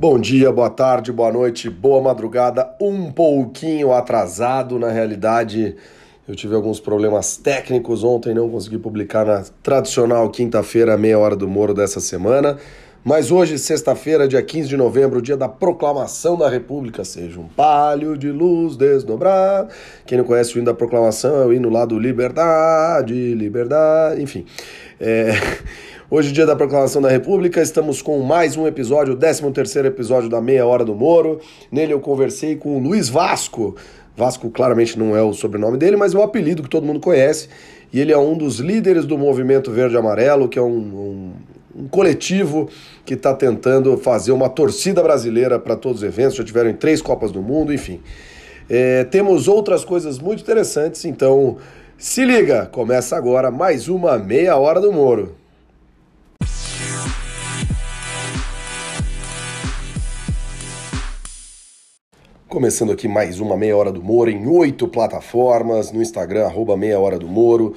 Bom 0.00 0.16
dia, 0.16 0.52
boa 0.52 0.70
tarde, 0.70 1.10
boa 1.10 1.32
noite, 1.32 1.68
boa 1.68 2.00
madrugada. 2.00 2.72
Um 2.80 3.10
pouquinho 3.10 3.92
atrasado, 3.92 4.78
na 4.78 4.90
realidade, 4.92 5.74
eu 6.28 6.36
tive 6.36 6.54
alguns 6.54 6.78
problemas 6.78 7.36
técnicos 7.36 8.04
ontem, 8.04 8.32
não 8.32 8.48
consegui 8.48 8.78
publicar 8.78 9.26
na 9.26 9.42
tradicional 9.60 10.30
quinta-feira, 10.30 10.96
meia 10.96 11.18
hora 11.18 11.34
do 11.34 11.48
Moro 11.48 11.74
dessa 11.74 11.98
semana. 11.98 12.58
Mas 13.04 13.32
hoje, 13.32 13.58
sexta-feira, 13.58 14.28
dia 14.28 14.40
15 14.40 14.68
de 14.68 14.76
novembro, 14.76 15.20
dia 15.20 15.36
da 15.36 15.48
proclamação 15.48 16.36
da 16.38 16.48
República, 16.48 17.04
seja 17.04 17.40
um 17.40 17.48
palho 17.48 18.16
de 18.16 18.30
luz 18.30 18.76
desdobrado. 18.76 19.68
Quem 20.06 20.16
não 20.16 20.24
conhece 20.24 20.54
o 20.54 20.58
hino 20.58 20.66
da 20.66 20.74
proclamação 20.74 21.42
é 21.42 21.44
o 21.44 21.52
hino 21.52 21.68
lá 21.68 21.84
do 21.84 21.98
Liberdade, 21.98 23.34
Liberdade, 23.34 24.22
enfim. 24.22 24.46
É... 25.00 25.32
Hoje, 26.10 26.32
dia 26.32 26.46
da 26.46 26.56
proclamação 26.56 27.02
da 27.02 27.10
República, 27.10 27.60
estamos 27.60 28.00
com 28.00 28.18
mais 28.20 28.56
um 28.56 28.66
episódio, 28.66 29.12
o 29.12 29.16
13 29.18 29.52
terceiro 29.52 29.88
episódio 29.88 30.26
da 30.30 30.40
Meia 30.40 30.64
Hora 30.64 30.82
do 30.82 30.94
Moro. 30.94 31.38
Nele 31.70 31.92
eu 31.92 32.00
conversei 32.00 32.56
com 32.56 32.78
o 32.78 32.78
Luiz 32.78 33.10
Vasco. 33.10 33.76
Vasco 34.16 34.48
claramente 34.48 34.98
não 34.98 35.14
é 35.14 35.20
o 35.20 35.34
sobrenome 35.34 35.76
dele, 35.76 35.98
mas 35.98 36.14
é 36.14 36.16
o 36.16 36.22
apelido 36.22 36.62
que 36.62 36.70
todo 36.70 36.86
mundo 36.86 36.98
conhece. 36.98 37.50
E 37.92 38.00
ele 38.00 38.10
é 38.10 38.16
um 38.16 38.38
dos 38.38 38.58
líderes 38.58 39.04
do 39.04 39.18
movimento 39.18 39.70
Verde 39.70 39.98
Amarelo, 39.98 40.48
que 40.48 40.58
é 40.58 40.62
um, 40.62 40.78
um, 40.78 41.32
um 41.82 41.88
coletivo 41.88 42.70
que 43.04 43.12
está 43.12 43.34
tentando 43.34 43.98
fazer 43.98 44.32
uma 44.32 44.48
torcida 44.48 45.02
brasileira 45.02 45.58
para 45.58 45.76
todos 45.76 45.98
os 45.98 46.08
eventos. 46.08 46.36
Já 46.36 46.42
tiveram 46.42 46.70
em 46.70 46.74
três 46.74 47.02
Copas 47.02 47.30
do 47.30 47.42
Mundo, 47.42 47.70
enfim. 47.70 48.00
É, 48.66 49.04
temos 49.04 49.46
outras 49.46 49.84
coisas 49.84 50.18
muito 50.18 50.40
interessantes, 50.40 51.04
então 51.04 51.58
se 51.98 52.24
liga! 52.24 52.64
Começa 52.64 53.14
agora 53.14 53.50
mais 53.50 53.88
uma 53.88 54.16
Meia 54.16 54.56
Hora 54.56 54.80
do 54.80 54.90
Moro. 54.90 55.37
Começando 62.48 62.92
aqui 62.92 63.06
mais 63.06 63.40
uma 63.40 63.58
Meia 63.58 63.76
Hora 63.76 63.92
do 63.92 64.02
Moro 64.02 64.30
em 64.30 64.46
oito 64.46 64.88
plataformas, 64.88 65.92
no 65.92 66.00
Instagram, 66.00 66.46
arroba 66.46 66.78
Meia 66.78 66.98
Hora 66.98 67.18
do 67.18 67.28
Moro, 67.28 67.76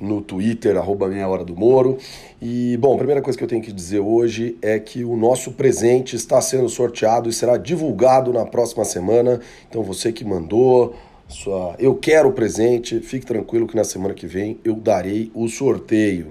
no 0.00 0.22
Twitter, 0.22 0.74
arroba 0.78 1.06
Meia 1.06 1.28
Hora 1.28 1.44
do 1.44 1.54
Moro. 1.54 1.98
E, 2.40 2.78
bom, 2.78 2.94
a 2.94 2.96
primeira 2.96 3.20
coisa 3.20 3.36
que 3.36 3.44
eu 3.44 3.48
tenho 3.48 3.60
que 3.60 3.70
dizer 3.70 4.00
hoje 4.00 4.56
é 4.62 4.78
que 4.78 5.04
o 5.04 5.18
nosso 5.18 5.52
presente 5.52 6.16
está 6.16 6.40
sendo 6.40 6.66
sorteado 6.66 7.28
e 7.28 7.32
será 7.32 7.58
divulgado 7.58 8.32
na 8.32 8.46
próxima 8.46 8.86
semana. 8.86 9.38
Então, 9.68 9.82
você 9.82 10.10
que 10.10 10.24
mandou 10.24 10.96
sua 11.28 11.74
Eu 11.78 11.94
Quero 11.94 12.30
o 12.30 12.32
Presente, 12.32 13.00
fique 13.00 13.26
tranquilo 13.26 13.66
que 13.66 13.76
na 13.76 13.84
semana 13.84 14.14
que 14.14 14.26
vem 14.26 14.58
eu 14.64 14.76
darei 14.76 15.30
o 15.34 15.46
sorteio. 15.46 16.28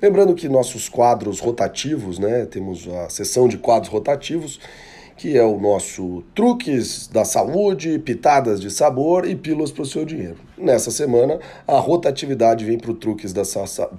Lembrando 0.00 0.36
que 0.36 0.48
nossos 0.48 0.88
quadros 0.88 1.40
rotativos, 1.40 2.16
né, 2.16 2.46
temos 2.46 2.86
a 2.86 3.08
sessão 3.08 3.48
de 3.48 3.58
quadros 3.58 3.90
rotativos, 3.90 4.60
que 5.16 5.36
é 5.36 5.44
o 5.44 5.58
nosso 5.58 6.22
Truques 6.34 7.08
da 7.08 7.24
Saúde, 7.24 7.98
Pitadas 7.98 8.60
de 8.60 8.70
Sabor 8.70 9.26
e 9.26 9.34
Pílulas 9.34 9.70
para 9.70 9.82
o 9.82 9.86
Seu 9.86 10.04
Dinheiro. 10.04 10.36
Nessa 10.58 10.90
semana, 10.90 11.38
a 11.66 11.78
rotatividade 11.78 12.64
vem 12.64 12.78
para 12.78 12.90
o 12.90 12.94
Truques 12.94 13.32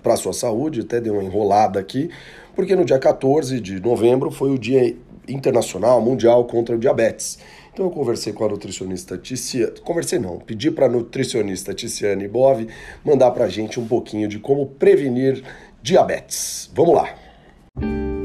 para 0.03 0.13
a 0.13 0.17
Sua 0.17 0.33
Saúde, 0.33 0.81
até 0.81 0.99
deu 0.99 1.13
uma 1.13 1.23
enrolada 1.23 1.79
aqui, 1.79 2.09
porque 2.55 2.75
no 2.75 2.85
dia 2.85 2.99
14 2.99 3.59
de 3.59 3.79
novembro 3.79 4.29
foi 4.29 4.51
o 4.51 4.57
Dia 4.57 4.95
Internacional 5.27 6.01
Mundial 6.01 6.45
contra 6.45 6.75
o 6.75 6.79
Diabetes. 6.79 7.39
Então 7.73 7.85
eu 7.85 7.91
conversei 7.91 8.31
com 8.31 8.45
a 8.45 8.49
nutricionista 8.49 9.17
Tiziane, 9.17 9.73
conversei 9.83 10.17
não, 10.17 10.39
pedi 10.39 10.71
para 10.71 10.85
a 10.85 10.89
nutricionista 10.89 11.73
Tiziane 11.73 12.27
Bove 12.27 12.69
mandar 13.03 13.31
para 13.31 13.45
a 13.45 13.49
gente 13.49 13.79
um 13.79 13.85
pouquinho 13.85 14.29
de 14.29 14.39
como 14.39 14.65
prevenir 14.65 15.43
diabetes. 15.81 16.71
Vamos 16.73 16.95
lá! 16.95 18.24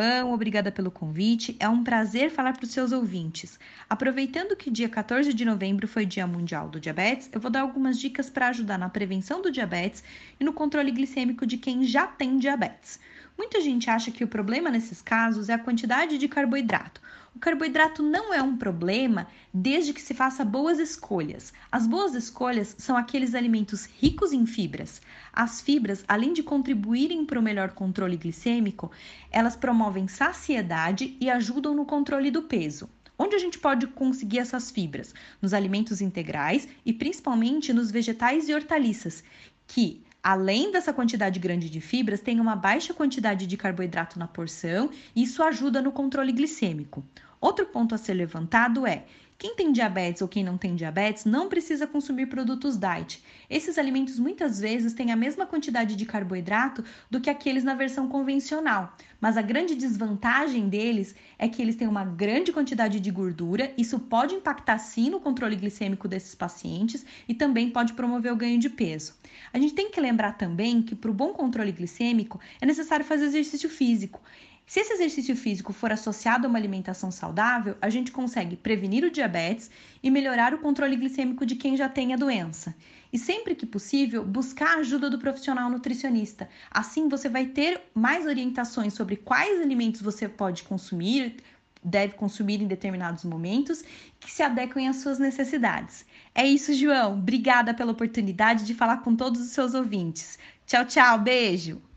João, 0.00 0.32
obrigada 0.32 0.72
pelo 0.72 0.90
convite. 0.90 1.54
É 1.60 1.68
um 1.68 1.84
prazer 1.84 2.30
falar 2.30 2.54
para 2.54 2.64
os 2.64 2.70
seus 2.70 2.90
ouvintes. 2.90 3.60
Aproveitando 3.86 4.56
que 4.56 4.70
dia 4.70 4.88
14 4.88 5.34
de 5.34 5.44
novembro 5.44 5.86
foi 5.86 6.06
Dia 6.06 6.26
Mundial 6.26 6.70
do 6.70 6.80
Diabetes, 6.80 7.28
eu 7.30 7.38
vou 7.38 7.50
dar 7.50 7.60
algumas 7.60 8.00
dicas 8.00 8.30
para 8.30 8.48
ajudar 8.48 8.78
na 8.78 8.88
prevenção 8.88 9.42
do 9.42 9.52
diabetes 9.52 10.02
e 10.40 10.44
no 10.44 10.54
controle 10.54 10.90
glicêmico 10.90 11.44
de 11.44 11.58
quem 11.58 11.84
já 11.84 12.06
tem 12.06 12.38
diabetes. 12.38 12.98
Muita 13.36 13.60
gente 13.60 13.90
acha 13.90 14.10
que 14.10 14.24
o 14.24 14.28
problema 14.28 14.70
nesses 14.70 15.02
casos 15.02 15.50
é 15.50 15.52
a 15.52 15.58
quantidade 15.58 16.16
de 16.16 16.28
carboidrato. 16.28 17.02
O 17.34 17.38
carboidrato 17.38 18.02
não 18.02 18.34
é 18.34 18.42
um 18.42 18.56
problema 18.56 19.28
desde 19.54 19.92
que 19.92 20.02
se 20.02 20.12
faça 20.14 20.44
boas 20.44 20.78
escolhas. 20.78 21.52
As 21.70 21.86
boas 21.86 22.14
escolhas 22.14 22.74
são 22.76 22.96
aqueles 22.96 23.34
alimentos 23.34 23.84
ricos 23.84 24.32
em 24.32 24.44
fibras. 24.44 25.00
As 25.32 25.60
fibras, 25.60 26.04
além 26.08 26.32
de 26.32 26.42
contribuírem 26.42 27.24
para 27.24 27.38
o 27.38 27.42
melhor 27.42 27.70
controle 27.70 28.16
glicêmico, 28.16 28.90
elas 29.30 29.54
promovem 29.54 30.08
saciedade 30.08 31.16
e 31.20 31.30
ajudam 31.30 31.74
no 31.74 31.86
controle 31.86 32.30
do 32.30 32.42
peso. 32.42 32.90
Onde 33.16 33.36
a 33.36 33.38
gente 33.38 33.58
pode 33.58 33.86
conseguir 33.86 34.38
essas 34.38 34.70
fibras? 34.70 35.14
Nos 35.40 35.54
alimentos 35.54 36.00
integrais 36.00 36.66
e 36.84 36.92
principalmente 36.92 37.72
nos 37.72 37.90
vegetais 37.90 38.48
e 38.48 38.54
hortaliças, 38.54 39.22
que 39.66 40.02
além 40.22 40.70
dessa 40.70 40.92
quantidade 40.92 41.38
grande 41.38 41.70
de 41.70 41.80
fibras, 41.80 42.20
tem 42.20 42.40
uma 42.40 42.54
baixa 42.56 42.92
quantidade 42.92 43.46
de 43.46 43.56
carboidrato 43.56 44.18
na 44.18 44.28
porção 44.28 44.90
e 45.14 45.22
isso 45.22 45.42
ajuda 45.42 45.80
no 45.80 45.92
controle 45.92 46.32
glicêmico. 46.32 47.04
Outro 47.40 47.66
ponto 47.66 47.94
a 47.94 47.98
ser 47.98 48.14
levantado 48.14 48.86
é 48.86 49.04
quem 49.40 49.54
tem 49.54 49.72
diabetes 49.72 50.20
ou 50.20 50.28
quem 50.28 50.44
não 50.44 50.58
tem 50.58 50.76
diabetes 50.76 51.24
não 51.24 51.48
precisa 51.48 51.86
consumir 51.86 52.26
produtos 52.26 52.76
diet. 52.76 53.22
Esses 53.48 53.78
alimentos 53.78 54.18
muitas 54.18 54.60
vezes 54.60 54.92
têm 54.92 55.12
a 55.12 55.16
mesma 55.16 55.46
quantidade 55.46 55.96
de 55.96 56.04
carboidrato 56.04 56.84
do 57.10 57.22
que 57.22 57.30
aqueles 57.30 57.64
na 57.64 57.72
versão 57.72 58.06
convencional, 58.06 58.94
mas 59.18 59.38
a 59.38 59.42
grande 59.42 59.74
desvantagem 59.74 60.68
deles 60.68 61.14
é 61.38 61.48
que 61.48 61.62
eles 61.62 61.74
têm 61.74 61.88
uma 61.88 62.04
grande 62.04 62.52
quantidade 62.52 63.00
de 63.00 63.10
gordura. 63.10 63.72
Isso 63.78 63.98
pode 63.98 64.34
impactar 64.34 64.76
sim 64.76 65.08
no 65.08 65.18
controle 65.18 65.56
glicêmico 65.56 66.06
desses 66.06 66.34
pacientes 66.34 67.06
e 67.26 67.32
também 67.32 67.70
pode 67.70 67.94
promover 67.94 68.34
o 68.34 68.36
ganho 68.36 68.58
de 68.58 68.68
peso. 68.68 69.14
A 69.54 69.58
gente 69.58 69.72
tem 69.72 69.90
que 69.90 70.02
lembrar 70.02 70.36
também 70.36 70.82
que 70.82 70.94
para 70.94 71.10
o 71.10 71.14
bom 71.14 71.32
controle 71.32 71.72
glicêmico 71.72 72.38
é 72.60 72.66
necessário 72.66 73.06
fazer 73.06 73.24
exercício 73.24 73.70
físico. 73.70 74.20
Se 74.70 74.78
esse 74.78 74.92
exercício 74.92 75.34
físico 75.34 75.72
for 75.72 75.90
associado 75.90 76.46
a 76.46 76.48
uma 76.48 76.56
alimentação 76.56 77.10
saudável, 77.10 77.76
a 77.82 77.90
gente 77.90 78.12
consegue 78.12 78.54
prevenir 78.54 79.02
o 79.02 79.10
diabetes 79.10 79.68
e 80.00 80.08
melhorar 80.08 80.54
o 80.54 80.58
controle 80.58 80.94
glicêmico 80.94 81.44
de 81.44 81.56
quem 81.56 81.76
já 81.76 81.88
tem 81.88 82.14
a 82.14 82.16
doença. 82.16 82.72
E 83.12 83.18
sempre 83.18 83.56
que 83.56 83.66
possível, 83.66 84.24
buscar 84.24 84.76
a 84.76 84.78
ajuda 84.78 85.10
do 85.10 85.18
profissional 85.18 85.68
nutricionista. 85.68 86.48
Assim 86.70 87.08
você 87.08 87.28
vai 87.28 87.46
ter 87.46 87.82
mais 87.92 88.26
orientações 88.26 88.94
sobre 88.94 89.16
quais 89.16 89.60
alimentos 89.60 90.02
você 90.02 90.28
pode 90.28 90.62
consumir, 90.62 91.38
deve 91.82 92.14
consumir 92.14 92.62
em 92.62 92.68
determinados 92.68 93.24
momentos, 93.24 93.82
que 94.20 94.30
se 94.30 94.44
adequem 94.44 94.86
às 94.86 94.98
suas 94.98 95.18
necessidades. 95.18 96.06
É 96.32 96.46
isso, 96.46 96.72
João. 96.74 97.14
Obrigada 97.14 97.74
pela 97.74 97.90
oportunidade 97.90 98.64
de 98.64 98.72
falar 98.72 98.98
com 98.98 99.16
todos 99.16 99.40
os 99.40 99.48
seus 99.48 99.74
ouvintes. 99.74 100.38
Tchau, 100.64 100.84
tchau. 100.84 101.18
Beijo. 101.18 101.89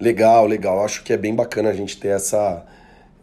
Legal, 0.00 0.46
legal. 0.46 0.84
Acho 0.84 1.02
que 1.02 1.12
é 1.12 1.16
bem 1.16 1.34
bacana 1.34 1.70
a 1.70 1.72
gente 1.72 1.98
ter 1.98 2.08
essa, 2.08 2.64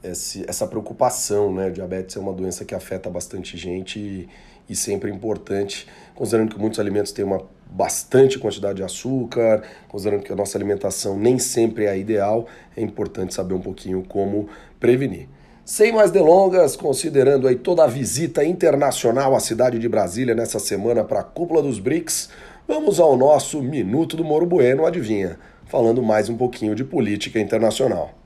essa 0.04 0.68
preocupação, 0.68 1.54
né? 1.54 1.70
diabetes 1.70 2.18
é 2.18 2.20
uma 2.20 2.34
doença 2.34 2.66
que 2.66 2.76
afeta 2.76 3.10
bastante 3.10 3.58
gente 3.58 3.98
e, 3.98 4.30
e 4.68 4.76
sempre 4.76 5.10
é 5.10 5.14
importante, 5.14 5.88
considerando 6.14 6.54
que 6.54 6.60
muitos 6.60 6.80
alimentos 6.80 7.14
têm 7.14 7.24
uma 7.24 7.42
bastante 7.66 8.38
quantidade 8.38 8.76
de 8.78 8.84
açúcar, 8.84 9.64
considerando 9.88 10.24
que 10.24 10.32
a 10.32 10.36
nossa 10.36 10.58
alimentação 10.58 11.18
nem 11.18 11.40
sempre 11.40 11.86
é 11.86 11.90
a 11.90 11.96
ideal, 11.96 12.46
é 12.76 12.82
importante 12.82 13.34
saber 13.34 13.54
um 13.54 13.62
pouquinho 13.62 14.04
como 14.04 14.50
prevenir. 14.80 15.30
Sem 15.64 15.92
mais 15.92 16.12
delongas, 16.12 16.76
considerando 16.76 17.48
aí 17.48 17.56
toda 17.56 17.84
a 17.84 17.88
visita 17.88 18.46
internacional 18.46 19.36
à 19.36 19.40
cidade 19.40 19.80
de 19.80 19.90
Brasília 19.90 20.36
nessa 20.36 20.60
semana 20.60 21.04
para 21.04 21.22
a 21.22 21.24
cúpula 21.24 21.62
dos 21.62 21.80
BRICS, 21.80 22.30
vamos 22.68 23.00
ao 23.00 23.16
nosso 23.16 23.62
Minuto 23.62 24.18
do 24.18 24.24
Moro 24.24 24.46
Bueno, 24.46 24.86
adivinha? 24.86 25.38
falando 25.66 26.02
mais 26.02 26.30
um 26.30 26.38
pouquinho 26.38 26.76
de 26.76 26.84
política 26.84 27.40
internacional. 27.40 28.25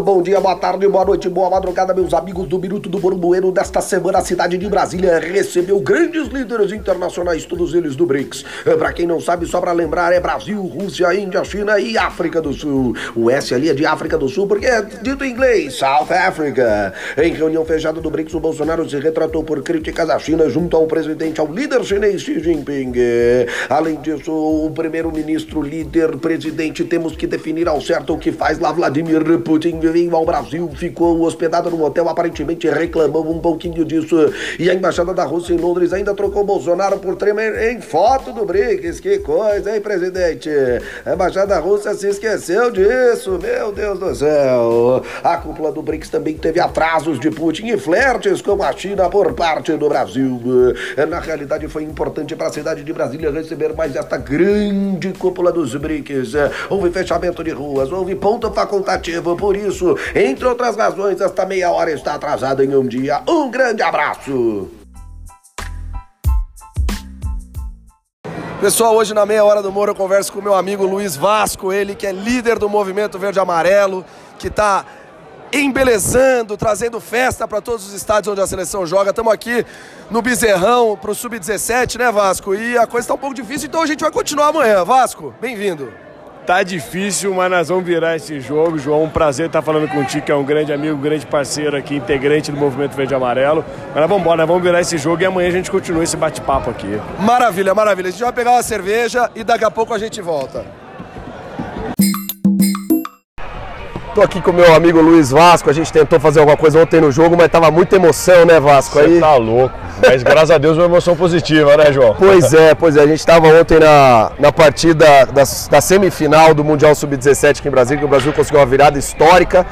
Bom 0.00 0.20
dia, 0.20 0.38
boa 0.40 0.54
tarde, 0.56 0.86
boa 0.86 1.06
noite, 1.06 1.26
boa 1.26 1.48
madrugada, 1.48 1.94
meus 1.94 2.12
amigos 2.12 2.46
do 2.46 2.58
Minuto 2.58 2.86
do 2.86 2.98
Borbueno. 2.98 3.50
Desta 3.50 3.80
semana, 3.80 4.18
a 4.18 4.20
cidade 4.20 4.58
de 4.58 4.68
Brasília 4.68 5.18
recebeu 5.18 5.80
grandes 5.80 6.28
líderes 6.28 6.70
internacionais, 6.70 7.46
todos 7.46 7.72
eles 7.72 7.96
do 7.96 8.04
BRICS. 8.04 8.44
Para 8.78 8.92
quem 8.92 9.06
não 9.06 9.18
sabe, 9.20 9.46
só 9.46 9.58
para 9.58 9.72
lembrar, 9.72 10.12
é 10.12 10.20
Brasil, 10.20 10.60
Rússia, 10.60 11.14
Índia, 11.14 11.42
China 11.44 11.78
e 11.80 11.96
África 11.96 12.42
do 12.42 12.52
Sul. 12.52 12.94
O 13.14 13.30
S 13.30 13.54
ali 13.54 13.70
é 13.70 13.74
de 13.74 13.86
África 13.86 14.18
do 14.18 14.28
Sul 14.28 14.46
porque 14.46 14.66
é 14.66 14.82
dito 14.82 15.24
em 15.24 15.30
inglês, 15.30 15.74
South 15.74 16.12
Africa. 16.12 16.92
Em 17.16 17.32
reunião 17.32 17.64
fechada 17.64 17.98
do 17.98 18.10
BRICS, 18.10 18.34
o 18.34 18.40
Bolsonaro 18.40 18.86
se 18.88 18.98
retratou 18.98 19.44
por 19.44 19.62
críticas 19.62 20.10
à 20.10 20.18
China 20.18 20.46
junto 20.50 20.76
ao 20.76 20.86
presidente, 20.86 21.40
ao 21.40 21.50
líder 21.50 21.82
chinês 21.84 22.20
Xi 22.20 22.38
Jinping. 22.40 22.92
Além 23.70 23.96
disso, 24.02 24.30
o 24.30 24.70
primeiro-ministro, 24.72 25.62
líder, 25.62 26.18
presidente, 26.18 26.84
temos 26.84 27.16
que 27.16 27.26
definir 27.26 27.66
ao 27.66 27.80
certo 27.80 28.12
o 28.12 28.18
que 28.18 28.30
faz 28.30 28.58
lá 28.58 28.72
Vladimir 28.72 29.38
Putin 29.38 29.85
veio 29.88 30.14
ao 30.14 30.24
Brasil, 30.24 30.70
ficou 30.74 31.20
hospedado 31.22 31.70
no 31.70 31.84
hotel, 31.84 32.08
aparentemente 32.08 32.68
reclamou 32.68 33.28
um 33.30 33.38
pouquinho 33.38 33.84
disso. 33.84 34.32
E 34.58 34.70
a 34.70 34.74
embaixada 34.74 35.12
da 35.12 35.24
Rússia 35.24 35.54
em 35.54 35.58
Londres 35.58 35.92
ainda 35.92 36.14
trocou 36.14 36.44
Bolsonaro 36.44 36.98
por 36.98 37.16
Temer 37.16 37.70
em 37.70 37.80
foto 37.80 38.32
do 38.32 38.44
BRICS. 38.44 39.00
Que 39.00 39.18
coisa, 39.18 39.74
hein, 39.74 39.80
presidente? 39.80 40.48
A 41.04 41.14
embaixada 41.14 41.46
da 41.48 41.58
Rússia 41.58 41.94
se 41.94 42.08
esqueceu 42.08 42.70
disso, 42.70 43.38
meu 43.42 43.72
Deus 43.72 43.98
do 43.98 44.14
céu. 44.14 45.02
A 45.22 45.36
cúpula 45.36 45.70
do 45.70 45.82
BRICS 45.82 46.10
também 46.10 46.34
teve 46.34 46.60
atrasos 46.60 47.20
de 47.20 47.30
Putin 47.30 47.66
e 47.66 47.76
flertes 47.76 48.40
com 48.40 48.62
a 48.62 48.72
China 48.72 49.08
por 49.08 49.34
parte 49.34 49.72
do 49.72 49.88
Brasil. 49.88 50.40
Na 51.08 51.20
realidade, 51.20 51.68
foi 51.68 51.82
importante 51.82 52.34
para 52.34 52.48
a 52.48 52.52
cidade 52.52 52.82
de 52.82 52.92
Brasília 52.92 53.30
receber 53.30 53.74
mais 53.74 53.94
esta 53.94 54.16
grande 54.16 55.12
cúpula 55.12 55.52
dos 55.52 55.74
BRICS. 55.74 56.32
Houve 56.70 56.90
fechamento 56.90 57.44
de 57.44 57.50
ruas, 57.50 57.92
houve 57.92 58.14
ponto 58.14 58.50
facultativo, 58.52 59.36
por 59.36 59.56
isso, 59.56 59.75
entre 60.14 60.46
outras 60.46 60.76
razões, 60.76 61.20
esta 61.20 61.44
meia 61.44 61.70
hora 61.70 61.90
está 61.90 62.14
atrasada 62.14 62.64
em 62.64 62.74
um 62.74 62.86
dia. 62.86 63.22
Um 63.28 63.50
grande 63.50 63.82
abraço! 63.82 64.70
Pessoal, 68.60 68.96
hoje 68.96 69.12
na 69.12 69.26
meia 69.26 69.44
hora 69.44 69.62
do 69.62 69.70
Moro 69.70 69.92
eu 69.92 69.94
converso 69.94 70.32
com 70.32 70.40
meu 70.40 70.54
amigo 70.54 70.86
Luiz 70.86 71.14
Vasco, 71.14 71.72
ele 71.72 71.94
que 71.94 72.06
é 72.06 72.12
líder 72.12 72.58
do 72.58 72.70
movimento 72.70 73.18
Verde 73.18 73.38
Amarelo, 73.38 74.02
que 74.38 74.48
está 74.48 74.84
embelezando, 75.52 76.56
trazendo 76.56 76.98
festa 76.98 77.46
para 77.46 77.60
todos 77.60 77.86
os 77.86 77.92
estádios 77.92 78.32
onde 78.32 78.40
a 78.40 78.46
seleção 78.46 78.86
joga. 78.86 79.10
Estamos 79.10 79.32
aqui 79.32 79.64
no 80.10 80.22
Bezerrão 80.22 80.96
para 80.96 81.10
o 81.10 81.14
Sub-17, 81.14 81.98
né, 81.98 82.10
Vasco? 82.10 82.54
E 82.54 82.78
a 82.78 82.86
coisa 82.86 83.04
está 83.04 83.14
um 83.14 83.18
pouco 83.18 83.34
difícil, 83.34 83.68
então 83.68 83.82
a 83.82 83.86
gente 83.86 84.00
vai 84.00 84.10
continuar 84.10 84.48
amanhã. 84.48 84.84
Vasco, 84.84 85.34
bem-vindo. 85.40 86.05
Tá 86.46 86.62
difícil, 86.62 87.34
mas 87.34 87.50
nós 87.50 87.68
vamos 87.68 87.84
virar 87.84 88.14
esse 88.14 88.38
jogo. 88.38 88.78
João, 88.78 89.02
um 89.02 89.10
prazer 89.10 89.46
estar 89.46 89.60
falando 89.62 89.88
contigo, 89.88 90.24
que 90.24 90.30
é 90.30 90.34
um 90.34 90.44
grande 90.44 90.72
amigo, 90.72 90.96
grande 90.96 91.26
parceiro 91.26 91.76
aqui, 91.76 91.96
integrante 91.96 92.52
do 92.52 92.56
Movimento 92.56 92.94
Verde 92.94 93.12
e 93.12 93.16
Amarelo. 93.16 93.64
Mas 93.88 93.96
nós 93.96 94.08
vamos 94.08 94.20
embora, 94.20 94.36
nós 94.36 94.46
vamos 94.46 94.62
virar 94.62 94.80
esse 94.80 94.96
jogo 94.96 95.20
e 95.20 95.26
amanhã 95.26 95.48
a 95.48 95.52
gente 95.52 95.68
continua 95.72 96.04
esse 96.04 96.16
bate-papo 96.16 96.70
aqui. 96.70 97.00
Maravilha, 97.18 97.74
maravilha. 97.74 98.10
A 98.10 98.12
gente 98.12 98.22
vai 98.22 98.32
pegar 98.32 98.52
uma 98.52 98.62
cerveja 98.62 99.28
e 99.34 99.42
daqui 99.42 99.64
a 99.64 99.70
pouco 99.72 99.92
a 99.92 99.98
gente 99.98 100.22
volta. 100.22 100.64
Tô 104.16 104.22
aqui 104.22 104.40
com 104.40 104.50
meu 104.50 104.74
amigo 104.74 104.98
Luiz 104.98 105.30
Vasco, 105.30 105.68
a 105.68 105.74
gente 105.74 105.92
tentou 105.92 106.18
fazer 106.18 106.40
alguma 106.40 106.56
coisa 106.56 106.80
ontem 106.80 107.02
no 107.02 107.12
jogo, 107.12 107.36
mas 107.36 107.48
tava 107.48 107.70
muita 107.70 107.96
emoção, 107.96 108.46
né, 108.46 108.58
Vasco? 108.58 108.94
Você 108.94 109.04
aí... 109.04 109.20
tá 109.20 109.36
louco. 109.36 109.74
Mas 110.00 110.22
graças 110.22 110.52
a 110.52 110.56
Deus 110.56 110.78
uma 110.78 110.86
emoção 110.86 111.14
positiva, 111.14 111.76
né, 111.76 111.92
João? 111.92 112.14
Pois 112.18 112.54
é, 112.54 112.74
pois 112.74 112.96
é. 112.96 113.02
A 113.02 113.06
gente 113.06 113.18
estava 113.18 113.46
ontem 113.48 113.78
na, 113.78 114.32
na 114.38 114.50
partida 114.50 115.26
da, 115.26 115.42
da 115.70 115.80
semifinal 115.82 116.54
do 116.54 116.64
Mundial 116.64 116.94
Sub-17 116.94 117.58
aqui 117.58 117.68
em 117.68 117.70
Brasília, 117.70 117.98
que 117.98 118.06
o 118.06 118.08
Brasil 118.08 118.32
conseguiu 118.32 118.60
uma 118.60 118.64
virada 118.64 118.98
histórica. 118.98 119.66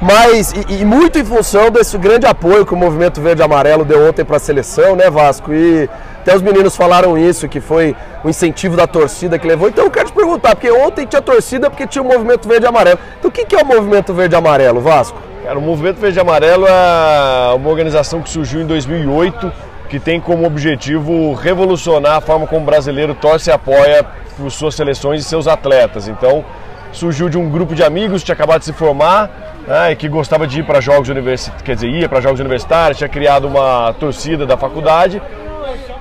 Mas, 0.00 0.52
e, 0.52 0.82
e, 0.82 0.84
muito 0.84 1.18
em 1.18 1.24
função 1.24 1.68
desse 1.68 1.98
grande 1.98 2.26
apoio 2.26 2.64
que 2.64 2.72
o 2.72 2.76
Movimento 2.76 3.20
Verde 3.20 3.42
Amarelo 3.42 3.84
deu 3.84 4.08
ontem 4.08 4.24
para 4.24 4.36
a 4.36 4.40
seleção, 4.40 4.94
né, 4.94 5.10
Vasco? 5.10 5.52
E 5.52 5.90
até 6.20 6.36
os 6.36 6.42
meninos 6.42 6.76
falaram 6.76 7.16
isso, 7.16 7.48
que 7.48 7.60
foi 7.60 7.96
o 8.22 8.28
incentivo 8.28 8.76
da 8.76 8.86
torcida 8.86 9.38
que 9.38 9.46
levou. 9.46 9.68
Então 9.68 9.84
eu 9.84 9.90
quero 9.90 10.06
te 10.08 10.12
perguntar, 10.12 10.54
porque 10.54 10.70
ontem 10.70 11.06
tinha 11.06 11.22
torcida 11.22 11.70
porque 11.70 11.86
tinha 11.86 12.02
o 12.02 12.04
Movimento 12.04 12.46
Verde 12.46 12.66
e 12.66 12.68
Amarelo. 12.68 12.98
Então 13.18 13.30
o 13.30 13.32
que 13.32 13.54
é 13.54 13.62
o 13.62 13.64
Movimento 13.64 14.12
Verde 14.12 14.34
e 14.34 14.36
Amarelo, 14.36 14.80
Vasco? 14.80 15.18
Cara, 15.42 15.58
o 15.58 15.62
Movimento 15.62 15.98
Verde 15.98 16.18
e 16.18 16.20
Amarelo 16.20 16.66
é 16.66 17.54
uma 17.54 17.70
organização 17.70 18.20
que 18.20 18.28
surgiu 18.28 18.60
em 18.60 18.66
2008, 18.66 19.50
que 19.88 19.98
tem 19.98 20.20
como 20.20 20.46
objetivo 20.46 21.32
revolucionar 21.32 22.16
a 22.16 22.20
forma 22.20 22.46
como 22.46 22.60
o 22.60 22.64
brasileiro 22.66 23.14
torce 23.14 23.48
e 23.48 23.52
apoia 23.52 24.04
suas 24.50 24.74
seleções 24.74 25.22
e 25.22 25.24
seus 25.24 25.48
atletas. 25.48 26.06
Então 26.06 26.44
surgiu 26.92 27.30
de 27.30 27.38
um 27.38 27.48
grupo 27.48 27.74
de 27.74 27.82
amigos 27.82 28.20
que 28.20 28.26
tinha 28.26 28.34
acabado 28.34 28.58
de 28.58 28.66
se 28.66 28.72
formar 28.74 29.30
né, 29.66 29.92
e 29.92 29.96
que 29.96 30.06
gostava 30.06 30.46
de 30.46 30.60
ir 30.60 30.64
para 30.64 30.82
jogos 30.82 31.08
universitários, 31.08 31.62
quer 31.62 31.74
dizer, 31.76 31.88
ia 31.88 32.08
para 32.08 32.20
jogos 32.20 32.40
universitários, 32.40 32.98
tinha 32.98 33.08
criado 33.08 33.46
uma 33.46 33.94
torcida 33.94 34.44
da 34.44 34.56
faculdade 34.56 35.22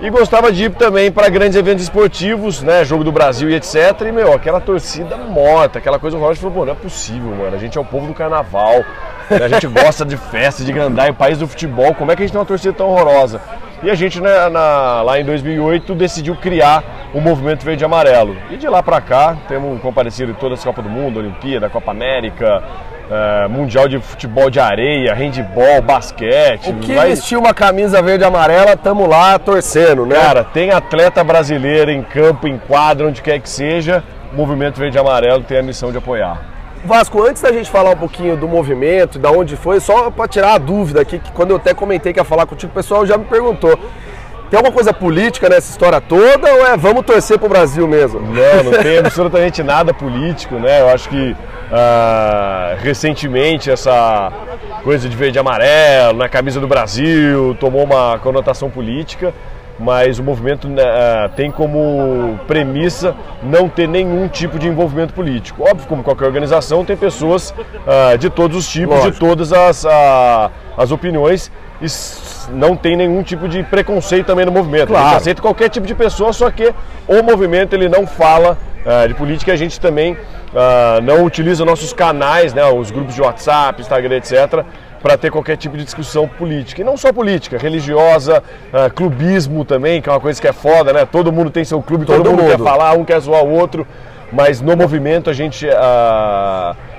e 0.01 0.09
gostava 0.09 0.51
de 0.51 0.65
ir 0.65 0.71
também 0.71 1.11
para 1.11 1.29
grandes 1.29 1.57
eventos 1.57 1.83
esportivos, 1.83 2.61
né? 2.61 2.83
Jogo 2.85 3.03
do 3.03 3.11
Brasil 3.11 3.49
e 3.49 3.55
etc. 3.55 3.75
E, 4.07 4.11
meu, 4.11 4.33
aquela 4.33 4.59
torcida 4.59 5.17
morta, 5.17 5.79
aquela 5.79 5.99
coisa 5.99 6.17
horrorosa. 6.17 6.39
Falou, 6.39 6.55
pô, 6.55 6.65
não 6.65 6.73
é 6.73 6.75
possível, 6.75 7.31
mano. 7.31 7.55
A 7.55 7.59
gente 7.59 7.77
é 7.77 7.81
o 7.81 7.85
povo 7.85 8.07
do 8.07 8.13
carnaval. 8.13 8.83
A 9.29 9.47
gente 9.47 9.67
gosta 9.67 10.05
de 10.05 10.17
festa, 10.17 10.63
de 10.63 10.71
grandar, 10.71 11.09
o 11.09 11.13
país 11.13 11.37
do 11.37 11.47
futebol. 11.47 11.93
Como 11.93 12.11
é 12.11 12.15
que 12.15 12.23
a 12.23 12.25
gente 12.25 12.31
tem 12.31 12.39
uma 12.39 12.45
torcida 12.45 12.73
tão 12.73 12.89
horrorosa? 12.89 13.41
E 13.81 13.89
a 13.89 13.95
gente, 13.95 14.19
né, 14.19 14.49
na, 14.49 15.01
lá 15.01 15.19
em 15.19 15.23
2008, 15.23 15.95
decidiu 15.95 16.35
criar 16.35 16.83
o 17.13 17.21
Movimento 17.21 17.63
Verde 17.63 17.83
e 17.83 17.85
Amarelo. 17.85 18.35
E 18.49 18.57
de 18.57 18.67
lá 18.67 18.83
para 18.83 18.99
cá, 18.99 19.37
temos 19.47 19.81
comparecido 19.81 20.31
em 20.31 20.35
todas 20.35 20.59
as 20.59 20.65
Copas 20.65 20.83
do 20.83 20.89
Mundo, 20.89 21.19
Olimpíada, 21.19 21.69
Copa 21.69 21.91
América, 21.91 22.61
é, 23.09 23.47
mundial 23.47 23.87
de 23.87 23.97
futebol 23.99 24.49
de 24.49 24.59
areia, 24.59 25.13
handball, 25.13 25.81
basquete. 25.81 26.69
O 26.69 26.75
que 26.75 26.93
vai... 26.93 27.09
vestir 27.09 27.37
uma 27.37 27.53
camisa 27.53 28.01
verde 28.01 28.23
e 28.23 28.27
amarela, 28.27 28.75
tamo 28.75 29.07
lá 29.07 29.39
torcendo, 29.39 30.05
né? 30.05 30.15
Cara, 30.15 30.43
tem 30.43 30.71
atleta 30.71 31.23
brasileiro 31.23 31.89
em 31.89 32.03
campo, 32.03 32.47
em 32.47 32.57
quadro, 32.57 33.07
onde 33.07 33.21
quer 33.21 33.39
que 33.39 33.49
seja, 33.49 34.03
o 34.31 34.35
Movimento 34.35 34.77
Verde 34.77 34.97
e 34.97 34.99
Amarelo 34.99 35.43
tem 35.43 35.57
a 35.57 35.63
missão 35.63 35.91
de 35.91 35.97
apoiar. 35.97 36.58
Vasco, 36.83 37.21
antes 37.23 37.41
da 37.41 37.51
gente 37.51 37.69
falar 37.69 37.91
um 37.91 37.97
pouquinho 37.97 38.37
do 38.37 38.47
movimento, 38.47 39.19
da 39.19 39.31
onde 39.31 39.55
foi, 39.55 39.79
só 39.79 40.09
para 40.09 40.27
tirar 40.27 40.53
a 40.53 40.57
dúvida 40.57 41.01
aqui, 41.01 41.19
que 41.19 41.31
quando 41.31 41.51
eu 41.51 41.57
até 41.57 41.73
comentei 41.73 42.13
que 42.13 42.19
ia 42.19 42.23
falar 42.23 42.45
contigo, 42.45 42.71
o 42.71 42.75
pessoal 42.75 43.05
já 43.05 43.17
me 43.17 43.25
perguntou. 43.25 43.77
Tem 44.49 44.57
alguma 44.57 44.73
coisa 44.73 44.91
política 44.91 45.47
nessa 45.47 45.69
história 45.69 46.01
toda 46.01 46.51
ou 46.51 46.65
é 46.65 46.75
vamos 46.75 47.05
torcer 47.05 47.37
pro 47.37 47.47
Brasil 47.47 47.87
mesmo? 47.87 48.19
Não, 48.19 48.63
não 48.63 48.81
tem 48.81 48.97
absolutamente 48.99 49.61
nada 49.61 49.93
político, 49.93 50.55
né? 50.55 50.81
Eu 50.81 50.89
acho 50.89 51.07
que 51.07 51.31
uh, 51.33 52.77
recentemente 52.81 53.69
essa 53.69 54.31
coisa 54.83 55.07
de 55.07 55.15
verde 55.15 55.37
e 55.37 55.39
amarelo 55.39 56.17
na 56.17 56.27
camisa 56.27 56.59
do 56.59 56.67
Brasil 56.67 57.55
tomou 57.59 57.83
uma 57.83 58.17
conotação 58.17 58.71
política, 58.71 59.35
mas 59.79 60.19
o 60.19 60.23
movimento 60.23 60.67
uh, 60.67 61.29
tem 61.35 61.49
como 61.49 62.37
premissa 62.45 63.15
não 63.41 63.69
ter 63.69 63.87
nenhum 63.87 64.27
tipo 64.27 64.59
de 64.59 64.67
envolvimento 64.67 65.13
político. 65.13 65.63
Óbvio, 65.63 65.87
como 65.87 66.03
qualquer 66.03 66.25
organização, 66.25 66.83
tem 66.83 66.97
pessoas 66.97 67.51
uh, 67.51 68.17
de 68.17 68.29
todos 68.29 68.57
os 68.57 68.67
tipos, 68.67 68.95
Lógico. 68.95 69.11
de 69.13 69.19
todas 69.19 69.53
as, 69.53 69.85
as 70.77 70.91
opiniões 70.91 71.49
e 71.81 71.87
não 72.51 72.75
tem 72.75 72.97
nenhum 72.97 73.23
tipo 73.23 73.47
de 73.47 73.63
preconceito 73.63 74.25
também 74.25 74.45
no 74.45 74.51
movimento. 74.51 74.87
Claro. 74.87 75.05
A 75.05 75.09
gente 75.11 75.17
aceita 75.21 75.41
qualquer 75.41 75.69
tipo 75.69 75.87
de 75.87 75.95
pessoa, 75.95 76.33
só 76.33 76.51
que 76.51 76.73
o 77.07 77.23
movimento 77.23 77.73
ele 77.73 77.87
não 77.87 78.05
fala 78.05 78.57
de 79.07 79.13
política, 79.13 79.53
a 79.53 79.55
gente 79.55 79.79
também 79.79 80.17
não 81.03 81.23
utiliza 81.23 81.63
nossos 81.63 81.93
canais, 81.93 82.53
né, 82.53 82.65
os 82.65 82.89
grupos 82.89 83.13
de 83.13 83.21
WhatsApp, 83.21 83.79
Instagram, 83.81 84.15
etc., 84.15 84.65
para 85.01 85.17
ter 85.17 85.31
qualquer 85.31 85.57
tipo 85.57 85.77
de 85.77 85.83
discussão 85.83 86.27
política. 86.27 86.81
E 86.81 86.83
não 86.83 86.97
só 86.97 87.11
política, 87.13 87.57
religiosa, 87.57 88.43
uh, 88.73 88.93
clubismo 88.93 89.63
também, 89.63 90.01
que 90.01 90.09
é 90.09 90.11
uma 90.11 90.19
coisa 90.19 90.39
que 90.41 90.47
é 90.47 90.53
foda, 90.53 90.91
né? 90.93 91.05
Todo 91.05 91.31
mundo 91.31 91.49
tem 91.49 91.63
seu 91.63 91.81
clube, 91.81 92.05
todo, 92.05 92.17
todo 92.17 92.31
mundo, 92.31 92.43
mundo, 92.43 92.51
quer 92.51 92.63
falar, 92.63 92.93
um 92.93 93.05
quer 93.05 93.19
zoar 93.19 93.43
o 93.43 93.49
outro, 93.49 93.87
mas 94.31 94.61
no 94.61 94.75
movimento 94.75 95.29
a 95.29 95.33
gente 95.33 95.67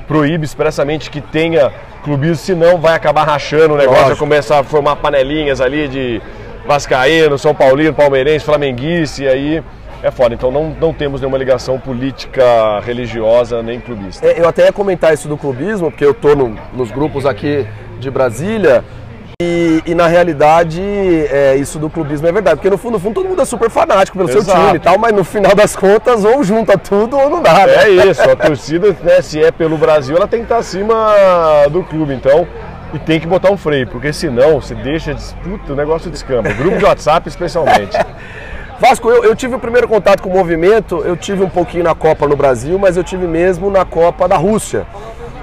proíbe 0.09 0.45
expressamente 0.45 1.11
que 1.11 1.21
tenha 1.21 1.73
clubismo, 2.03 2.37
senão 2.37 2.79
vai 2.79 2.95
acabar 2.95 3.25
rachando 3.25 3.75
o 3.75 3.77
negócio, 3.77 4.07
vai 4.07 4.17
começar 4.17 4.59
a 4.59 4.65
formar 4.65 4.97
panelinhas 4.97 5.61
ali 5.61 5.87
de 5.87 6.21
Vascaíno, 6.67 7.39
São 7.39 7.55
Paulino, 7.55 7.95
Palmeirense, 7.95 8.45
Flamenguice, 8.45 9.25
e 9.25 9.29
aí 9.29 9.63
é 10.03 10.11
foda. 10.11 10.35
Então 10.35 10.51
não, 10.51 10.71
não 10.81 10.93
temos 10.93 11.21
nenhuma 11.21 11.39
ligação 11.39 11.79
política, 11.79 12.81
religiosa, 12.81 13.63
nem 13.63 13.79
clubista. 13.79 14.27
É, 14.27 14.41
eu 14.41 14.49
até 14.49 14.65
ia 14.67 14.73
comentar 14.73 15.13
isso 15.13 15.29
do 15.29 15.37
clubismo, 15.37 15.91
porque 15.91 16.05
eu 16.05 16.13
estou 16.13 16.35
no, 16.35 16.57
nos 16.73 16.91
grupos 16.91 17.27
aqui 17.27 17.67
de 18.01 18.11
Brasília, 18.11 18.85
e, 19.43 19.83
e, 19.87 19.95
na 19.95 20.07
realidade, 20.07 20.83
é, 20.83 21.57
isso 21.57 21.79
do 21.79 21.89
clubismo 21.89 22.27
é 22.27 22.33
verdade. 22.33 22.57
Porque 22.57 22.69
no 22.69 22.77
fundo, 22.77 22.93
no 22.93 23.01
fundo, 23.01 23.15
todo 23.15 23.29
mundo 23.29 23.41
é 23.41 23.45
super 23.47 23.71
fanático 23.71 24.19
pelo 24.19 24.29
Exato. 24.29 24.45
seu 24.45 24.67
time 24.67 24.77
e 24.77 24.79
tal, 24.79 24.99
mas 24.99 25.15
no 25.15 25.25
final 25.25 25.55
das 25.55 25.75
contas, 25.75 26.27
ou 26.27 26.45
junta 26.45 26.77
tudo 26.77 27.17
ou 27.17 27.31
não 27.31 27.43
dá. 27.43 27.67
Né? 27.67 27.75
É 27.75 27.89
isso, 27.89 28.21
a 28.21 28.37
torcida, 28.37 28.95
né, 29.03 29.23
se 29.23 29.43
é 29.43 29.51
pelo 29.51 29.79
Brasil, 29.79 30.15
ela 30.15 30.29
tem 30.29 30.41
que 30.41 30.45
estar 30.45 30.59
acima 30.59 31.15
do 31.71 31.83
clube. 31.83 32.13
Então, 32.13 32.47
e 32.93 32.99
tem 32.99 33.19
que 33.19 33.27
botar 33.27 33.51
um 33.51 33.57
freio, 33.57 33.87
porque 33.87 34.13
senão 34.13 34.61
você 34.61 34.75
deixa 34.75 35.15
disputa, 35.15 35.73
o 35.73 35.77
negócio 35.77 36.11
descamba. 36.11 36.53
Grupo 36.53 36.77
de 36.77 36.85
WhatsApp, 36.85 37.27
especialmente. 37.27 37.97
Vasco, 38.79 39.09
eu, 39.09 39.25
eu, 39.25 39.37
tive 39.37 39.55
o 39.55 39.59
primeiro 39.59 39.89
contato 39.89 40.23
com 40.23 40.29
o 40.29 40.33
movimento, 40.33 41.03
eu 41.05 41.17
tive 41.17 41.43
um 41.43 41.49
pouquinho 41.49 41.85
na 41.85 41.95
Copa 41.95 42.27
no 42.27 42.37
Brasil, 42.37 42.79
mas 42.79 42.97
eu 42.97 43.05
tive 43.05 43.27
mesmo 43.27 43.71
na 43.71 43.87
Copa 43.87 44.29
da 44.29 44.37
Rússia 44.37 44.87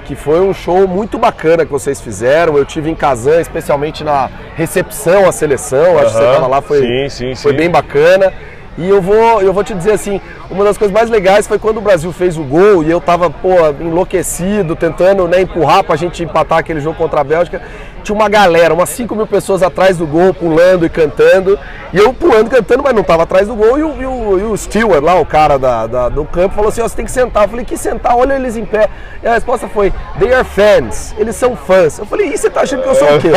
que 0.08 0.14
foi 0.14 0.40
um 0.40 0.54
show 0.54 0.88
muito 0.88 1.18
bacana 1.18 1.66
que 1.66 1.70
vocês 1.70 2.00
fizeram. 2.00 2.56
Eu 2.56 2.64
tive 2.64 2.90
em 2.90 2.94
Kazan, 2.94 3.42
especialmente 3.42 4.02
na 4.02 4.30
recepção 4.56 5.28
à 5.28 5.32
seleção, 5.32 5.98
acho 5.98 6.06
que 6.06 6.12
você 6.12 6.24
estava 6.24 6.46
lá, 6.46 6.62
foi, 6.62 6.80
sim, 6.80 7.08
sim, 7.10 7.34
foi 7.34 7.52
sim. 7.52 7.58
bem 7.58 7.70
bacana. 7.70 8.32
E 8.78 8.88
eu 8.88 9.02
vou, 9.02 9.42
eu 9.42 9.52
vou 9.52 9.64
te 9.64 9.74
dizer 9.74 9.90
assim, 9.90 10.20
uma 10.48 10.64
das 10.64 10.78
coisas 10.78 10.94
mais 10.94 11.10
legais 11.10 11.48
foi 11.48 11.58
quando 11.58 11.78
o 11.78 11.80
Brasil 11.80 12.12
fez 12.12 12.38
o 12.38 12.44
gol 12.44 12.84
e 12.84 12.88
eu 12.88 13.00
tava, 13.00 13.28
pô, 13.28 13.50
enlouquecido, 13.80 14.76
tentando 14.76 15.26
né, 15.26 15.40
empurrar 15.40 15.82
pra 15.82 15.96
gente 15.96 16.22
empatar 16.22 16.58
aquele 16.58 16.78
jogo 16.78 16.96
contra 16.96 17.20
a 17.20 17.24
Bélgica. 17.24 17.60
Tinha 18.04 18.14
uma 18.14 18.28
galera, 18.28 18.72
umas 18.72 18.88
5 18.90 19.14
mil 19.16 19.26
pessoas 19.26 19.64
atrás 19.64 19.98
do 19.98 20.06
gol, 20.06 20.32
pulando 20.32 20.86
e 20.86 20.88
cantando. 20.88 21.58
E 21.92 21.98
eu 21.98 22.14
pulando 22.14 22.46
e 22.46 22.50
cantando, 22.50 22.84
mas 22.84 22.94
não 22.94 23.02
tava 23.02 23.24
atrás 23.24 23.48
do 23.48 23.56
gol. 23.56 23.78
E 23.78 23.82
o, 23.82 24.00
e 24.00 24.06
o, 24.06 24.38
e 24.38 24.42
o 24.44 24.56
Stewart 24.56 25.02
lá, 25.02 25.20
o 25.20 25.26
cara 25.26 25.58
da, 25.58 25.86
da, 25.86 26.08
do 26.08 26.24
campo, 26.24 26.54
falou 26.54 26.68
assim: 26.68 26.80
ó, 26.80 26.88
você 26.88 26.96
tem 26.96 27.04
que 27.04 27.10
sentar. 27.10 27.44
Eu 27.44 27.48
falei: 27.48 27.64
que 27.64 27.76
sentar? 27.76 28.16
Olha 28.16 28.34
eles 28.34 28.56
em 28.56 28.64
pé. 28.64 28.88
E 29.22 29.26
a 29.26 29.34
resposta 29.34 29.68
foi: 29.68 29.92
they 30.18 30.32
are 30.32 30.44
fans. 30.44 31.14
Eles 31.18 31.34
são 31.34 31.56
fãs. 31.56 31.98
Eu 31.98 32.06
falei: 32.06 32.28
e 32.28 32.38
você 32.38 32.48
tá 32.48 32.60
achando 32.60 32.82
que 32.82 32.88
eu 32.88 32.94
sou 32.94 33.08
o 33.08 33.20
quê? 33.20 33.32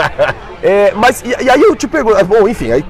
é, 0.62 0.92
mas, 0.94 1.22
e, 1.22 1.44
e, 1.44 1.50
aí 1.50 1.60
eu 1.60 1.74
te 1.74 1.88
pergunto, 1.88 2.24
bom, 2.24 2.48
enfim, 2.48 2.70
aí. 2.70 2.84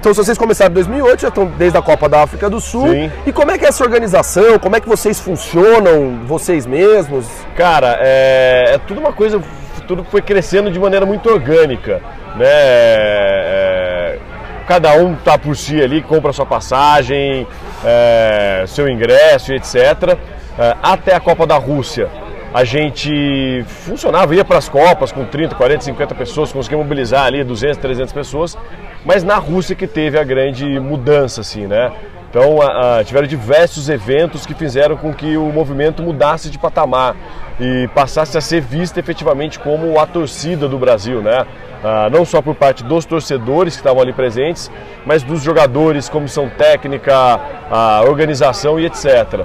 Então, 0.00 0.14
se 0.14 0.24
vocês 0.24 0.38
começaram 0.38 0.70
em 0.70 0.74
2008, 0.76 1.20
já 1.20 1.28
estão 1.28 1.44
desde 1.44 1.76
a 1.76 1.82
Copa 1.82 2.08
da 2.08 2.22
África 2.22 2.48
do 2.48 2.58
Sul. 2.58 2.88
Sim. 2.88 3.12
E 3.26 3.32
como 3.34 3.50
é 3.50 3.58
que 3.58 3.66
é 3.66 3.68
essa 3.68 3.84
organização? 3.84 4.58
Como 4.58 4.74
é 4.74 4.80
que 4.80 4.88
vocês 4.88 5.20
funcionam, 5.20 6.20
vocês 6.24 6.64
mesmos? 6.64 7.26
Cara, 7.54 7.98
é, 8.00 8.76
é 8.76 8.78
tudo 8.78 8.98
uma 8.98 9.12
coisa, 9.12 9.38
tudo 9.86 10.02
foi 10.02 10.22
crescendo 10.22 10.70
de 10.70 10.78
maneira 10.78 11.04
muito 11.04 11.28
orgânica, 11.28 12.00
né? 12.34 12.46
É, 12.46 14.18
cada 14.66 14.94
um 14.94 15.14
tá 15.16 15.36
por 15.36 15.54
si 15.54 15.82
ali, 15.82 16.00
compra 16.00 16.32
sua 16.32 16.46
passagem, 16.46 17.46
é, 17.84 18.64
seu 18.66 18.88
ingresso, 18.88 19.52
etc. 19.52 20.16
É, 20.58 20.76
até 20.82 21.14
a 21.14 21.20
Copa 21.20 21.46
da 21.46 21.58
Rússia 21.58 22.08
a 22.52 22.64
gente 22.64 23.64
funcionava, 23.66 24.34
ia 24.34 24.44
para 24.44 24.58
as 24.58 24.68
Copas 24.68 25.12
com 25.12 25.24
30, 25.24 25.54
40, 25.54 25.84
50 25.84 26.14
pessoas, 26.14 26.52
conseguia 26.52 26.78
mobilizar 26.78 27.24
ali 27.26 27.44
200, 27.44 27.76
300 27.76 28.12
pessoas, 28.12 28.58
mas 29.04 29.24
na 29.24 29.36
Rússia 29.36 29.74
que 29.74 29.86
teve 29.86 30.18
a 30.18 30.24
grande 30.24 30.78
mudança, 30.78 31.40
assim, 31.40 31.66
né? 31.66 31.92
Então 32.30 32.62
a, 32.62 32.98
a, 32.98 33.04
tiveram 33.04 33.26
diversos 33.26 33.88
eventos 33.88 34.46
que 34.46 34.54
fizeram 34.54 34.96
com 34.96 35.12
que 35.12 35.36
o 35.36 35.46
movimento 35.46 36.00
mudasse 36.00 36.48
de 36.48 36.58
patamar 36.58 37.16
e 37.58 37.88
passasse 37.92 38.38
a 38.38 38.40
ser 38.40 38.60
visto 38.60 38.98
efetivamente 38.98 39.58
como 39.58 39.98
a 39.98 40.06
torcida 40.06 40.68
do 40.68 40.78
Brasil, 40.78 41.20
né? 41.20 41.44
Ah, 41.82 42.08
não 42.10 42.24
só 42.24 42.40
por 42.40 42.54
parte 42.54 42.84
dos 42.84 43.04
torcedores 43.04 43.74
que 43.74 43.80
estavam 43.80 44.00
ali 44.00 44.12
presentes, 44.12 44.70
mas 45.04 45.22
dos 45.22 45.42
jogadores, 45.42 46.08
comissão 46.08 46.48
técnica, 46.48 47.40
a 47.70 48.02
organização 48.02 48.78
e 48.78 48.86
etc. 48.86 49.44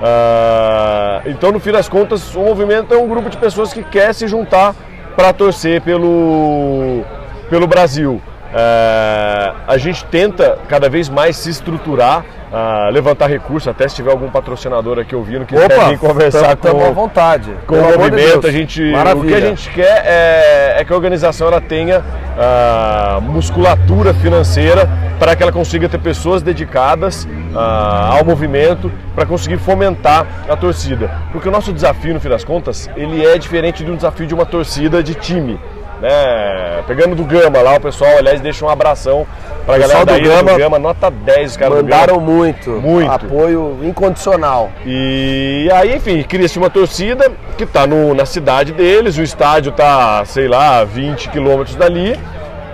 Ah, 0.00 1.20
então, 1.26 1.52
no 1.52 1.60
fim 1.60 1.72
das 1.72 1.88
contas, 1.88 2.34
o 2.34 2.40
movimento 2.40 2.94
é 2.94 2.96
um 2.96 3.08
grupo 3.08 3.28
de 3.28 3.36
pessoas 3.36 3.72
que 3.72 3.82
quer 3.82 4.14
se 4.14 4.26
juntar 4.26 4.74
para 5.14 5.32
torcer 5.32 5.82
pelo, 5.82 7.02
pelo 7.50 7.66
Brasil. 7.66 8.20
Ah, 8.56 9.54
a 9.66 9.76
gente 9.76 10.04
tenta 10.04 10.58
cada 10.68 10.88
vez 10.88 11.08
mais 11.08 11.36
se 11.36 11.50
estruturar, 11.50 12.24
uh, 12.52 12.90
levantar 12.92 13.28
recursos, 13.28 13.66
até 13.66 13.88
se 13.88 13.96
tiver 13.96 14.12
algum 14.12 14.30
patrocinador 14.30 15.00
aqui 15.00 15.12
ouvindo 15.16 15.44
que 15.44 15.56
quer 15.56 15.88
vir 15.88 15.98
conversar 15.98 16.56
tamo, 16.56 16.78
com, 16.78 16.86
à 16.86 16.90
vontade. 16.90 17.50
com 17.66 17.74
o 17.74 17.82
movimento. 17.82 18.42
De 18.42 18.46
a 18.46 18.52
gente, 18.52 18.92
o 19.16 19.24
que 19.24 19.34
a 19.34 19.40
gente 19.40 19.70
quer 19.70 20.04
é, 20.06 20.76
é 20.78 20.84
que 20.84 20.92
a 20.92 20.94
organização 20.94 21.48
ela 21.48 21.60
tenha 21.60 21.98
uh, 21.98 23.20
musculatura 23.22 24.14
financeira 24.14 24.88
para 25.18 25.34
que 25.34 25.42
ela 25.42 25.52
consiga 25.52 25.88
ter 25.88 25.98
pessoas 25.98 26.40
dedicadas 26.40 27.24
uh, 27.24 28.18
ao 28.18 28.24
movimento 28.24 28.90
para 29.16 29.26
conseguir 29.26 29.58
fomentar 29.58 30.26
a 30.48 30.54
torcida. 30.54 31.10
Porque 31.32 31.48
o 31.48 31.52
nosso 31.52 31.72
desafio, 31.72 32.14
no 32.14 32.20
fim 32.20 32.28
das 32.28 32.44
contas, 32.44 32.88
ele 32.96 33.24
é 33.26 33.36
diferente 33.36 33.84
de 33.84 33.90
um 33.90 33.96
desafio 33.96 34.28
de 34.28 34.34
uma 34.34 34.46
torcida 34.46 35.02
de 35.02 35.14
time 35.14 35.58
né? 36.00 36.82
Pegando 36.86 37.14
do 37.14 37.24
Gama 37.24 37.60
lá, 37.60 37.76
o 37.76 37.80
pessoal, 37.80 38.18
aliás, 38.18 38.40
deixa 38.40 38.64
um 38.64 38.68
abração 38.68 39.26
pra 39.64 39.78
galera 39.78 40.04
do 40.04 40.20
Gama, 40.20 40.52
do 40.52 40.58
Gama, 40.58 40.78
nota 40.78 41.10
10, 41.10 41.56
cara. 41.56 41.74
Mandaram 41.76 42.20
muito. 42.20 42.70
Muito. 42.70 43.10
Apoio 43.10 43.78
incondicional. 43.82 44.70
E 44.84 45.68
aí, 45.72 45.96
enfim, 45.96 46.22
cria-se 46.22 46.58
uma 46.58 46.70
torcida 46.70 47.30
que 47.56 47.64
tá 47.64 47.86
no, 47.86 48.14
na 48.14 48.26
cidade 48.26 48.72
deles, 48.72 49.16
o 49.16 49.22
estádio 49.22 49.72
tá, 49.72 50.24
sei 50.24 50.48
lá, 50.48 50.84
20 50.84 51.30
quilômetros 51.30 51.76
dali. 51.76 52.18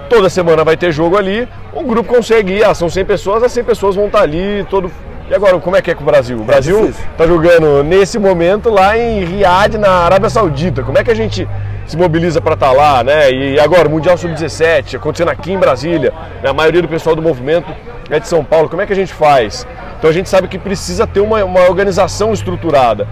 Toda 0.09 0.29
semana 0.29 0.65
vai 0.65 0.77
ter 0.77 0.91
jogo 0.91 1.17
ali. 1.17 1.49
O 1.73 1.85
grupo 1.85 2.13
consegue 2.13 2.55
ir, 2.55 2.65
ah, 2.65 2.75
são 2.75 2.89
100 2.89 3.05
pessoas, 3.05 3.43
as 3.45 3.53
100 3.53 3.65
pessoas 3.65 3.95
vão 3.95 4.07
estar 4.07 4.19
tá 4.19 4.25
ali 4.25 4.67
todo 4.69 4.91
e 5.31 5.35
agora, 5.35 5.61
como 5.61 5.77
é 5.77 5.81
que 5.81 5.93
é 5.93 5.95
com 5.95 6.03
o 6.03 6.07
Brasil? 6.07 6.39
O 6.39 6.43
é 6.43 6.45
Brasil 6.45 6.89
está 6.89 7.25
jogando 7.25 7.85
nesse 7.85 8.19
momento 8.19 8.69
lá 8.69 8.99
em 8.99 9.25
Riad, 9.25 9.79
na 9.79 9.89
Arábia 9.89 10.29
Saudita. 10.29 10.83
Como 10.83 10.99
é 10.99 11.05
que 11.05 11.11
a 11.13 11.15
gente 11.15 11.49
se 11.91 11.97
mobiliza 11.97 12.41
para 12.41 12.55
estar 12.55 12.69
tá 12.69 12.73
lá, 12.73 13.03
né? 13.03 13.33
E 13.33 13.59
agora, 13.59 13.89
Mundial 13.89 14.17
Sub-17, 14.17 14.95
acontecendo 14.95 15.29
aqui 15.29 15.51
em 15.53 15.59
Brasília, 15.59 16.15
né? 16.41 16.49
a 16.49 16.53
maioria 16.53 16.81
do 16.81 16.87
pessoal 16.87 17.17
do 17.17 17.23
movimento 17.23 17.75
é 18.09 18.21
de 18.21 18.29
São 18.29 18.45
Paulo, 18.45 18.69
como 18.69 18.81
é 18.81 18.87
que 18.87 18.93
a 18.93 18.97
gente 18.97 19.13
faz? 19.13 19.67
Então 19.99 20.09
a 20.09 20.13
gente 20.13 20.29
sabe 20.29 20.47
que 20.47 20.57
precisa 20.57 21.05
ter 21.05 21.19
uma, 21.19 21.45
uma 21.45 21.63
organização 21.63 22.33
estruturada 22.33 23.09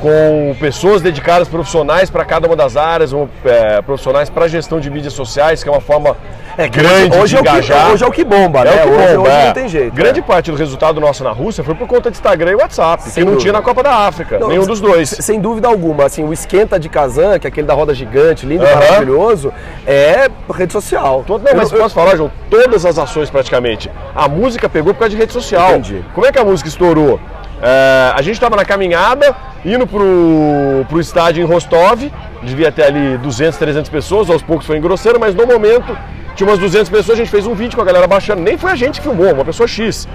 com 0.00 0.54
pessoas 0.60 1.02
dedicadas, 1.02 1.48
profissionais 1.48 2.08
para 2.10 2.24
cada 2.24 2.46
uma 2.46 2.56
das 2.56 2.76
áreas, 2.76 3.12
um, 3.12 3.28
é, 3.44 3.82
profissionais 3.82 4.30
para 4.30 4.48
gestão 4.48 4.80
de 4.80 4.90
mídias 4.90 5.12
sociais, 5.12 5.62
que 5.62 5.68
é 5.68 5.72
uma 5.72 5.80
forma 5.80 6.16
é, 6.56 6.68
grande 6.68 7.16
hoje, 7.16 7.34
de 7.34 7.40
engajar. 7.40 7.78
É 7.78 7.86
que, 7.86 7.92
hoje 7.92 8.04
é 8.04 8.06
o 8.06 8.10
que 8.10 8.24
bomba, 8.24 8.64
né? 8.64 8.70
É 8.70 8.84
o 8.84 8.88
que 8.88 8.94
hoje, 8.94 9.16
bomba, 9.16 9.28
hoje 9.28 9.38
é. 9.38 9.46
não 9.46 9.52
tem 9.52 9.68
jeito. 9.68 9.94
Grande 9.94 10.20
é. 10.20 10.22
parte 10.22 10.50
do 10.50 10.56
resultado 10.56 11.00
nosso 11.00 11.22
na 11.24 11.30
Rússia 11.30 11.62
foi 11.62 11.74
por 11.74 11.86
conta 11.86 12.10
de 12.10 12.16
Instagram 12.16 12.52
e 12.52 12.54
WhatsApp, 12.54 13.02
sem 13.02 13.12
que 13.12 13.20
não 13.20 13.26
dúvida. 13.26 13.42
tinha 13.42 13.52
na 13.52 13.62
Copa 13.62 13.82
da 13.82 13.94
África, 13.94 14.38
não, 14.38 14.48
nenhum 14.48 14.66
dos 14.66 14.80
dois. 14.80 15.08
Sem 15.08 15.40
dúvida 15.40 15.68
alguma, 15.68 16.04
assim, 16.04 16.24
o 16.24 16.32
esquenta 16.32 16.78
de 16.78 16.88
Kazan, 16.88 17.38
que 17.38 17.46
é 17.46 17.48
aquele 17.48 17.66
da 17.66 17.74
roda 17.74 17.94
gigante, 17.94 18.46
lindo 18.46 18.64
e 18.64 18.74
maravilhoso, 18.74 19.52
é 19.86 20.28
rede 20.54 20.72
social. 20.72 21.24
Todo, 21.26 21.44
não, 21.44 21.56
mas 21.56 21.72
eu, 21.72 21.78
posso 21.78 21.94
falar, 21.94 22.16
João, 22.16 22.30
todas 22.50 22.84
as 22.84 22.98
ações 22.98 23.30
praticamente. 23.30 23.90
A 24.14 24.28
música 24.28 24.68
pegou 24.68 24.94
por 24.94 25.00
causa 25.00 25.10
de 25.10 25.16
rede 25.16 25.32
social. 25.32 25.70
Entendi. 25.70 26.04
Como 26.14 26.26
é 26.26 26.32
que 26.32 26.38
a 26.38 26.44
música 26.44 26.68
estourou? 26.68 27.20
É, 27.60 28.12
a 28.14 28.22
gente 28.22 28.34
estava 28.34 28.56
na 28.56 28.64
caminhada, 28.64 29.34
indo 29.64 29.86
pro, 29.86 30.84
pro 30.88 31.00
estádio 31.00 31.42
em 31.42 31.46
Rostov, 31.46 32.10
devia 32.42 32.70
ter 32.70 32.84
ali 32.84 33.18
200, 33.18 33.58
300 33.58 33.90
pessoas, 33.90 34.30
aos 34.30 34.42
poucos 34.42 34.66
foi 34.66 34.78
engrossando, 34.78 35.18
mas 35.18 35.34
no 35.34 35.46
momento 35.46 35.96
tinha 36.36 36.48
umas 36.48 36.58
200 36.58 36.88
pessoas, 36.88 37.18
a 37.18 37.22
gente 37.22 37.30
fez 37.30 37.46
um 37.46 37.54
vídeo 37.54 37.74
com 37.74 37.82
a 37.82 37.84
galera 37.84 38.06
baixando, 38.06 38.40
nem 38.42 38.56
foi 38.56 38.70
a 38.70 38.76
gente 38.76 39.00
que 39.00 39.08
filmou, 39.08 39.32
uma 39.32 39.44
pessoa 39.44 39.66
X. 39.66 40.08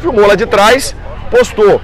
Filmou 0.00 0.26
lá 0.26 0.36
de 0.36 0.46
trás, 0.46 0.94
postou. 1.30 1.80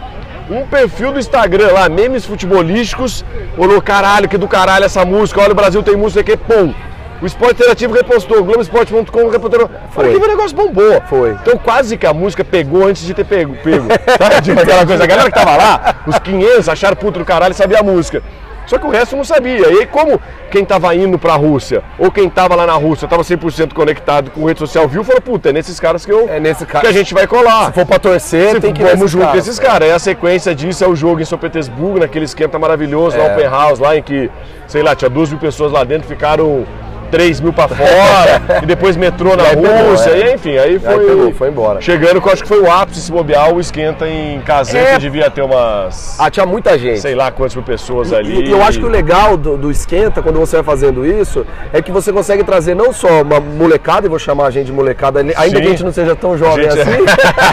Um 0.49 0.67
perfil 0.67 1.13
do 1.13 1.19
Instagram 1.19 1.73
lá, 1.73 1.89
memes 1.89 2.25
futebolísticos, 2.25 3.25
olhou 3.57 3.81
caralho, 3.83 4.29
que 4.29 4.39
do 4.39 4.47
caralho 4.49 4.85
essa 4.85 5.05
música, 5.05 5.41
olha 5.41 5.53
o 5.53 5.55
Brasil 5.55 5.83
tem 5.83 5.97
música 5.97 6.21
aqui, 6.21 6.37
pum, 6.37 6.73
o 7.21 7.27
Esporte 7.27 7.55
Interativo 7.55 7.95
repostou, 7.95 8.39
o 8.39 8.45
Globoesporte.com 8.45 9.29
repostou. 9.29 9.71
Foi. 9.91 10.05
Olha 10.05 10.19
que 10.19 10.25
o 10.25 10.29
negócio 10.29 10.57
bombou. 10.57 11.03
Foi. 11.07 11.31
Então 11.33 11.59
quase 11.59 11.97
que 11.97 12.07
a 12.07 12.15
música 12.15 12.45
pegou 12.45 12.87
antes 12.87 13.05
de 13.05 13.13
ter 13.13 13.25
pego. 13.25 13.55
pego 13.63 13.89
tá? 14.19 14.41
Tipo 14.41 14.61
aquela 14.61 14.87
coisa. 14.87 15.05
A 15.05 15.07
galera 15.07 15.31
que 15.31 15.39
tava 15.39 15.57
lá, 15.57 15.97
os 16.07 16.19
500 16.19 16.69
acharam 16.69 16.97
puto 16.97 17.19
do 17.19 17.25
caralho 17.25 17.53
e 17.53 17.57
sabia 17.57 17.81
a 17.81 17.83
música. 17.83 18.23
Só 18.71 18.79
que 18.79 18.87
o 18.87 18.91
resto 18.91 19.17
não 19.17 19.25
sabia. 19.25 19.59
E 19.59 19.81
aí, 19.81 19.87
como 19.87 20.21
quem 20.49 20.63
estava 20.63 20.95
indo 20.95 21.19
para 21.19 21.33
a 21.33 21.37
Rússia 21.37 21.83
ou 21.99 22.09
quem 22.09 22.29
estava 22.29 22.55
lá 22.55 22.65
na 22.65 22.75
Rússia 22.75 23.07
estava 23.07 23.23
100% 23.23 23.73
conectado 23.73 24.31
com 24.31 24.45
rede 24.45 24.61
social, 24.61 24.87
viu, 24.87 25.03
falou: 25.03 25.21
puta, 25.21 25.49
é 25.51 25.53
nesses 25.53 25.81
caras 25.81 26.07
que, 26.07 26.13
eu, 26.13 26.29
é 26.29 26.39
nesse 26.39 26.65
que 26.65 26.87
a 26.87 26.93
gente 26.93 27.13
vai 27.13 27.27
colar. 27.27 27.67
Se 27.67 27.73
for 27.73 27.85
para 27.85 27.99
torcer, 27.99 28.53
Se 28.53 28.61
tem 28.61 28.73
que 28.73 28.81
ir 28.81 28.87
Vamos 28.87 29.11
junto 29.11 29.27
com 29.27 29.37
esses 29.37 29.59
caras. 29.59 29.89
É. 29.89 29.93
a 29.93 29.99
sequência 29.99 30.55
disso 30.55 30.85
é 30.85 30.89
o 30.89 30.95
jogo 30.95 31.21
em 31.21 31.25
São 31.25 31.37
Petersburgo, 31.37 31.99
naquele 31.99 32.25
esquenta 32.25 32.61
maravilhoso, 32.61 33.17
é. 33.17 33.33
Open 33.33 33.47
House, 33.47 33.81
lá 33.81 33.97
em 33.97 34.03
que, 34.03 34.31
sei 34.69 34.85
lá, 34.85 34.95
tinha 34.95 35.11
duas 35.11 35.29
mil 35.29 35.41
pessoas 35.41 35.73
lá 35.73 35.83
dentro, 35.83 36.07
ficaram 36.07 36.65
3 37.11 37.41
mil 37.41 37.53
para 37.53 37.69
fora, 37.69 38.61
e 38.63 38.67
depois 38.67 38.97
metrô 38.97 39.37
na 39.37 39.45
Rússia, 39.45 40.13
pegou, 40.13 40.27
é. 40.27 40.31
e 40.31 40.35
enfim, 40.35 40.57
aí 40.57 40.79
foi. 40.79 40.95
Aí 40.95 41.07
pegou, 41.07 41.35
foi 41.35 41.49
embora. 41.49 41.81
Chegando, 41.81 42.21
que 42.21 42.29
eu 42.29 42.33
acho 42.33 42.43
que 42.43 42.49
foi 42.49 42.61
o 42.61 42.71
ápice 42.71 43.01
se 43.01 43.13
bobear, 43.13 43.53
o 43.53 43.61
esquenta 43.61 44.09
em 44.09 44.41
Kazan, 44.41 44.79
é... 44.79 44.99
devia 44.99 45.31
ter 45.31 45.43
umas. 45.43 46.19
Ah, 46.19 46.31
tinha 46.31 46.47
muita 46.47 46.79
gente. 46.79 47.01
Sei 47.01 47.15
lá 47.15 47.31
quantas 47.31 47.55
mil 47.55 47.65
pessoas 47.65 48.11
e, 48.11 48.15
ali. 48.15 48.49
E 48.49 48.51
eu 48.51 48.63
acho 48.63 48.79
que 48.79 48.85
o 48.85 48.89
legal 48.89 49.37
do, 49.37 49.57
do, 49.57 49.71
esquenta, 49.71 50.23
quando 50.23 50.39
você 50.39 50.57
vai 50.57 50.65
fazendo 50.65 51.05
isso, 51.05 51.47
é 51.73 51.83
que 51.83 51.91
você 51.91 52.13
consegue 52.13 52.45
trazer 52.45 52.75
não 52.75 52.93
só 52.93 53.23
uma 53.23 53.41
molecada, 53.41 54.07
e 54.07 54.09
vou 54.09 54.19
chamar 54.19 54.47
a 54.47 54.51
gente 54.51 54.67
de 54.67 54.73
molecada, 54.73 55.21
ainda 55.21 55.35
Sim. 55.35 55.51
que 55.51 55.59
a 55.59 55.71
gente 55.71 55.85
não 55.85 55.93
seja 55.93 56.15
tão 56.15 56.37
jovem 56.37 56.71
gente... 56.71 56.81
assim. 56.81 57.05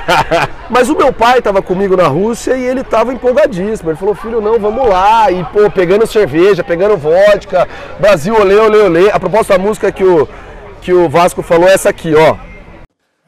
mas 0.70 0.90
o 0.90 0.96
meu 0.96 1.12
pai 1.14 1.40
estava 1.40 1.62
comigo 1.62 1.96
na 1.96 2.08
Rússia 2.08 2.56
e 2.56 2.64
ele 2.64 2.82
estava 2.82 3.14
empolgadíssimo. 3.14 3.90
Ele 3.90 3.98
falou, 3.98 4.16
filho, 4.16 4.42
não, 4.42 4.60
vamos 4.60 4.88
lá. 4.88 5.32
E, 5.32 5.44
pô, 5.46 5.70
pegando 5.70 6.06
cerveja, 6.06 6.64
pegando 6.64 6.98
vodka, 6.98 7.68
Brasil, 8.00 8.36
olê, 8.40 8.56
olê, 8.56 8.80
olê. 8.80 9.12
A 9.12 9.20
proposta 9.20 9.47
da 9.48 9.58
música 9.58 9.92
que 9.92 10.04
o 10.04 10.28
que 10.82 10.94
o 10.94 11.10
Vasco 11.10 11.42
falou 11.42 11.68
é 11.68 11.74
essa 11.74 11.90
aqui, 11.90 12.14
ó. 12.16 12.36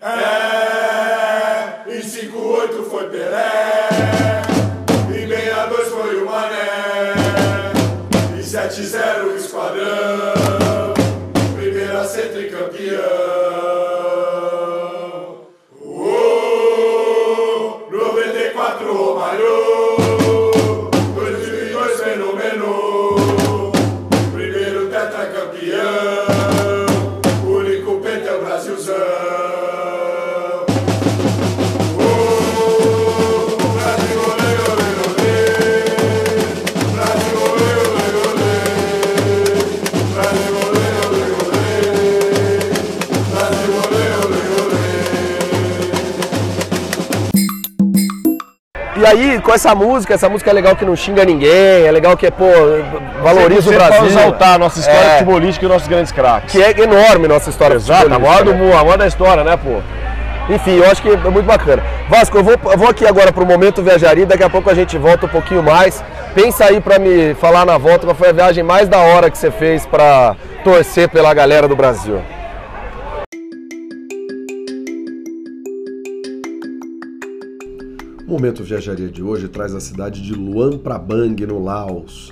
É, 0.01 0.59
aí, 49.10 49.42
com 49.42 49.54
essa 49.54 49.75
música, 49.75 50.13
essa 50.13 50.30
música 50.30 50.50
é 50.50 50.54
legal 50.54 50.75
que 50.75 50.86
não 50.86 50.96
xinga 50.96 51.25
ninguém, 51.25 51.86
é 51.86 51.92
legal 51.92 52.16
que, 52.16 52.30
pô, 52.32 52.46
valoriza 53.22 53.70
o 53.70 53.74
Brasil. 53.74 54.06
exaltar 54.06 54.56
a 54.56 54.58
nossa 54.58 54.80
história 54.80 55.00
é, 55.00 55.20
futebolística 55.20 55.66
e 55.66 55.70
nossos 55.70 55.88
grandes 55.88 56.12
craques. 56.12 56.51
Que 56.51 56.62
é 56.62 56.82
enorme 56.82 57.28
nossa 57.28 57.50
história 57.50 57.75
Exato, 57.75 58.13
a 58.13 58.20
maior 58.20 58.44
do 58.44 58.54
mundo, 58.54 58.74
a 58.74 58.84
maior 58.84 58.98
da 58.98 59.08
história, 59.08 59.44
né, 59.44 59.58
pô? 59.58 59.82
Enfim, 60.54 60.78
eu 60.78 60.89
acho 60.89 61.01
que 61.01 61.10
é 61.10 61.18
muito 61.30 61.46
bacana. 61.46 61.84
Vasco, 62.10 62.38
eu 62.38 62.44
vou, 62.44 62.54
eu 62.54 62.78
vou 62.78 62.89
aqui 62.89 63.06
agora 63.06 63.32
para 63.32 63.44
o 63.44 63.46
Momento 63.46 63.84
Viajaria, 63.84 64.25
daqui 64.25 64.44
a 64.44 64.50
pouco 64.50 64.70
a 64.70 64.74
gente 64.74 64.98
volta 64.98 65.28
um 65.28 65.30
pouquinho 65.30 65.62
mais. 65.62 66.04
Pensa 66.34 66.66
aí 66.66 66.82
para 66.82 66.98
me 66.98 67.36
falar 67.36 67.66
na 67.66 67.78
volta 67.78 68.06
qual 68.06 68.16
foi 68.16 68.30
a 68.30 68.34
viagem 68.34 68.63
mais 68.63 68.88
da 68.88 68.98
hora 68.98 69.30
que 69.30 69.38
você 69.38 69.51
fez 69.51 69.86
para 69.86 70.36
torcer 70.63 71.08
pela 71.10 71.34
galera 71.34 71.68
do 71.68 71.75
Brasil. 71.75 72.20
O 78.29 78.33
Momento 78.33 78.63
Viajaria 78.63 79.09
de 79.09 79.24
hoje 79.24 79.48
traz 79.48 79.74
a 79.74 79.79
cidade 79.79 80.21
de 80.21 80.36
Luang 80.36 80.77
Prabang, 80.77 81.36
no 81.48 81.57
Laos. 81.57 82.31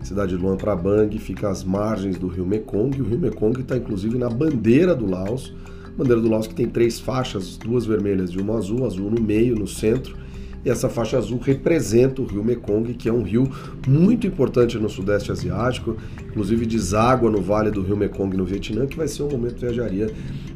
A 0.00 0.04
cidade 0.06 0.34
de 0.34 0.42
Luang 0.42 0.56
Prabang 0.56 1.18
fica 1.18 1.50
às 1.50 1.62
margens 1.62 2.16
do 2.16 2.28
rio 2.28 2.46
Mekong. 2.46 2.98
O 2.98 3.04
rio 3.04 3.18
Mekong 3.18 3.60
está 3.60 3.76
inclusive 3.76 4.16
na 4.16 4.30
bandeira 4.30 4.94
do 4.94 5.04
Laos 5.04 5.52
Bandeira 5.98 6.18
do 6.22 6.30
Laos 6.30 6.46
que 6.46 6.54
tem 6.54 6.66
três 6.66 6.98
faixas, 6.98 7.58
duas 7.58 7.84
vermelhas 7.84 8.30
e 8.30 8.38
uma 8.38 8.56
azul, 8.56 8.86
azul 8.86 9.10
no 9.10 9.20
meio, 9.20 9.54
no 9.54 9.68
centro. 9.68 10.16
E 10.64 10.70
essa 10.70 10.88
faixa 10.88 11.18
azul 11.18 11.38
representa 11.38 12.22
o 12.22 12.24
rio 12.24 12.42
Mekong, 12.42 12.94
que 12.94 13.06
é 13.06 13.12
um 13.12 13.22
rio 13.22 13.46
muito 13.86 14.26
importante 14.26 14.78
no 14.78 14.88
Sudeste 14.88 15.30
Asiático, 15.30 15.94
inclusive 16.26 16.64
deságua 16.64 17.30
no 17.30 17.42
vale 17.42 17.70
do 17.70 17.82
rio 17.82 17.98
Mekong 17.98 18.34
no 18.34 18.46
Vietnã, 18.46 18.86
que 18.86 18.96
vai 18.96 19.06
ser 19.06 19.24
um 19.24 19.30
momento 19.30 19.56
de 19.56 19.60
viajaria 19.66 20.10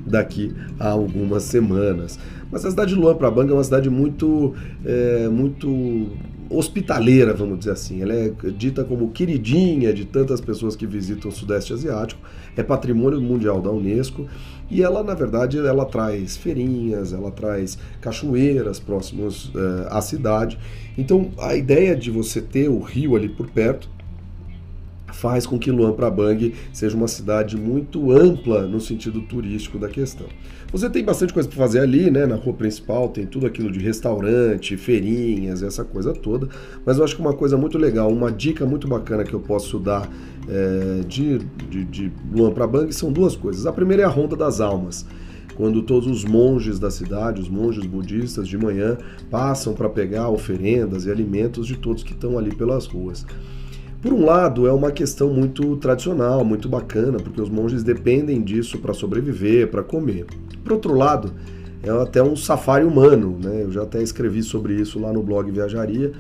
daqui 0.07 0.55
a 0.81 0.89
algumas 0.89 1.43
semanas. 1.43 2.19
Mas 2.51 2.65
a 2.65 2.71
cidade 2.71 2.95
de 2.95 3.01
Luang 3.01 3.19
Prabang 3.19 3.51
é 3.51 3.55
uma 3.55 3.65
cidade 3.65 3.91
muito, 3.91 4.55
é, 4.85 5.29
muito 5.29 6.09
hospitaleira, 6.51 7.35
vamos 7.35 7.59
dizer 7.59 7.73
assim. 7.73 8.03
Ela 8.03 8.15
é 8.15 8.33
dita 8.57 8.85
como 8.85 9.11
queridinha 9.11 9.93
de 9.93 10.05
tantas 10.05 10.41
pessoas 10.41 10.75
que 10.75 10.87
visitam 10.87 11.31
o 11.31 11.33
Sudeste 11.33 11.73
Asiático, 11.73 12.21
é 12.57 12.63
patrimônio 12.63 13.21
mundial 13.21 13.61
da 13.61 13.71
Unesco 13.71 14.27
e 14.71 14.83
ela, 14.83 15.03
na 15.03 15.15
verdade, 15.15 15.59
ela 15.59 15.85
traz 15.85 16.37
feirinhas, 16.37 17.13
ela 17.13 17.31
traz 17.31 17.79
cachoeiras 18.01 18.79
próximos 18.79 19.47
uh, 19.55 19.89
à 19.91 20.01
cidade. 20.01 20.59
Então, 20.97 21.31
a 21.39 21.55
ideia 21.55 21.97
de 21.97 22.11
você 22.11 22.41
ter 22.41 22.69
o 22.69 22.81
rio 22.81 23.17
ali 23.17 23.29
por 23.29 23.49
perto 23.49 23.89
faz 25.19 25.45
com 25.45 25.59
que 25.59 25.69
Luang 25.69 25.97
Prabang 25.97 26.55
seja 26.73 26.97
uma 26.97 27.09
cidade 27.09 27.57
muito 27.57 28.13
ampla 28.13 28.63
no 28.69 28.81
sentido 28.81 29.21
turístico 29.23 29.77
da 29.77 29.89
questão. 29.89 30.29
Você 30.71 30.89
tem 30.89 31.05
bastante 31.05 31.33
coisa 31.33 31.49
para 31.49 31.59
fazer 31.59 31.81
ali, 31.81 32.09
né? 32.09 32.25
Na 32.25 32.37
rua 32.37 32.55
principal 32.55 33.09
tem 33.09 33.27
tudo 33.27 33.45
aquilo 33.45 33.69
de 33.69 33.81
restaurante, 33.81 34.77
feirinhas, 34.77 35.61
essa 35.61 35.85
coisa 35.85 36.13
toda. 36.13 36.49
Mas 36.87 36.99
eu 36.99 37.05
acho 37.05 37.17
que 37.17 37.21
uma 37.21 37.33
coisa 37.33 37.57
muito 37.57 37.77
legal, 37.77 38.13
uma 38.13 38.31
dica 38.31 38.65
muito 38.65 38.87
bacana 38.87 39.25
que 39.25 39.35
eu 39.35 39.41
posso 39.41 39.81
dar 39.81 40.09
é, 40.49 41.01
de, 41.09 41.39
de, 41.69 41.85
de 41.85 42.13
Luang 42.33 42.55
Prabang 42.55 42.93
são 42.93 43.11
duas 43.11 43.35
coisas. 43.35 43.67
A 43.67 43.73
primeira 43.73 44.05
é 44.05 44.07
a 44.07 44.09
Ronda 44.09 44.37
das 44.37 44.61
Almas 44.61 45.05
quando 45.57 45.83
todos 45.83 46.07
os 46.09 46.25
monges 46.25 46.79
da 46.79 46.89
cidade, 46.89 47.41
os 47.41 47.49
monges 47.49 47.85
budistas 47.85 48.47
de 48.47 48.57
manhã, 48.57 48.97
passam 49.29 49.75
para 49.75 49.89
pegar 49.89 50.29
oferendas 50.29 51.05
e 51.05 51.11
alimentos 51.11 51.67
de 51.67 51.77
todos 51.77 52.05
que 52.05 52.13
estão 52.13 52.39
ali 52.39 52.55
pelas 52.55 52.87
ruas. 52.87 53.27
Por 54.01 54.13
um 54.13 54.25
lado, 54.25 54.67
é 54.67 54.73
uma 54.73 54.93
questão 54.93 55.29
muito 55.31 55.77
tradicional, 55.77 56.45
muito 56.45 56.69
bacana, 56.69 57.19
porque 57.19 57.41
os 57.41 57.51
monges 57.51 57.83
dependem 57.83 58.41
disso 58.43 58.79
para 58.79 58.95
sobreviver, 58.95 59.69
para 59.69 59.83
comer. 59.83 60.25
Por 60.63 60.75
outro 60.75 60.95
lado, 60.95 61.33
é 61.83 61.91
até 61.91 62.23
um 62.23 62.37
safari 62.37 62.85
humano, 62.85 63.37
né? 63.43 63.65
Eu 63.65 63.73
já 63.73 63.83
até 63.83 64.01
escrevi 64.01 64.43
sobre 64.43 64.75
isso 64.75 65.01
lá 65.01 65.13
no 65.13 65.21
blog 65.21 65.51
Viajaria. 65.51 66.13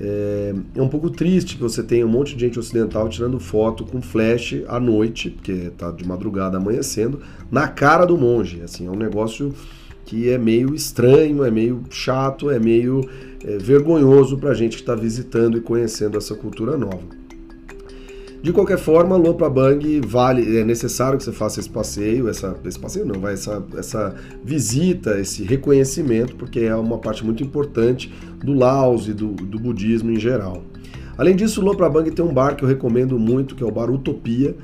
É, 0.00 0.52
é 0.74 0.82
um 0.82 0.88
pouco 0.88 1.10
triste 1.10 1.54
que 1.54 1.62
você 1.62 1.80
tenha 1.80 2.04
um 2.04 2.08
monte 2.08 2.34
de 2.34 2.40
gente 2.40 2.58
ocidental 2.58 3.08
tirando 3.08 3.38
foto 3.38 3.84
com 3.84 4.02
flash 4.02 4.60
à 4.66 4.80
noite, 4.80 5.30
porque 5.30 5.52
está 5.52 5.92
de 5.92 6.04
madrugada 6.04 6.56
amanhecendo, 6.56 7.20
na 7.48 7.68
cara 7.68 8.04
do 8.04 8.18
monge. 8.18 8.62
Assim, 8.62 8.88
é 8.88 8.90
um 8.90 8.96
negócio 8.96 9.54
que 10.04 10.30
é 10.30 10.38
meio 10.38 10.74
estranho, 10.74 11.44
é 11.44 11.50
meio 11.50 11.82
chato, 11.90 12.50
é 12.50 12.58
meio 12.58 13.08
é, 13.44 13.58
vergonhoso 13.58 14.38
para 14.38 14.50
a 14.50 14.54
gente 14.54 14.76
que 14.76 14.82
está 14.82 14.94
visitando 14.94 15.56
e 15.56 15.60
conhecendo 15.60 16.18
essa 16.18 16.34
cultura 16.34 16.76
nova. 16.76 17.22
De 18.42 18.52
qualquer 18.52 18.78
forma, 18.78 19.16
Luang 19.16 19.38
Prabang 19.38 20.00
vale, 20.04 20.58
é 20.58 20.64
necessário 20.64 21.16
que 21.16 21.22
você 21.22 21.30
faça 21.30 21.60
esse 21.60 21.70
passeio, 21.70 22.28
essa, 22.28 22.56
esse 22.64 22.76
passeio 22.76 23.06
não, 23.06 23.20
vai 23.20 23.34
essa, 23.34 23.62
essa 23.76 24.16
visita, 24.42 25.20
esse 25.20 25.44
reconhecimento, 25.44 26.34
porque 26.34 26.58
é 26.58 26.74
uma 26.74 26.98
parte 26.98 27.24
muito 27.24 27.40
importante 27.40 28.12
do 28.42 28.52
Laos 28.52 29.06
e 29.06 29.12
do, 29.12 29.28
do 29.28 29.60
budismo 29.60 30.10
em 30.10 30.18
geral. 30.18 30.64
Além 31.16 31.36
disso, 31.36 31.60
Luang 31.60 31.76
Prabang 31.76 32.10
tem 32.10 32.24
um 32.24 32.34
bar 32.34 32.56
que 32.56 32.64
eu 32.64 32.68
recomendo 32.68 33.16
muito, 33.16 33.54
que 33.54 33.62
é 33.62 33.66
o 33.66 33.70
Bar 33.70 33.88
Utopia, 33.88 34.56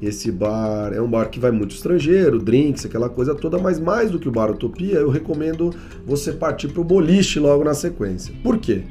esse 0.00 0.30
bar 0.30 0.92
é 0.92 1.00
um 1.00 1.08
bar 1.08 1.30
que 1.30 1.40
vai 1.40 1.50
muito 1.50 1.74
estrangeiro, 1.74 2.38
drinks, 2.38 2.84
aquela 2.84 3.08
coisa 3.08 3.34
toda, 3.34 3.58
mas 3.58 3.80
mais 3.80 4.10
do 4.10 4.18
que 4.18 4.28
o 4.28 4.32
Bar 4.32 4.50
Utopia, 4.50 4.96
eu 4.96 5.08
recomendo 5.08 5.74
você 6.04 6.32
partir 6.32 6.68
para 6.68 6.80
o 6.80 6.84
boliche 6.84 7.40
logo 7.40 7.64
na 7.64 7.72
sequência. 7.72 8.34
Por 8.42 8.58
quê? 8.58 8.84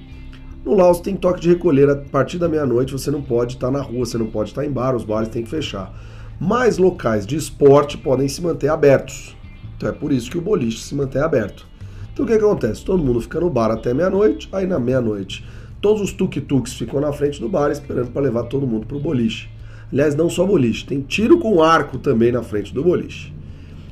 No 0.66 0.74
Laos 0.74 1.00
tem 1.00 1.16
toque 1.16 1.40
de 1.40 1.50
recolher 1.50 1.88
a 1.90 1.96
partir 1.96 2.40
da 2.40 2.50
meia-noite, 2.50 2.92
você 2.92 3.12
não 3.12 3.22
pode 3.22 3.54
estar 3.54 3.70
na 3.70 3.82
rua, 3.82 4.06
você 4.06 4.18
não 4.18 4.28
pode 4.28 4.50
estar 4.50 4.66
em 4.66 4.72
bar, 4.72 4.96
os 4.96 5.04
bares 5.04 5.30
têm 5.30 5.44
que 5.44 5.50
fechar. 5.50 5.94
Mas 6.40 6.80
locais 6.80 7.26
de 7.26 7.36
esporte 7.36 7.98
podem 7.98 8.28
se 8.28 8.42
manter 8.42 8.70
abertos. 8.70 9.38
Então 9.78 9.88
é 9.88 9.92
por 9.92 10.12
isso 10.12 10.32
que 10.32 10.38
o 10.38 10.42
boliche 10.42 10.82
se 10.82 10.96
mantém 10.96 11.22
aberto. 11.22 11.68
Então 12.12 12.26
o 12.26 12.28
que, 12.28 12.38
que 12.38 12.44
acontece? 12.44 12.84
Todo 12.84 13.04
mundo 13.04 13.22
fica 13.22 13.40
no 13.40 13.50
bar 13.50 13.70
até 13.70 13.94
meia-noite, 13.94 14.50
aí 14.52 14.66
na 14.66 14.80
meia-noite 14.80 15.46
todos 15.86 16.02
os 16.02 16.12
tuk-tuks 16.12 16.74
ficam 16.74 17.00
na 17.00 17.14
frente 17.14 17.40
do 17.40 17.48
bar 17.48 17.70
esperando 17.70 18.10
para 18.10 18.24
levar 18.24 18.46
todo 18.46 18.66
mundo 18.66 18.88
para 18.88 18.98
o 18.98 19.00
boliche. 19.00 19.48
Aliás, 19.96 20.14
não 20.14 20.30
só 20.30 20.46
boliche, 20.46 20.86
tem 20.86 21.00
tiro 21.00 21.40
com 21.40 21.64
arco 21.64 21.98
também 21.98 22.30
na 22.30 22.44
frente 22.44 22.74
do 22.74 22.84
boliche. 22.84 23.34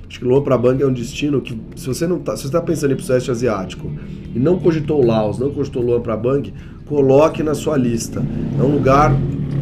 Acho 0.05 0.19
que 0.19 0.25
Luang 0.25 0.43
Prabang 0.43 0.83
é 0.83 0.85
um 0.85 0.91
destino 0.91 1.39
que, 1.39 1.57
se 1.77 1.87
você 1.87 2.05
não 2.05 2.19
tá, 2.19 2.35
se 2.35 2.45
está 2.45 2.61
pensando 2.61 2.91
em 2.91 2.93
ir 2.95 2.97
para 2.97 3.05
Sudeste 3.05 3.31
Asiático 3.31 3.89
e 4.35 4.37
não 4.37 4.59
cogitou 4.59 5.01
Laos, 5.01 5.39
não 5.39 5.49
cogitou 5.51 5.81
Luang 5.81 6.03
Prabang, 6.03 6.53
coloque 6.87 7.41
na 7.41 7.55
sua 7.55 7.77
lista. 7.77 8.21
É 8.59 8.61
um 8.61 8.73
lugar, 8.73 9.15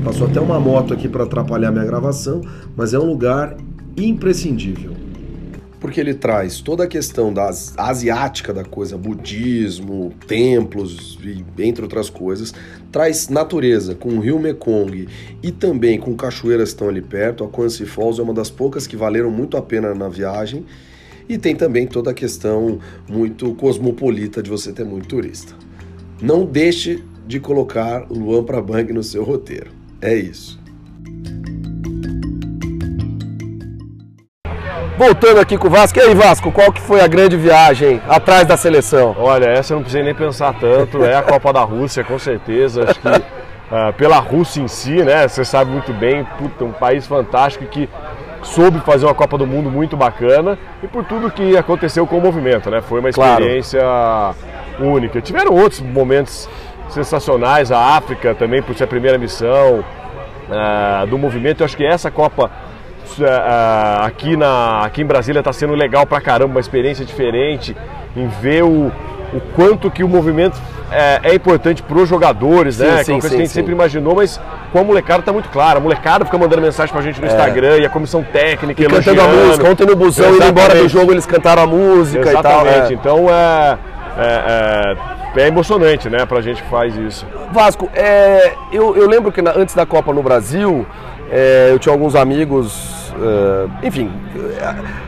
passou 0.04 0.26
até 0.26 0.42
uma 0.42 0.60
moto 0.60 0.96
aqui 0.96 1.08
para 1.08 1.26
atrapalhar 1.26 1.72
minha 1.72 1.86
gravação, 1.86 2.42
mas 2.76 2.92
é 2.96 2.98
um 2.98 3.06
lugar 3.06 3.56
imprescindível 3.96 4.94
porque 5.82 6.00
ele 6.00 6.14
traz 6.14 6.62
toda 6.62 6.84
a 6.84 6.88
questão 6.88 7.34
da 7.34 7.50
asiática 7.76 8.54
da 8.54 8.64
coisa, 8.64 8.96
budismo, 8.96 10.14
templos 10.28 11.18
e 11.24 11.44
entre 11.64 11.82
outras 11.82 12.08
coisas, 12.08 12.54
traz 12.92 13.28
natureza 13.30 13.96
com 13.96 14.10
o 14.10 14.20
rio 14.20 14.40
Mekong 14.40 15.08
e 15.42 15.52
também 15.52 16.00
com 16.00 16.16
cachoeiras 16.16 16.70
que 16.70 16.76
estão 16.76 16.88
ali 16.88 17.02
perto. 17.02 17.44
A 17.44 17.48
Quansi 17.48 17.88
Falls 17.88 18.20
é 18.20 18.24
uma 18.24 18.34
das 18.34 18.52
poucas 18.52 18.86
que 18.86 18.96
valeram 18.96 19.32
muito 19.32 19.58
a 19.58 19.62
pena 19.62 19.96
na 19.96 20.08
viagem. 20.08 20.64
E 21.28 21.38
tem 21.38 21.56
também 21.56 21.88
toda 21.88 22.12
a 22.12 22.14
questão 22.14 22.80
muito 23.10 23.56
cosmopolita 23.56 24.44
de 24.44 24.52
você 24.52 24.72
ter 24.72 24.86
muito 24.86 25.08
turista. 25.08 25.56
Não 26.22 26.46
deixe 26.46 27.04
de 27.26 27.40
colocar 27.40 28.06
Luan 28.08 28.44
Prabang 28.44 28.94
no 28.94 29.02
seu 29.02 29.24
roteiro. 29.24 29.72
É 30.00 30.14
isso. 30.14 30.62
Voltando 35.02 35.40
aqui 35.40 35.58
com 35.58 35.66
o 35.66 35.70
Vasco. 35.72 35.98
E 35.98 36.02
aí, 36.04 36.14
Vasco, 36.14 36.52
qual 36.52 36.72
que 36.72 36.80
foi 36.80 37.02
a 37.02 37.08
grande 37.08 37.36
viagem 37.36 38.00
atrás 38.08 38.46
da 38.46 38.56
seleção? 38.56 39.16
Olha, 39.18 39.46
essa 39.46 39.74
eu 39.74 39.78
não 39.78 39.82
precisei 39.82 40.04
nem 40.06 40.14
pensar 40.14 40.54
tanto. 40.54 41.04
É 41.04 41.16
a 41.16 41.24
Copa 41.24 41.52
da 41.52 41.62
Rússia, 41.62 42.04
com 42.04 42.20
certeza. 42.20 42.84
Acho 42.84 43.00
que 43.00 43.08
uh, 43.08 43.94
pela 43.98 44.20
Rússia 44.20 44.62
em 44.62 44.68
si, 44.68 45.02
né? 45.02 45.28
Você 45.28 45.44
sabe 45.44 45.72
muito 45.72 45.92
bem, 45.92 46.24
puta, 46.38 46.64
um 46.64 46.72
país 46.72 47.08
fantástico 47.08 47.66
que 47.66 47.90
soube 48.44 48.80
fazer 48.82 49.08
uma 49.08 49.16
Copa 49.16 49.40
do 49.40 49.48
Mundo 49.48 49.72
muito 49.72 49.98
bacana 49.98 50.56
e 50.84 50.88
por 50.88 51.04
tudo 51.04 51.32
que 51.32 51.58
aconteceu 51.58 52.06
com 52.06 52.20
o 52.20 52.22
movimento, 52.22 52.70
né? 52.70 52.80
Foi 52.80 53.00
uma 53.00 53.10
experiência 53.10 53.80
claro. 53.82 54.36
única. 54.80 55.20
Tiveram 55.20 55.56
outros 55.56 55.82
momentos 55.82 56.48
sensacionais, 56.90 57.72
a 57.72 57.98
África 57.98 58.36
também 58.36 58.62
por 58.62 58.76
ser 58.76 58.84
a 58.84 58.88
primeira 58.88 59.18
missão 59.18 59.80
uh, 59.80 61.08
do 61.08 61.18
movimento. 61.18 61.62
Eu 61.62 61.66
acho 61.66 61.76
que 61.76 61.84
essa 61.84 62.12
Copa 62.12 62.52
aqui, 64.06 64.36
na, 64.36 64.86
aqui 64.86 65.02
em 65.02 65.06
Brasília 65.06 65.40
está 65.40 65.54
sendo 65.54 65.74
legal 65.74 66.06
pra 66.06 66.22
caramba, 66.22 66.54
uma 66.54 66.60
experiência 66.60 67.06
diferente, 67.06 67.76
em 68.16 68.28
ver 68.28 68.64
o, 68.64 68.92
o 69.34 69.42
quanto 69.56 69.90
que 69.90 70.04
o 70.04 70.08
movimento 70.08 70.58
é, 70.92 71.22
é 71.24 71.34
importante 71.34 71.82
para 71.82 71.98
os 71.98 72.08
jogadores, 72.08 72.76
sim, 72.76 72.84
né? 72.84 72.98
Sim, 72.98 73.06
que 73.06 73.12
é 73.12 73.14
uma 73.14 73.22
coisa 73.22 73.30
sim, 73.30 73.38
que 73.38 73.42
a 73.42 73.46
gente 73.46 73.54
sempre 73.54 73.72
imaginou, 73.72 74.16
mas 74.16 74.40
com 74.72 74.80
a 74.80 74.84
molecada 74.84 75.22
está 75.22 75.32
muito 75.32 75.50
claro. 75.50 75.78
A 75.78 75.82
molecada 75.82 76.26
fica 76.26 76.38
mandando 76.38 76.62
mensagem 76.62 76.94
pra 76.94 77.02
gente 77.02 77.20
no 77.20 77.28
é. 77.28 77.30
Instagram 77.30 77.78
e 77.78 77.86
a 77.86 77.90
comissão 77.90 78.24
técnica 78.24 78.84
e 78.84 78.86
cantando 78.86 79.22
a 79.22 79.28
música. 79.28 79.70
Ontem 79.70 79.86
no 79.86 79.96
busão, 79.96 80.36
indo 80.36 80.46
embora 80.46 80.76
do 80.76 80.88
jogo, 80.90 81.12
eles 81.12 81.26
cantaram 81.26 81.64
a 81.64 81.68
música 81.68 82.30
Exatamente. 82.30 82.94
e 82.94 82.98
tal. 82.98 83.18
É. 83.18 83.24
Então 83.24 83.30
é, 83.30 83.78
é, 84.18 84.96
é, 85.38 85.42
é, 85.44 85.48
emocionante, 85.48 86.10
né, 86.10 86.26
pra 86.26 86.42
gente 86.42 86.62
que 86.62 86.70
faz 86.70 86.96
isso. 86.98 87.26
Vasco, 87.54 87.90
é, 87.94 88.54
eu, 88.72 88.96
eu 88.96 89.08
lembro 89.08 89.32
que 89.32 89.42
na, 89.42 89.52
antes 89.52 89.74
da 89.74 89.86
Copa 89.86 90.14
no 90.14 90.22
Brasil, 90.22 90.86
é, 91.32 91.70
eu 91.72 91.80
tinha 91.80 91.94
alguns 91.94 92.16
amigos 92.16 93.01
uh, 93.14 93.70
enfim, 93.84 94.12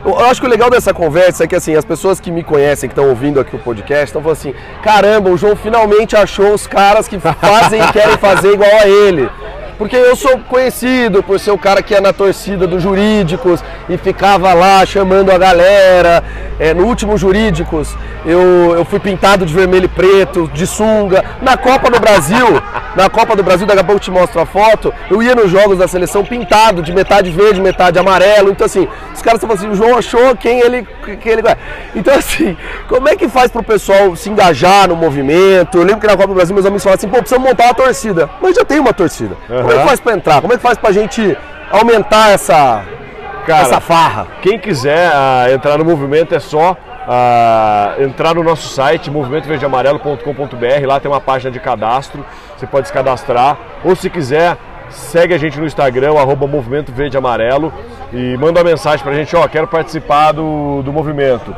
eu 0.06 0.20
acho 0.26 0.42
que 0.42 0.48
o 0.48 0.50
legal 0.50 0.70
dessa 0.70 0.94
conversa 0.94 1.44
é 1.44 1.48
que 1.48 1.56
assim, 1.56 1.76
as 1.76 1.86
pessoas 1.86 2.20
que 2.20 2.32
me 2.32 2.44
conhecem, 2.44 2.90
que 2.90 2.94
estão 2.94 3.10
ouvindo 3.10 3.40
aqui 3.40 3.56
o 3.56 3.60
podcast, 3.60 4.06
estão 4.06 4.22
falando 4.22 4.38
assim, 4.38 4.54
caramba, 4.82 5.30
o 5.30 5.38
João 5.38 5.56
finalmente 5.56 6.16
achou 6.16 6.54
os 6.54 6.68
caras 6.68 7.08
que 7.08 7.20
fazem 7.20 7.82
e 7.82 7.92
querem 7.92 8.18
fazer 8.18 8.54
igual 8.54 8.72
a 8.72 8.88
ele. 8.88 9.30
Porque 9.78 9.96
eu 9.96 10.16
sou 10.16 10.38
conhecido 10.40 11.24
por 11.24 11.40
ser 11.40 11.52
o 11.52 11.58
cara 11.58 11.82
que 11.82 11.94
ia 11.94 12.02
na 12.02 12.14
torcida 12.14 12.68
dos 12.68 12.82
jurídicos 12.82 13.64
e 13.90 13.98
ficava 13.98 14.54
lá 14.54 14.86
chamando 14.86 15.32
a 15.32 15.38
galera. 15.38 16.24
É, 16.60 16.74
no 16.74 16.86
último 16.86 17.18
Jurídicos, 17.18 17.96
eu, 18.26 18.76
eu 18.76 18.86
fui 18.86 19.00
pintado 19.00 19.46
de 19.46 19.54
vermelho 19.54 19.86
e 19.86 19.88
preto, 19.88 20.50
de 20.54 20.68
sunga. 20.68 21.24
Na 21.42 21.58
Copa 21.58 21.90
do 21.90 22.00
Brasil, 22.00 22.48
na 22.96 23.10
Copa 23.10 23.36
do 23.36 23.44
Brasil, 23.44 23.66
daqui 23.66 23.80
a 23.80 23.84
pouco 23.84 23.98
eu 23.98 24.04
te 24.04 24.12
mostro 24.12 24.40
a 24.40 24.46
foto, 24.46 24.94
eu 25.10 25.22
ia 25.22 25.36
nos 25.36 25.50
jogos 25.50 25.80
da 25.80 25.88
seleção 25.88 26.24
pintado 26.24 26.82
de 26.82 26.94
metade 26.94 27.32
verde, 27.32 27.60
metade 27.60 27.98
amarelo. 27.98 28.52
Então, 28.52 28.66
assim, 28.66 28.88
os 29.14 29.22
caras 29.22 29.42
estão 29.42 29.54
assim, 29.54 29.68
o 29.68 29.76
João 29.76 29.98
achou 29.98 30.36
quem 30.36 30.60
ele, 30.60 30.88
quem 31.22 31.34
ele. 31.34 31.42
Então, 31.96 32.14
assim, 32.16 32.56
como 32.88 33.10
é 33.10 33.16
que 33.16 33.28
faz 33.28 33.52
pro 33.52 33.64
pessoal 33.64 34.16
se 34.16 34.30
engajar 34.30 34.88
no 34.88 34.96
movimento? 34.96 35.80
Eu 35.80 35.84
lembro 35.84 36.02
que 36.02 36.08
na 36.08 36.16
Copa 36.16 36.28
do 36.28 36.36
Brasil 36.36 36.54
meus 36.54 36.66
amigos 36.66 36.84
falavam 36.84 37.00
assim, 37.00 37.10
pô, 37.10 37.18
precisamos 37.18 37.50
montar 37.50 37.66
uma 37.66 37.74
torcida. 37.74 38.30
Mas 38.42 38.56
já 38.56 38.64
tem 38.64 38.80
uma 38.80 38.94
torcida. 38.94 39.36
Uhum. 39.50 39.64
Como 39.74 39.80
é 39.80 39.84
que 39.84 39.88
faz 39.88 40.00
para 40.00 40.14
entrar? 40.14 40.42
Como 40.42 40.54
é 40.54 40.58
que 40.58 40.64
faz 40.64 40.78
pra 40.78 40.92
gente 40.92 41.38
aumentar 41.72 42.30
essa, 42.30 42.84
Cara, 43.46 43.64
essa 43.64 43.80
farra? 43.80 44.28
Quem 44.42 44.60
quiser 44.60 45.10
uh, 45.10 45.54
entrar 45.54 45.78
no 45.78 45.86
movimento 45.86 46.34
é 46.36 46.40
só 46.40 46.72
uh, 46.72 48.02
entrar 48.02 48.36
no 48.36 48.44
nosso 48.44 48.68
site 48.70 49.10
movimentoverdeamarelo.com.br, 49.12 50.88
lá 50.88 51.00
tem 51.00 51.10
uma 51.10 51.22
página 51.22 51.52
de 51.52 51.60
cadastro, 51.60 52.26
você 52.58 52.66
pode 52.68 52.88
se 52.88 52.94
cadastrar, 52.94 53.58
ou 53.84 53.96
se 53.96 54.10
quiser, 54.10 54.58
segue 54.90 55.34
a 55.34 55.38
gente 55.38 55.60
no 55.60 55.66
Instagram, 55.66 56.18
arroba 56.18 56.48
Movimento 56.48 56.92
Verde 56.92 57.18
Amarelo, 57.18 57.74
e 58.12 58.38
manda 58.38 58.60
uma 58.60 58.70
mensagem 58.70 59.04
pra 59.04 59.14
gente, 59.14 59.36
ó, 59.36 59.48
quero 59.48 59.68
participar 59.68 60.32
do, 60.32 60.82
do 60.84 60.94
movimento. 60.94 61.56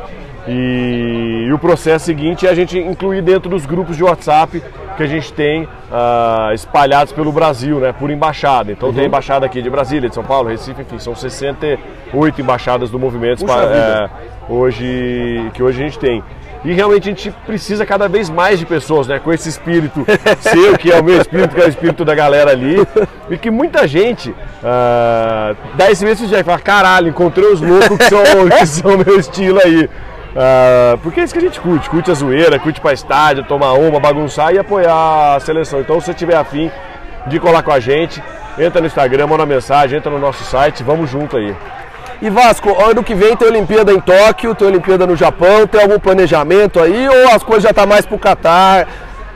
E, 0.48 1.46
e, 1.48 1.52
o 1.52 1.58
processo 1.58 2.04
seguinte 2.04 2.46
é 2.46 2.50
a 2.50 2.54
gente 2.54 2.78
incluir 2.78 3.22
dentro 3.22 3.50
dos 3.50 3.66
grupos 3.66 3.96
de 3.96 4.04
WhatsApp 4.04 4.62
que 4.96 5.02
a 5.02 5.06
gente 5.06 5.32
tem 5.32 5.64
uh, 5.64 6.52
espalhados 6.54 7.12
pelo 7.12 7.32
Brasil, 7.32 7.80
né, 7.80 7.92
por 7.92 8.10
embaixada. 8.10 8.70
Então 8.72 8.88
uhum. 8.88 8.94
tem 8.94 9.06
embaixada 9.06 9.44
aqui 9.44 9.60
de 9.60 9.68
Brasília, 9.68 10.08
de 10.08 10.14
São 10.14 10.24
Paulo, 10.24 10.48
Recife, 10.48 10.82
enfim, 10.82 10.98
são 10.98 11.14
68 11.14 12.40
embaixadas 12.40 12.90
do 12.90 12.98
movimento 12.98 13.44
é, 13.44 14.08
hoje, 14.48 15.50
que 15.52 15.62
hoje 15.62 15.82
a 15.82 15.84
gente 15.84 15.98
tem. 15.98 16.22
E 16.64 16.72
realmente 16.72 17.08
a 17.08 17.12
gente 17.12 17.30
precisa 17.46 17.86
cada 17.86 18.08
vez 18.08 18.28
mais 18.28 18.58
de 18.58 18.66
pessoas, 18.66 19.06
né? 19.06 19.20
Com 19.20 19.32
esse 19.32 19.48
espírito 19.48 20.04
seu, 20.40 20.76
que 20.76 20.90
é 20.90 20.98
o 20.98 21.04
meu 21.04 21.20
espírito, 21.20 21.54
que 21.54 21.60
é 21.60 21.64
o 21.64 21.68
espírito 21.68 22.04
da 22.04 22.12
galera 22.12 22.50
ali. 22.50 22.76
E 23.30 23.38
que 23.38 23.50
muita 23.50 23.86
gente 23.86 24.30
uh, 24.30 25.56
dá 25.74 25.90
esse 25.90 26.04
mesmo 26.04 26.26
jeito, 26.26 26.44
fala, 26.44 26.58
caralho, 26.58 27.08
encontrei 27.08 27.46
os 27.46 27.60
loucos 27.60 27.96
que 27.96 28.04
são, 28.04 28.22
que 28.58 28.66
são 28.66 28.98
meu 28.98 29.18
estilo 29.18 29.60
aí. 29.64 29.88
Uh, 30.36 30.98
porque 30.98 31.20
é 31.20 31.24
isso 31.24 31.32
que 31.32 31.38
a 31.38 31.42
gente 31.42 31.58
curte, 31.58 31.88
curte 31.88 32.10
a 32.10 32.14
zoeira, 32.14 32.58
curte 32.58 32.78
para 32.78 32.92
estádio, 32.92 33.42
tomar 33.44 33.72
uma, 33.72 33.98
bagunçar 33.98 34.52
e 34.52 34.58
apoiar 34.58 35.36
a 35.36 35.40
seleção. 35.40 35.80
Então 35.80 35.98
se 35.98 36.06
você 36.06 36.14
tiver 36.14 36.36
afim 36.36 36.70
de 37.26 37.40
colar 37.40 37.62
com 37.62 37.72
a 37.72 37.80
gente, 37.80 38.22
entra 38.58 38.82
no 38.82 38.86
Instagram, 38.86 39.28
manda 39.28 39.46
mensagem, 39.46 39.96
entra 39.96 40.10
no 40.10 40.18
nosso 40.18 40.44
site, 40.44 40.82
vamos 40.82 41.08
junto 41.08 41.38
aí. 41.38 41.56
E 42.20 42.28
Vasco, 42.28 42.68
ano 42.82 43.02
que 43.02 43.14
vem 43.14 43.34
tem 43.34 43.48
Olimpíada 43.48 43.92
em 43.92 44.00
Tóquio, 44.00 44.54
tem 44.54 44.68
Olimpíada 44.68 45.06
no 45.06 45.16
Japão, 45.16 45.66
tem 45.66 45.80
algum 45.80 45.98
planejamento 45.98 46.80
aí 46.80 47.08
ou 47.08 47.30
as 47.30 47.42
coisas 47.42 47.62
já 47.62 47.72
tá 47.72 47.86
mais 47.86 48.04
pro 48.04 48.18
Catar, 48.18 48.86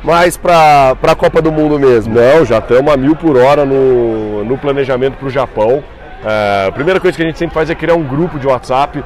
mais 0.05 0.37
pra, 0.37 0.95
pra 1.01 1.15
Copa 1.15 1.41
do 1.41 1.51
Mundo 1.51 1.79
mesmo? 1.79 2.15
Não, 2.15 2.45
já 2.45 2.59
estamos 2.59 2.93
a 2.93 2.97
mil 2.99 3.17
por 3.17 3.39
hora 3.39 3.65
no, 3.65 4.45
no 4.45 4.59
planejamento 4.59 5.17
pro 5.17 5.31
Japão. 5.31 5.83
É, 6.23 6.67
a 6.69 6.73
primeira 6.73 7.01
coisa 7.01 7.17
que 7.17 7.23
a 7.23 7.27
gente 7.27 7.39
sempre 7.39 7.55
faz 7.55 7.71
é 7.71 7.75
criar 7.75 7.95
um 7.95 8.03
grupo 8.03 8.39
de 8.39 8.47
WhatsApp 8.47 9.03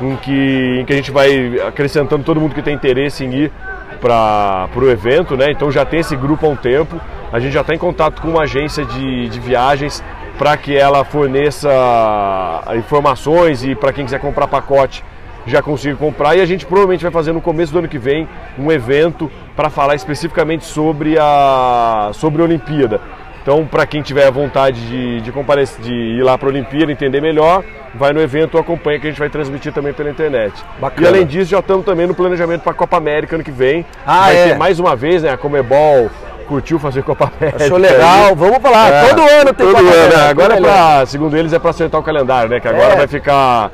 em 0.00 0.16
que, 0.16 0.78
em 0.80 0.84
que 0.84 0.92
a 0.92 0.96
gente 0.96 1.10
vai 1.10 1.60
acrescentando 1.66 2.24
todo 2.24 2.40
mundo 2.40 2.54
que 2.54 2.62
tem 2.62 2.74
interesse 2.74 3.24
em 3.24 3.32
ir 3.32 3.52
para 4.00 4.68
o 4.76 4.90
evento, 4.90 5.36
né? 5.36 5.50
Então 5.50 5.70
já 5.70 5.84
tem 5.84 6.00
esse 6.00 6.16
grupo 6.16 6.46
há 6.46 6.48
um 6.48 6.56
tempo. 6.56 7.00
A 7.32 7.38
gente 7.38 7.52
já 7.52 7.62
está 7.62 7.74
em 7.74 7.78
contato 7.78 8.20
com 8.20 8.28
uma 8.28 8.42
agência 8.42 8.84
de, 8.84 9.28
de 9.28 9.40
viagens 9.40 10.02
para 10.38 10.56
que 10.56 10.76
ela 10.76 11.04
forneça 11.04 11.70
informações 12.76 13.64
e 13.64 13.74
para 13.74 13.92
quem 13.92 14.04
quiser 14.04 14.20
comprar 14.20 14.46
pacote 14.46 15.02
já 15.46 15.62
consiga 15.62 15.96
comprar. 15.96 16.36
E 16.36 16.40
a 16.40 16.46
gente 16.46 16.66
provavelmente 16.66 17.02
vai 17.02 17.12
fazer 17.12 17.32
no 17.32 17.40
começo 17.40 17.72
do 17.72 17.78
ano 17.78 17.88
que 17.88 17.98
vem 17.98 18.28
um 18.58 18.70
evento 18.70 19.30
para 19.54 19.70
falar 19.70 19.94
especificamente 19.94 20.64
sobre 20.64 21.16
a, 21.18 22.10
sobre 22.12 22.42
a 22.42 22.44
Olimpíada. 22.44 23.00
Então, 23.46 23.64
para 23.64 23.86
quem 23.86 24.02
tiver 24.02 24.28
vontade 24.28 24.80
de, 24.88 25.20
de, 25.20 25.30
comparecer, 25.30 25.80
de 25.80 25.94
ir 25.94 26.22
lá 26.24 26.36
para 26.36 26.48
a 26.48 26.50
Olimpíada, 26.50 26.90
entender 26.90 27.20
melhor, 27.20 27.62
vai 27.94 28.12
no 28.12 28.20
evento 28.20 28.56
ou 28.56 28.60
acompanha 28.60 28.98
que 28.98 29.06
a 29.06 29.10
gente 29.10 29.20
vai 29.20 29.30
transmitir 29.30 29.72
também 29.72 29.92
pela 29.92 30.10
internet. 30.10 30.52
Bacana. 30.80 31.06
E 31.06 31.08
além 31.08 31.24
disso, 31.24 31.52
já 31.52 31.60
estamos 31.60 31.86
também 31.86 32.08
no 32.08 32.14
planejamento 32.14 32.62
para 32.62 32.72
a 32.72 32.74
Copa 32.74 32.96
América 32.96 33.36
ano 33.36 33.44
que 33.44 33.52
vem. 33.52 33.86
Ah, 34.04 34.22
vai 34.22 34.36
é. 34.36 34.44
ter 34.48 34.58
mais 34.58 34.80
uma 34.80 34.96
vez, 34.96 35.22
né? 35.22 35.30
A 35.30 35.36
Comebol 35.36 36.10
curtiu 36.48 36.80
fazer 36.80 37.04
Copa 37.04 37.30
América. 37.36 37.66
Achou 37.66 37.78
legal, 37.78 38.34
vamos 38.34 38.58
falar. 38.58 38.92
É, 38.92 39.08
todo 39.10 39.20
ano 39.20 39.54
tem 39.54 39.66
todo 39.66 39.76
Copa 39.76 39.78
ano, 39.78 39.90
América. 39.90 40.28
Agora 40.28 40.54
é 40.56 40.60
pra, 40.60 41.06
segundo 41.06 41.36
eles, 41.36 41.52
é 41.52 41.58
para 41.60 41.70
acertar 41.70 42.00
o 42.00 42.02
calendário, 42.02 42.50
né? 42.50 42.58
Que 42.58 42.66
agora 42.66 42.94
é. 42.94 42.96
vai 42.96 43.06
ficar 43.06 43.70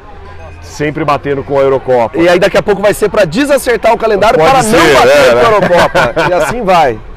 sempre 0.60 1.02
batendo 1.02 1.42
com 1.42 1.58
a 1.58 1.62
Eurocopa. 1.62 2.18
E 2.18 2.28
aí 2.28 2.38
daqui 2.38 2.58
a 2.58 2.62
pouco 2.62 2.82
vai 2.82 2.92
ser 2.92 3.08
para 3.08 3.24
desacertar 3.24 3.94
o 3.94 3.96
calendário 3.96 4.38
Pode 4.38 4.50
para 4.50 4.62
ser, 4.62 4.76
não 4.76 5.00
bater 5.00 5.16
é, 5.16 5.30
com 5.30 5.30
a 5.30 5.34
né? 5.34 5.44
Eurocopa. 5.44 6.14
e 6.28 6.32
assim 6.34 6.62
vai 6.62 7.00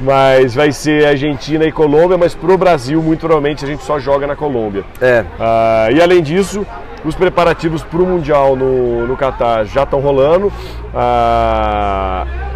mas 0.00 0.54
vai 0.54 0.72
ser 0.72 1.06
Argentina 1.06 1.64
e 1.64 1.72
Colômbia, 1.72 2.16
mas 2.16 2.34
pro 2.34 2.56
Brasil, 2.56 3.02
muito 3.02 3.20
provavelmente, 3.20 3.64
a 3.64 3.68
gente 3.68 3.84
só 3.84 3.98
joga 3.98 4.26
na 4.26 4.34
Colômbia. 4.34 4.84
É. 5.00 5.20
Uh, 5.20 5.96
e 5.96 6.02
além 6.02 6.22
disso, 6.22 6.66
os 7.04 7.14
preparativos 7.14 7.82
para 7.82 8.00
o 8.00 8.06
Mundial 8.06 8.56
no, 8.56 9.06
no 9.06 9.16
Catar 9.16 9.64
já 9.64 9.82
estão 9.82 10.00
rolando. 10.00 10.46
Uh, 10.46 12.50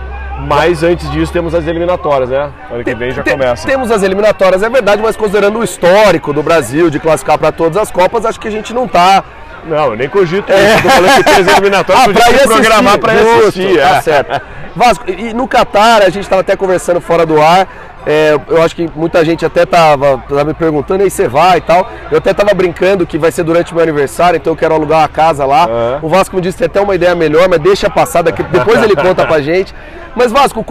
mas 0.46 0.82
antes 0.82 1.10
disso 1.10 1.32
temos 1.32 1.54
as 1.54 1.66
eliminatórias, 1.66 2.28
né? 2.28 2.50
Ano 2.70 2.82
que 2.82 2.94
vem 2.94 3.12
já 3.12 3.22
começa. 3.22 3.66
Temos 3.66 3.90
as 3.90 4.02
eliminatórias, 4.02 4.62
é 4.62 4.68
verdade, 4.68 5.00
mas 5.00 5.16
considerando 5.16 5.58
o 5.58 5.64
histórico 5.64 6.32
do 6.32 6.42
Brasil 6.42 6.90
de 6.90 6.98
classificar 6.98 7.38
para 7.38 7.52
todas 7.52 7.76
as 7.76 7.90
Copas, 7.90 8.26
acho 8.26 8.40
que 8.40 8.48
a 8.48 8.50
gente 8.50 8.74
não 8.74 8.86
está 8.86 9.22
não, 9.66 9.90
eu 9.90 9.96
nem 9.96 10.08
cogito 10.08 10.52
é. 10.52 10.74
isso. 10.74 10.82
Tô 10.82 10.90
falando 10.90 11.24
que 11.24 11.30
as 11.30 11.48
eliminatórias 11.48 12.04
ah, 12.04 12.12
pra 12.12 12.46
programar 12.46 12.98
para 12.98 13.12
assistir. 13.12 13.78
Tá 13.78 13.96
é. 13.96 14.00
certo. 14.02 14.42
Vasco, 14.76 15.08
e 15.10 15.32
no 15.32 15.46
Catar, 15.46 16.02
a 16.02 16.10
gente 16.10 16.24
estava 16.24 16.40
até 16.40 16.56
conversando 16.56 17.00
fora 17.00 17.24
do 17.24 17.40
ar, 17.40 17.68
é, 18.06 18.38
eu 18.48 18.62
acho 18.62 18.76
que 18.76 18.88
muita 18.94 19.24
gente 19.24 19.46
até 19.46 19.64
tava, 19.64 20.22
tava 20.28 20.44
me 20.44 20.54
perguntando, 20.54 21.02
aí 21.02 21.10
você 21.10 21.26
vai 21.26 21.58
e 21.58 21.60
tal. 21.62 21.90
Eu 22.10 22.18
até 22.18 22.34
tava 22.34 22.52
brincando 22.52 23.06
que 23.06 23.16
vai 23.16 23.32
ser 23.32 23.44
durante 23.44 23.72
o 23.72 23.74
meu 23.74 23.82
aniversário, 23.82 24.36
então 24.36 24.52
eu 24.52 24.56
quero 24.56 24.74
alugar 24.74 25.00
uma 25.00 25.08
casa 25.08 25.46
lá. 25.46 25.66
Uhum. 25.66 25.98
O 26.02 26.08
Vasco 26.08 26.36
me 26.36 26.42
disse 26.42 26.58
que 26.58 26.64
tem 26.64 26.66
até 26.66 26.80
uma 26.80 26.94
ideia 26.94 27.14
melhor, 27.14 27.48
mas 27.48 27.60
deixa 27.60 27.88
passar, 27.88 28.22
daqui, 28.22 28.42
depois 28.52 28.82
ele 28.82 28.94
conta 28.94 29.26
pra 29.26 29.40
gente. 29.40 29.74
Mas 30.14 30.30
Vasco, 30.30 30.64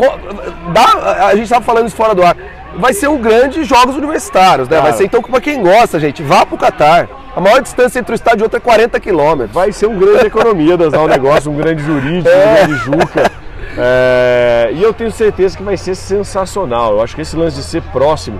dá, 0.71 1.27
a 1.27 1.35
gente 1.35 1.49
tava 1.49 1.65
falando 1.65 1.87
isso 1.87 1.95
fora 1.95 2.13
do 2.13 2.23
ar. 2.23 2.37
Vai 2.75 2.93
ser 2.93 3.07
um 3.07 3.19
grande 3.19 3.63
jogos 3.63 3.95
universitários, 3.95 4.67
né? 4.67 4.77
Claro. 4.77 4.89
Vai 4.89 4.97
ser 4.97 5.05
então 5.05 5.21
para 5.21 5.41
quem 5.41 5.61
gosta, 5.61 5.99
gente, 5.99 6.21
vá 6.21 6.45
pro 6.45 6.57
Catar. 6.57 7.07
A 7.35 7.41
maior 7.41 7.61
distância 7.61 7.99
entre 7.99 8.13
o 8.13 8.15
estádio 8.15 8.41
e 8.41 8.43
outro 8.43 8.57
é 8.57 8.59
40 8.59 8.99
quilômetros. 8.99 9.51
Vai 9.51 9.71
ser 9.71 9.87
um 9.87 9.97
grande 9.97 10.27
economia 10.27 10.77
das 10.77 10.93
um 10.93 11.07
negócio, 11.07 11.51
um 11.51 11.55
grande 11.55 11.83
jurídico, 11.83 12.29
é. 12.33 12.45
um 12.45 12.67
grande 12.67 12.83
juca. 12.83 13.31
É, 13.77 14.69
e 14.73 14.81
eu 14.81 14.93
tenho 14.93 15.11
certeza 15.11 15.57
que 15.57 15.63
vai 15.63 15.77
ser 15.77 15.95
sensacional. 15.95 16.93
Eu 16.93 17.01
acho 17.01 17.15
que 17.15 17.21
esse 17.21 17.35
lance 17.35 17.57
de 17.57 17.63
ser 17.63 17.81
próximo 17.81 18.39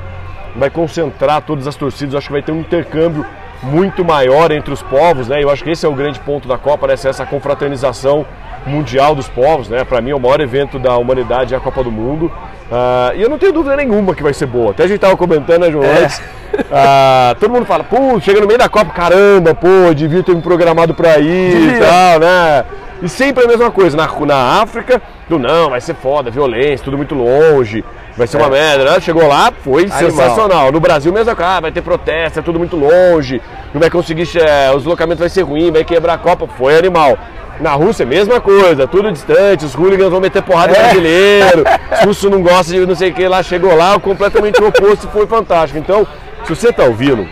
vai 0.56 0.70
concentrar 0.70 1.42
todas 1.42 1.68
as 1.68 1.76
torcidas. 1.76 2.14
Eu 2.14 2.18
acho 2.20 2.28
que 2.28 2.34
vai 2.34 2.42
ter 2.42 2.52
um 2.52 2.60
intercâmbio 2.60 3.26
muito 3.64 4.04
maior 4.04 4.52
entre 4.52 4.74
os 4.74 4.82
povos, 4.84 5.28
né? 5.28 5.42
Eu 5.42 5.50
acho 5.50 5.64
que 5.64 5.72
esse 5.72 5.86
é 5.86 5.90
o 5.90 5.94
grande 5.94 6.20
ponto 6.20 6.48
da 6.48 6.58
Copa, 6.58 6.86
né? 6.88 6.94
Essa 6.94 7.26
confraternização 7.26 8.26
mundial 8.66 9.16
dos 9.16 9.28
povos, 9.28 9.70
né? 9.70 9.84
Para 9.84 10.02
mim 10.02 10.12
é 10.12 10.16
o 10.16 10.20
maior 10.20 10.40
evento 10.42 10.78
da 10.78 10.98
humanidade 10.98 11.54
é 11.54 11.58
a 11.58 11.60
Copa 11.60 11.84
do 11.84 11.92
Mundo. 11.92 12.26
Uh, 12.26 13.16
e 13.16 13.22
eu 13.22 13.30
não 13.30 13.38
tenho 13.38 13.54
dúvida 13.54 13.76
nenhuma 13.76 14.14
que 14.14 14.24
vai 14.24 14.34
ser 14.34 14.46
boa. 14.46 14.72
Até 14.72 14.84
a 14.84 14.88
gente 14.88 15.00
tava 15.00 15.16
comentando, 15.16 15.62
né, 15.62 15.72
João? 15.72 15.86
É. 15.86 16.08
Uh, 16.54 17.40
todo 17.40 17.52
mundo 17.52 17.66
fala, 17.66 17.84
pô, 17.84 18.20
chega 18.20 18.40
no 18.40 18.48
meio 18.48 18.60
da 18.60 18.70
Copa, 18.70 18.92
caramba, 18.92 19.56
pô, 19.56 19.94
devia 19.96 20.24
ter 20.24 20.36
me 20.36 20.42
programado 20.42 20.94
pra 20.94 21.18
ir 21.20 21.76
e 21.76 21.80
tal, 21.80 22.20
né? 22.20 22.66
E 23.04 23.10
sempre 23.10 23.44
a 23.44 23.48
mesma 23.48 23.70
coisa. 23.70 23.98
Na, 23.98 24.08
na 24.26 24.62
África, 24.62 25.02
tu 25.28 25.38
não, 25.38 25.70
vai 25.70 25.82
ser 25.82 25.94
foda, 25.94 26.32
violência, 26.32 26.86
tudo 26.86 26.96
muito 26.96 27.14
longe, 27.14 27.84
vai 28.16 28.26
ser 28.26 28.38
é. 28.38 28.40
uma 28.40 28.50
merda. 28.50 28.86
Né? 28.86 29.00
Chegou 29.02 29.28
lá, 29.28 29.52
foi 29.52 29.82
Animal. 29.82 30.00
sensacional. 30.00 30.72
No 30.72 30.80
Brasil, 30.80 31.12
mesmo 31.12 31.36
coisa, 31.36 31.52
ah, 31.52 31.60
vai 31.60 31.72
ter 31.72 31.82
protesto, 31.82 32.40
é 32.40 32.42
tudo 32.42 32.58
muito 32.58 32.78
longe, 32.78 33.42
não 33.74 33.82
vai 33.82 33.90
conseguir, 33.90 34.26
é, 34.40 34.70
os 34.70 34.84
deslocamentos 34.84 35.20
vai 35.20 35.28
ser 35.28 35.42
ruim, 35.42 35.70
vai 35.70 35.84
quebrar 35.84 36.14
a 36.14 36.18
Copa, 36.18 36.48
foi 36.48 36.78
animal. 36.78 37.18
Na 37.60 37.74
Rússia, 37.74 38.06
mesma 38.06 38.40
coisa, 38.40 38.88
tudo 38.88 39.12
distante, 39.12 39.66
os 39.66 39.76
hooligans 39.76 40.10
vão 40.10 40.22
meter 40.22 40.42
porrada 40.42 40.74
é. 40.74 40.80
brasileiro, 40.80 41.64
os 42.00 42.06
russos 42.06 42.32
não 42.32 42.42
gostam 42.42 42.80
de 42.80 42.86
não 42.86 42.96
sei 42.96 43.12
o 43.12 43.14
que 43.14 43.28
lá, 43.28 43.44
chegou 43.44 43.76
lá, 43.76 44.00
completamente 44.00 44.62
o 44.62 44.68
oposto, 44.68 45.10
foi 45.10 45.28
fantástico. 45.28 45.78
Então, 45.78 46.08
se 46.46 46.56
você 46.56 46.70
está 46.70 46.84
ouvindo, 46.84 47.28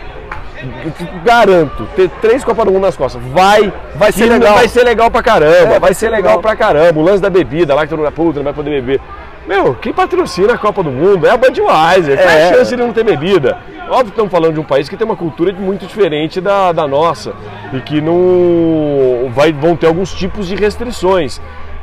garanto, 1.24 1.86
ter 1.96 2.08
três 2.20 2.44
Copas 2.44 2.64
do 2.64 2.72
Mundo 2.72 2.82
nas 2.82 2.96
costas, 2.96 3.22
vai, 3.32 3.72
vai 3.94 4.12
ser 4.12 4.26
legal. 4.26 4.54
Vai 4.54 4.68
ser 4.68 4.84
legal 4.84 5.10
pra 5.10 5.22
caramba, 5.22 5.74
é, 5.74 5.80
vai 5.80 5.94
ser 5.94 6.10
legal, 6.10 6.22
legal 6.22 6.42
pra 6.42 6.56
caramba. 6.56 7.00
O 7.00 7.02
lance 7.02 7.22
da 7.22 7.30
bebida 7.30 7.74
lá 7.74 7.82
que 7.82 7.90
todo 7.90 8.00
mundo, 8.00 8.12
puta, 8.12 8.38
não 8.38 8.44
vai 8.44 8.52
poder 8.52 8.70
beber. 8.70 9.00
Meu, 9.46 9.74
quem 9.74 9.92
patrocina 9.92 10.54
a 10.54 10.58
Copa 10.58 10.82
do 10.82 10.90
Mundo 10.90 11.26
é 11.26 11.30
a 11.30 11.36
Budweiser. 11.36 12.16
Qual 12.16 12.28
é 12.28 12.48
a 12.48 12.54
chance 12.54 12.70
de 12.70 12.76
não 12.76 12.92
ter 12.92 13.02
bebida? 13.02 13.58
Óbvio 13.88 14.04
que 14.04 14.10
estamos 14.10 14.30
falando 14.30 14.54
de 14.54 14.60
um 14.60 14.64
país 14.64 14.88
que 14.88 14.96
tem 14.96 15.04
uma 15.04 15.16
cultura 15.16 15.52
muito 15.52 15.84
diferente 15.84 16.40
da, 16.40 16.70
da 16.70 16.86
nossa 16.86 17.34
e 17.72 17.80
que 17.80 18.00
não 18.00 19.30
vai, 19.34 19.52
vão 19.52 19.76
ter 19.76 19.88
alguns 19.88 20.14
tipos 20.14 20.46
de 20.46 20.54
restrições. 20.54 21.40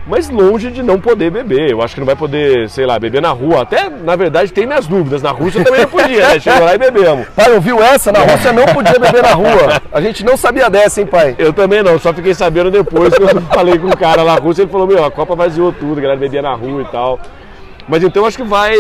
Mas 0.08 0.30
longe 0.30 0.72
de 0.72 0.82
não 0.82 1.00
poder 1.00 1.30
beber. 1.30 1.70
Eu 1.70 1.82
acho 1.82 1.94
que 1.94 2.00
não 2.00 2.06
vai 2.06 2.16
poder, 2.16 2.70
sei 2.70 2.86
lá, 2.86 2.98
beber 2.98 3.22
na 3.22 3.30
rua. 3.30 3.62
Até, 3.62 3.90
na 3.90 4.16
verdade, 4.16 4.52
tem 4.52 4.66
minhas 4.66 4.88
dúvidas. 4.88 5.22
Na 5.22 5.32
Rússia 5.32 5.64
também 5.64 5.82
não 5.82 5.90
podia, 5.90 6.28
né? 6.28 6.40
Chegou 6.40 6.66
lá 6.66 6.74
e 6.74 6.78
bebemos. 6.78 7.28
Pai, 7.36 7.54
ouviu 7.54 7.82
essa? 7.82 8.12
Na 8.12 8.20
Rússia 8.20 8.52
não 8.52 8.66
podia 8.66 8.98
beber 8.98 9.22
na 9.22 9.34
rua. 9.34 9.82
A 9.92 10.02
gente 10.02 10.26
não 10.26 10.36
sabia 10.36 10.70
dessa, 10.70 11.00
hein, 11.02 11.08
pai? 11.08 11.36
Eu 11.38 11.54
também 11.54 11.84
não, 11.84 12.00
só 12.00 12.14
fiquei 12.14 12.34
sabendo 12.34 12.72
depois 12.72 13.14
que 13.14 13.22
eu 13.22 13.42
falei 13.54 13.78
com 13.78 13.88
o 13.88 13.98
cara 13.98 14.24
lá 14.24 14.36
na 14.36 14.40
Rússia. 14.40 14.64
Ele 14.64 14.72
falou: 14.72 14.88
Meu, 14.88 15.04
a 15.04 15.12
Copa 15.12 15.36
vaziou 15.36 15.72
tudo, 15.72 16.00
a 16.00 16.02
galera 16.02 16.20
bebia 16.20 16.42
na 16.42 16.54
rua 16.54 16.82
e 16.82 16.86
tal. 16.86 17.20
Mas 17.88 18.04
então 18.04 18.26
acho 18.26 18.38
que 18.38 18.44
vai. 18.44 18.72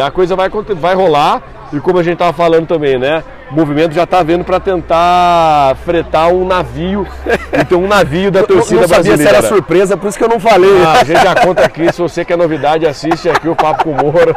A 0.00 0.10
coisa 0.10 0.34
vai, 0.34 0.48
vai 0.48 0.94
rolar. 0.94 1.42
E 1.72 1.80
como 1.80 1.98
a 1.98 2.02
gente 2.02 2.14
estava 2.14 2.32
falando 2.32 2.66
também, 2.66 2.98
né? 2.98 3.22
O 3.50 3.54
movimento 3.54 3.94
já 3.94 4.04
está 4.04 4.22
vendo 4.22 4.44
para 4.44 4.58
tentar 4.58 5.76
fretar 5.84 6.28
um 6.28 6.46
navio. 6.46 7.06
Então, 7.60 7.82
um 7.82 7.88
navio 7.88 8.30
da 8.30 8.42
torcida 8.42 8.76
eu 8.76 8.80
não 8.82 8.88
sabia 8.88 9.16
brasileira. 9.16 9.40
se 9.40 9.46
era 9.46 9.48
surpresa, 9.48 9.96
por 9.96 10.08
isso 10.08 10.18
que 10.18 10.22
eu 10.22 10.28
não 10.28 10.38
falei. 10.38 10.70
Ah, 10.84 11.00
a 11.00 11.04
gente 11.04 11.20
já 11.20 11.34
conta 11.34 11.64
aqui. 11.64 11.92
Se 11.92 12.00
você 12.00 12.24
quer 12.24 12.36
novidade, 12.36 12.86
assiste 12.86 13.28
aqui 13.28 13.48
o 13.48 13.56
Papo 13.56 13.84
com 13.84 13.90
o 13.90 13.94
Moro. 13.94 14.34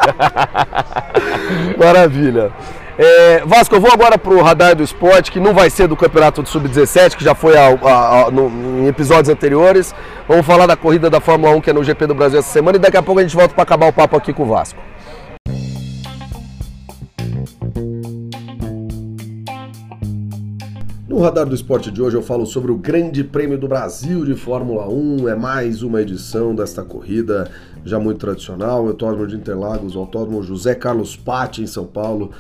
Maravilha. 1.78 2.52
É, 2.98 3.44
Vasco, 3.46 3.76
eu 3.76 3.82
vou 3.82 3.92
agora 3.92 4.18
para 4.18 4.34
o 4.34 4.42
radar 4.42 4.76
do 4.76 4.84
esporte, 4.84 5.32
que 5.32 5.40
não 5.40 5.54
vai 5.54 5.70
ser 5.70 5.88
do 5.88 5.96
campeonato 5.96 6.42
do 6.42 6.50
Sub-17, 6.50 7.16
que 7.16 7.24
já 7.24 7.36
foi 7.36 7.58
a, 7.58 7.68
a, 7.68 8.22
a, 8.28 8.32
no, 8.32 8.48
em 8.82 8.88
episódios 8.88 9.30
anteriores. 9.30 9.94
Vamos 10.28 10.46
falar 10.46 10.66
da 10.66 10.76
corrida 10.76 11.10
da 11.10 11.20
Fórmula 11.20 11.56
1, 11.56 11.62
que 11.62 11.70
é 11.70 11.74
no 11.74 11.84
GP 11.84 12.08
do 12.08 12.16
Brasil 12.16 12.40
essa 12.40 12.52
semana, 12.52 12.78
e 12.78 12.80
daqui 12.80 12.98
a 12.98 13.04
pouco 13.04 13.20
a 13.20 13.24
gente 13.24 13.36
volta 13.36 13.54
para 13.54 13.64
acabar 13.64 13.88
o 13.88 13.94
papo 13.94 14.16
aqui 14.16 14.34
com 14.34 14.44
o 14.44 14.46
Vasco. 14.48 14.80
No 21.12 21.20
radar 21.20 21.46
do 21.46 21.54
esporte 21.54 21.92
de 21.92 22.02
hoje 22.02 22.16
eu 22.16 22.22
falo 22.22 22.46
sobre 22.46 22.72
o 22.72 22.78
Grande 22.78 23.22
Prêmio 23.22 23.58
do 23.58 23.68
Brasil 23.68 24.24
de 24.24 24.34
Fórmula 24.34 24.88
1. 24.88 25.28
É 25.28 25.36
mais 25.36 25.84
uma 25.84 26.02
edição 26.02 26.56
desta 26.56 26.86
corrida 26.86 27.52
já 27.84 28.00
muito 28.00 28.20
tradicional. 28.20 28.88
Autódromo 28.88 29.28
de 29.28 29.36
Interlagos, 29.36 29.98
Autódromo 29.98 30.42
José 30.42 30.74
Carlos 30.74 31.18
Patti 31.18 31.64
em 31.64 31.68
São 31.68 31.86
Paulo. 31.86 32.32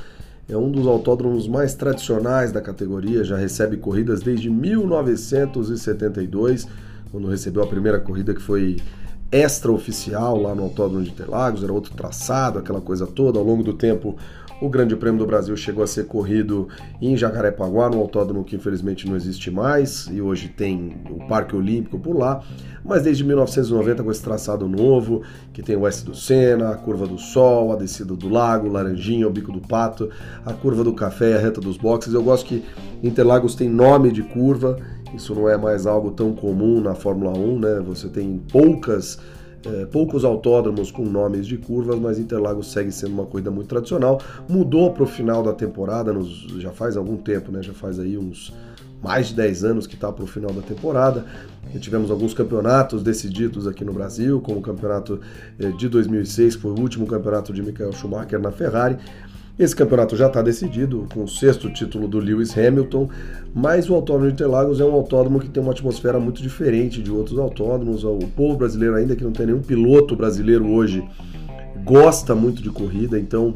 É 0.47 0.55
um 0.55 0.71
dos 0.71 0.87
autódromos 0.87 1.49
mais 1.49 1.73
tradicionais 1.73 2.53
da 2.53 2.61
categoria, 2.61 3.25
já 3.25 3.35
recebe 3.35 3.75
corridas 3.75 4.21
desde 4.21 4.49
1972, 4.49 6.65
quando 7.11 7.27
recebeu 7.27 7.63
a 7.63 7.67
primeira 7.67 7.99
corrida 7.99 8.33
que 8.33 8.41
foi 8.41 8.77
extraoficial 9.29 10.41
lá 10.41 10.55
no 10.55 10.63
Autódromo 10.63 11.03
de 11.03 11.09
Interlagos, 11.09 11.61
era 11.61 11.73
outro 11.73 11.93
traçado, 11.93 12.59
aquela 12.59 12.79
coisa 12.79 13.05
toda. 13.05 13.37
Ao 13.37 13.45
longo 13.45 13.63
do 13.63 13.73
tempo, 13.73 14.15
o 14.61 14.69
Grande 14.69 14.95
Prêmio 14.95 15.17
do 15.17 15.25
Brasil 15.25 15.57
chegou 15.57 15.83
a 15.83 15.87
ser 15.87 16.05
corrido 16.05 16.67
em 17.01 17.17
Jacarepaguá, 17.17 17.89
no 17.89 17.97
autódromo 17.97 18.43
que 18.43 18.55
infelizmente 18.55 19.07
não 19.07 19.15
existe 19.15 19.49
mais, 19.49 20.07
e 20.11 20.21
hoje 20.21 20.49
tem 20.49 20.97
o 21.09 21.27
Parque 21.27 21.55
Olímpico 21.55 21.97
por 21.97 22.15
lá. 22.15 22.43
Mas 22.85 23.01
desde 23.01 23.23
1990 23.23 24.03
com 24.03 24.11
esse 24.11 24.21
traçado 24.21 24.67
novo, 24.67 25.23
que 25.51 25.63
tem 25.63 25.75
o 25.75 25.87
S 25.87 26.05
do 26.05 26.15
Sena, 26.15 26.69
a 26.69 26.75
Curva 26.75 27.07
do 27.07 27.17
Sol, 27.17 27.73
a 27.73 27.75
descida 27.75 28.15
do 28.15 28.29
Lago, 28.29 28.69
Laranjinha, 28.69 29.27
o 29.27 29.31
Bico 29.31 29.51
do 29.51 29.61
Pato, 29.61 30.09
a 30.45 30.53
Curva 30.53 30.83
do 30.83 30.93
Café, 30.93 31.35
a 31.35 31.39
Reta 31.39 31.59
dos 31.59 31.77
Boxes. 31.77 32.13
Eu 32.13 32.23
gosto 32.23 32.45
que 32.45 32.63
Interlagos 33.01 33.55
tem 33.55 33.67
nome 33.67 34.11
de 34.11 34.21
curva, 34.21 34.77
isso 35.15 35.33
não 35.33 35.49
é 35.49 35.57
mais 35.57 35.87
algo 35.87 36.11
tão 36.11 36.33
comum 36.33 36.79
na 36.79 36.93
Fórmula 36.93 37.35
1, 37.35 37.59
né? 37.59 37.83
Você 37.83 38.07
tem 38.07 38.39
poucas 38.51 39.19
é, 39.65 39.85
poucos 39.85 40.23
autódromos 40.23 40.91
com 40.91 41.03
nomes 41.05 41.45
de 41.45 41.57
curvas, 41.57 41.99
mas 41.99 42.17
Interlagos 42.17 42.71
segue 42.71 42.91
sendo 42.91 43.13
uma 43.13 43.25
corrida 43.25 43.51
muito 43.51 43.67
tradicional. 43.67 44.21
Mudou 44.47 44.91
para 44.91 45.03
o 45.03 45.07
final 45.07 45.43
da 45.43 45.53
temporada, 45.53 46.11
nos, 46.11 46.47
já 46.59 46.71
faz 46.71 46.97
algum 46.97 47.17
tempo, 47.17 47.51
né? 47.51 47.61
Já 47.61 47.73
faz 47.73 47.99
aí 47.99 48.17
uns 48.17 48.53
mais 49.01 49.29
de 49.29 49.35
10 49.35 49.63
anos 49.63 49.87
que 49.87 49.95
está 49.95 50.11
para 50.11 50.23
o 50.23 50.27
final 50.27 50.51
da 50.51 50.61
temporada. 50.61 51.25
E 51.73 51.79
tivemos 51.79 52.11
alguns 52.11 52.33
campeonatos 52.33 53.01
decididos 53.01 53.67
aqui 53.67 53.83
no 53.83 53.93
Brasil, 53.93 54.39
como 54.41 54.59
o 54.59 54.61
campeonato 54.61 55.19
é, 55.59 55.69
de 55.69 55.87
2006, 55.87 56.55
que 56.55 56.61
foi 56.61 56.71
o 56.71 56.79
último 56.79 57.07
campeonato 57.07 57.53
de 57.53 57.61
Michael 57.61 57.93
Schumacher 57.93 58.39
na 58.39 58.51
Ferrari. 58.51 58.97
Esse 59.59 59.75
campeonato 59.75 60.15
já 60.15 60.27
está 60.27 60.41
decidido, 60.41 61.07
com 61.13 61.23
o 61.23 61.27
sexto 61.27 61.71
título 61.71 62.07
do 62.07 62.19
Lewis 62.19 62.57
Hamilton, 62.57 63.09
mas 63.53 63.89
o 63.89 63.95
Autódromo 63.95 64.27
de 64.27 64.33
Interlagos 64.33 64.79
é 64.79 64.85
um 64.85 64.93
autódromo 64.93 65.39
que 65.39 65.49
tem 65.49 65.61
uma 65.61 65.73
atmosfera 65.73 66.19
muito 66.19 66.41
diferente 66.41 67.01
de 67.01 67.11
outros 67.11 67.37
autódromos. 67.37 68.03
O 68.03 68.17
povo 68.35 68.57
brasileiro, 68.57 68.95
ainda 68.95 69.15
que 69.15 69.23
não 69.23 69.31
tenha 69.31 69.47
nenhum 69.47 69.61
piloto 69.61 70.15
brasileiro 70.15 70.67
hoje, 70.67 71.03
gosta 71.83 72.33
muito 72.33 72.61
de 72.61 72.69
corrida, 72.69 73.19
então 73.19 73.55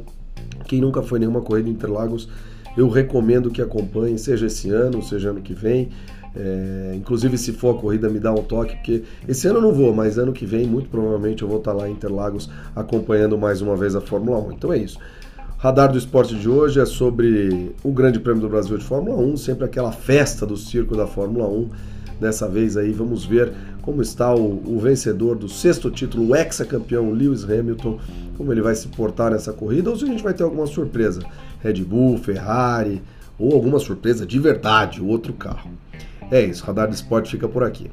quem 0.67 0.81
nunca 0.81 1.01
foi 1.01 1.17
nenhuma 1.19 1.41
corrida 1.41 1.69
em 1.69 1.71
Interlagos, 1.71 2.27
eu 2.75 2.89
recomendo 2.89 3.49
que 3.49 3.61
acompanhe, 3.61 4.17
seja 4.19 4.47
esse 4.47 4.69
ano, 4.69 5.01
seja 5.01 5.29
ano 5.29 5.41
que 5.41 5.53
vem. 5.53 5.89
É, 6.35 6.93
inclusive, 6.93 7.37
se 7.37 7.53
for 7.53 7.77
a 7.77 7.79
corrida, 7.79 8.09
me 8.09 8.19
dá 8.19 8.33
um 8.33 8.43
toque, 8.43 8.75
porque 8.75 9.03
esse 9.25 9.47
ano 9.47 9.59
eu 9.59 9.61
não 9.61 9.71
vou, 9.71 9.93
mas 9.93 10.17
ano 10.17 10.33
que 10.33 10.45
vem, 10.45 10.67
muito 10.67 10.89
provavelmente, 10.89 11.41
eu 11.41 11.47
vou 11.47 11.59
estar 11.59 11.71
lá 11.71 11.87
em 11.87 11.93
Interlagos 11.93 12.49
acompanhando 12.75 13.37
mais 13.37 13.61
uma 13.61 13.77
vez 13.77 13.95
a 13.95 14.01
Fórmula 14.01 14.37
1. 14.39 14.51
Então 14.51 14.73
é 14.73 14.77
isso. 14.77 14.99
Radar 15.65 15.91
do 15.91 15.97
Esporte 15.97 16.35
de 16.35 16.47
hoje 16.47 16.79
é 16.79 16.85
sobre 16.85 17.73
o 17.83 17.91
Grande 17.91 18.19
Prêmio 18.19 18.39
do 18.39 18.47
Brasil 18.47 18.77
de 18.77 18.83
Fórmula 18.83 19.17
1, 19.17 19.35
sempre 19.35 19.65
aquela 19.65 19.91
festa 19.91 20.45
do 20.45 20.55
circo 20.55 20.95
da 20.95 21.07
Fórmula 21.07 21.47
1. 21.47 21.69
Dessa 22.19 22.47
vez 22.47 22.77
aí 22.77 22.91
vamos 22.91 23.25
ver 23.25 23.51
como 23.81 23.99
está 23.99 24.31
o, 24.31 24.61
o 24.63 24.79
vencedor 24.79 25.35
do 25.35 25.49
sexto 25.49 25.89
título, 25.89 26.27
o 26.27 26.35
ex-campeão 26.35 27.09
Lewis 27.09 27.43
Hamilton, 27.45 27.97
como 28.37 28.51
ele 28.51 28.61
vai 28.61 28.75
se 28.75 28.89
portar 28.89 29.31
nessa 29.31 29.51
corrida 29.51 29.89
ou 29.89 29.97
se 29.97 30.03
a 30.03 30.07
gente 30.07 30.21
vai 30.21 30.35
ter 30.35 30.43
alguma 30.43 30.67
surpresa. 30.67 31.23
Red 31.63 31.83
Bull, 31.83 32.19
Ferrari 32.19 33.01
ou 33.39 33.51
alguma 33.51 33.79
surpresa 33.79 34.23
de 34.23 34.37
verdade, 34.37 35.01
outro 35.01 35.33
carro. 35.33 35.71
É 36.29 36.41
isso, 36.41 36.63
Radar 36.63 36.87
do 36.87 36.93
Esporte 36.93 37.31
fica 37.31 37.47
por 37.47 37.63
aqui. 37.63 37.89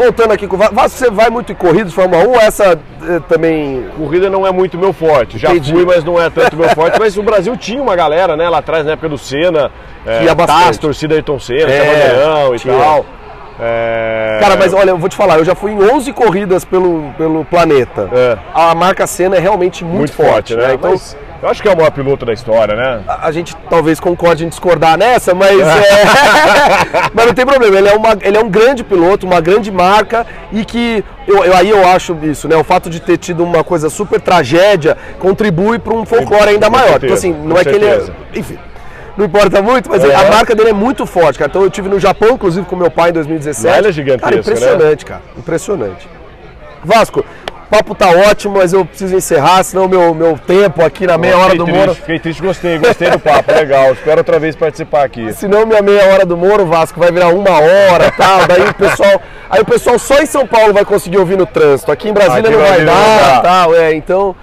Voltando 0.00 0.32
aqui 0.32 0.46
com 0.46 0.56
o 0.56 0.58
Vasco, 0.58 0.88
você 0.98 1.10
vai 1.10 1.28
muito 1.28 1.52
em 1.52 1.54
corridas, 1.54 1.92
Fórmula 1.92 2.26
1, 2.26 2.40
essa 2.40 2.78
eh, 3.06 3.20
também... 3.28 3.84
Corrida 3.98 4.30
não 4.30 4.46
é 4.46 4.50
muito 4.50 4.78
meu 4.78 4.94
forte, 4.94 5.36
já 5.36 5.50
Entendi. 5.50 5.74
fui, 5.74 5.84
mas 5.84 6.02
não 6.02 6.18
é 6.18 6.30
tanto 6.30 6.56
meu 6.56 6.70
forte. 6.70 6.98
Mas 6.98 7.18
o 7.18 7.22
Brasil 7.22 7.54
tinha 7.54 7.82
uma 7.82 7.94
galera, 7.94 8.34
né, 8.34 8.48
lá 8.48 8.58
atrás, 8.58 8.86
na 8.86 8.92
época 8.92 9.10
do 9.10 9.18
Senna, 9.18 9.70
é, 10.06 10.20
Tinha 10.20 10.34
bastante. 10.34 10.64
Taz, 10.64 10.78
torcida 10.78 11.14
Ayrton 11.16 11.38
Senna, 11.38 11.70
É, 11.70 11.80
tinha 11.80 11.92
Bandeirão 11.92 12.54
e 12.54 12.58
tinha. 12.58 12.74
tal. 12.78 13.04
É, 13.60 14.38
Cara, 14.40 14.56
mas 14.56 14.72
olha, 14.72 14.90
eu 14.90 14.98
vou 14.98 15.08
te 15.08 15.16
falar, 15.16 15.38
eu 15.38 15.44
já 15.44 15.54
fui 15.54 15.72
em 15.72 15.78
11 15.82 16.12
corridas 16.12 16.64
pelo, 16.64 17.12
pelo 17.18 17.44
planeta. 17.44 18.08
É. 18.12 18.38
A 18.54 18.74
marca 18.74 19.06
Senna 19.06 19.36
é 19.36 19.40
realmente 19.40 19.84
muito, 19.84 19.98
muito 19.98 20.12
forte, 20.12 20.54
né? 20.56 20.74
Então, 20.74 20.90
Mas 20.92 21.16
eu 21.42 21.48
acho 21.48 21.62
que 21.62 21.68
é 21.68 21.72
o 21.72 21.76
maior 21.76 21.90
piloto 21.90 22.24
da 22.26 22.32
história, 22.32 22.74
né? 22.74 23.02
a 23.06 23.26
a 23.28 23.32
gente 23.32 23.56
talvez 23.68 23.98
concorde 24.00 24.44
em 24.44 24.48
discordar 24.48 24.96
nessa, 24.98 25.34
mas, 25.34 25.58
é... 25.58 25.64
mas 27.14 27.26
não 27.26 27.34
tem 27.34 27.46
problema. 27.46 27.76
Ele 27.76 27.88
é, 27.88 27.94
uma, 27.94 28.16
ele 28.20 28.36
é 28.36 28.40
um 28.40 28.48
grande 28.48 28.82
piloto, 28.82 29.26
uma 29.26 29.40
grande 29.40 29.70
marca 29.70 30.26
e 30.52 30.64
que 30.64 31.04
eu, 31.28 31.44
eu- 31.44 31.56
aí 31.56 31.68
eu 31.70 31.86
acho 31.88 32.16
isso, 32.22 32.48
né? 32.48 32.56
O 32.56 32.64
fato 32.64 32.88
de 32.90 33.00
ter 33.00 33.16
tido 33.18 33.42
uma 33.44 33.62
coisa 33.62 33.88
super 33.90 34.20
tragédia 34.20 34.96
contribui 35.18 35.78
para 35.78 35.94
um 35.94 36.04
folclore 36.04 36.50
ainda 36.50 36.66
Com 36.66 36.72
maior. 36.72 37.00
certeza, 37.00 37.26
Então 37.26 37.38
assim, 37.38 37.48
não 37.48 37.56
é 37.58 37.62
que 37.64 37.68
ele 37.70 37.84
é, 37.86 37.90
certeza. 37.90 38.12
enfim. 38.34 38.58
Não 39.20 39.26
importa 39.26 39.60
muito, 39.60 39.90
mas 39.90 40.02
É. 40.02 40.14
a 40.14 40.30
marca 40.30 40.54
dele 40.54 40.70
é 40.70 40.72
muito 40.72 41.04
forte, 41.04 41.38
cara. 41.38 41.50
Então 41.50 41.62
eu 41.62 41.68
tive 41.68 41.90
no 41.90 42.00
Japão, 42.00 42.30
inclusive 42.30 42.64
com 42.66 42.74
meu 42.74 42.90
pai 42.90 43.10
em 43.10 43.12
2017. 43.12 43.66
Lá 43.70 43.78
ele 43.78 43.88
é 43.88 43.92
gigantesco, 43.92 44.24
Cara, 44.30 44.36
impressionante, 44.40 45.04
cara. 45.04 45.20
Impressionante. 45.36 46.08
Vasco, 46.82 47.20
o 47.20 47.70
papo 47.70 47.94
tá 47.94 48.08
ótimo, 48.08 48.56
mas 48.56 48.72
eu 48.72 48.82
preciso 48.82 49.14
encerrar, 49.14 49.62
senão 49.62 49.86
meu, 49.86 50.14
meu 50.14 50.38
tempo 50.38 50.82
aqui 50.82 51.06
na 51.06 51.18
meia 51.18 51.36
hora 51.36 51.54
do 51.54 51.64
triste, 51.64 51.78
Moro. 51.78 51.94
Fiquei 51.94 52.18
triste, 52.18 52.40
gostei, 52.42 52.78
gostei 52.78 53.10
do 53.10 53.18
papo, 53.18 53.52
legal. 53.52 53.92
Espero 53.92 54.20
outra 54.20 54.38
vez 54.38 54.56
participar 54.56 55.04
aqui. 55.04 55.30
Senão 55.34 55.66
minha 55.66 55.82
meia 55.82 56.14
hora 56.14 56.24
do 56.24 56.34
Moro, 56.34 56.64
Vasco, 56.64 56.98
vai 56.98 57.12
virar 57.12 57.28
uma 57.28 57.50
hora 57.60 58.06
e 58.06 58.12
tal. 58.12 58.46
Daí 58.46 58.70
o 58.70 58.72
pessoal. 58.74 59.20
Aí 59.50 59.60
o 59.60 59.64
pessoal 59.66 59.98
só 59.98 60.18
em 60.22 60.26
São 60.26 60.46
Paulo 60.46 60.72
vai 60.72 60.86
conseguir 60.86 61.18
ouvir 61.18 61.36
no 61.36 61.44
trânsito. 61.44 61.92
Aqui 61.92 62.08
em 62.08 62.14
Brasília 62.14 62.40
Aqui 62.48 62.50
não 62.52 62.58
vai 62.58 62.68
Brasília 62.68 62.90
dar 62.94 63.32
dá. 63.34 63.40
tal. 63.42 63.74
É, 63.74 63.92
então. 63.94 64.34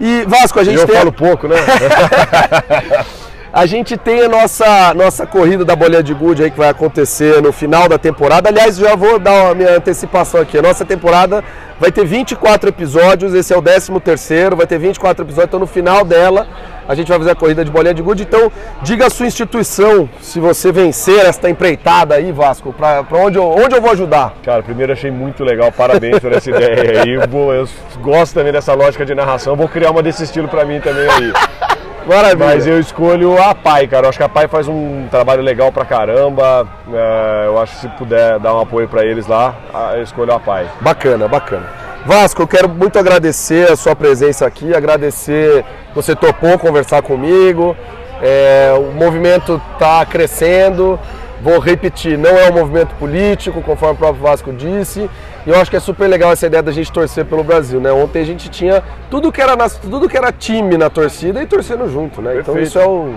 E 0.00 0.24
Vasco, 0.26 0.58
a 0.58 0.64
gente 0.64 0.80
Eu 0.80 0.86
tem. 0.88 0.96
falo 0.96 1.12
pouco, 1.12 1.46
né? 1.46 1.54
A 3.56 3.64
gente 3.64 3.96
tem 3.96 4.22
a 4.22 4.28
nossa, 4.28 4.92
nossa 4.92 5.26
corrida 5.26 5.64
da 5.64 5.74
bolinha 5.74 6.02
de 6.02 6.12
gude 6.12 6.44
aí 6.44 6.50
que 6.50 6.58
vai 6.58 6.68
acontecer 6.68 7.40
no 7.40 7.54
final 7.54 7.88
da 7.88 7.96
temporada. 7.96 8.50
Aliás, 8.50 8.76
já 8.76 8.94
vou 8.94 9.18
dar 9.18 9.52
a 9.52 9.54
minha 9.54 9.78
antecipação 9.78 10.42
aqui. 10.42 10.58
A 10.58 10.62
nossa 10.62 10.84
temporada 10.84 11.42
vai 11.80 11.90
ter 11.90 12.04
24 12.04 12.68
episódios, 12.68 13.32
esse 13.32 13.54
é 13.54 13.56
o 13.56 13.62
13 13.62 13.98
terceiro, 14.00 14.56
vai 14.56 14.66
ter 14.66 14.78
24 14.78 15.24
episódios, 15.24 15.48
então 15.48 15.58
no 15.60 15.66
final 15.66 16.04
dela 16.04 16.46
a 16.86 16.94
gente 16.94 17.08
vai 17.08 17.16
fazer 17.16 17.30
a 17.30 17.34
corrida 17.34 17.64
de 17.64 17.70
bolinha 17.70 17.94
de 17.94 18.02
gude. 18.02 18.24
Então, 18.24 18.52
diga 18.82 19.06
a 19.06 19.10
sua 19.10 19.24
instituição, 19.24 20.06
se 20.20 20.38
você 20.38 20.70
vencer 20.70 21.24
esta 21.24 21.48
empreitada 21.48 22.14
aí, 22.14 22.32
Vasco, 22.32 22.74
pra 22.74 23.06
onde, 23.12 23.38
eu, 23.38 23.44
onde 23.44 23.74
eu 23.74 23.80
vou 23.80 23.92
ajudar. 23.92 24.34
Cara, 24.44 24.62
primeiro 24.62 24.92
achei 24.92 25.10
muito 25.10 25.42
legal, 25.42 25.72
parabéns 25.72 26.18
por 26.18 26.30
essa 26.30 26.50
ideia 26.50 27.00
aí. 27.00 27.14
Eu, 27.14 27.52
eu 27.54 27.68
gosto 28.02 28.34
também 28.34 28.52
dessa 28.52 28.74
lógica 28.74 29.06
de 29.06 29.14
narração, 29.14 29.56
vou 29.56 29.66
criar 29.66 29.92
uma 29.92 30.02
desse 30.02 30.24
estilo 30.24 30.46
pra 30.46 30.66
mim 30.66 30.78
também 30.78 31.08
aí. 31.08 31.75
Maravilha. 32.06 32.46
Mas 32.46 32.66
eu 32.66 32.78
escolho 32.78 33.40
a 33.42 33.54
PAI, 33.54 33.88
cara. 33.88 34.06
Eu 34.06 34.10
acho 34.10 34.18
que 34.18 34.24
a 34.24 34.28
PAI 34.28 34.48
faz 34.48 34.68
um 34.68 35.08
trabalho 35.10 35.42
legal 35.42 35.72
pra 35.72 35.84
caramba. 35.84 36.66
É, 36.92 37.44
eu 37.46 37.60
acho 37.60 37.74
que 37.74 37.80
se 37.80 37.88
puder 37.88 38.38
dar 38.38 38.54
um 38.54 38.60
apoio 38.60 38.88
para 38.88 39.04
eles 39.04 39.26
lá, 39.26 39.54
eu 39.94 40.02
escolho 40.02 40.32
a 40.32 40.38
PAI. 40.38 40.68
Bacana, 40.80 41.26
bacana. 41.26 41.66
Vasco, 42.04 42.40
eu 42.40 42.46
quero 42.46 42.68
muito 42.68 42.98
agradecer 42.98 43.70
a 43.70 43.74
sua 43.74 43.96
presença 43.96 44.46
aqui, 44.46 44.72
agradecer 44.72 45.64
você 45.92 46.14
topou 46.14 46.56
conversar 46.56 47.02
comigo. 47.02 47.76
É, 48.22 48.72
o 48.78 48.92
movimento 48.94 49.60
está 49.74 50.06
crescendo. 50.06 50.98
Vou 51.42 51.58
repetir, 51.58 52.16
não 52.16 52.30
é 52.30 52.48
um 52.50 52.54
movimento 52.54 52.94
político, 52.94 53.60
conforme 53.62 53.94
o 53.94 53.98
próprio 53.98 54.22
Vasco 54.22 54.52
disse. 54.52 55.08
E 55.46 55.50
eu 55.50 55.60
acho 55.60 55.70
que 55.70 55.76
é 55.76 55.80
super 55.80 56.08
legal 56.08 56.32
essa 56.32 56.46
ideia 56.46 56.62
da 56.62 56.72
gente 56.72 56.90
torcer 56.90 57.24
pelo 57.24 57.44
Brasil, 57.44 57.80
né? 57.80 57.92
Ontem 57.92 58.22
a 58.22 58.24
gente 58.24 58.48
tinha 58.48 58.82
tudo 59.10 59.30
que 59.30 59.40
era, 59.40 59.54
nas, 59.54 59.76
tudo 59.76 60.08
que 60.08 60.16
era 60.16 60.32
time 60.32 60.76
na 60.76 60.88
torcida 60.88 61.42
e 61.42 61.46
torcendo 61.46 61.88
junto, 61.88 62.22
né? 62.22 62.38
Então 62.38 62.54
Perfeito. 62.54 62.60
Então 62.60 62.62
isso 62.62 62.78
é 62.78 62.86
o. 62.86 63.14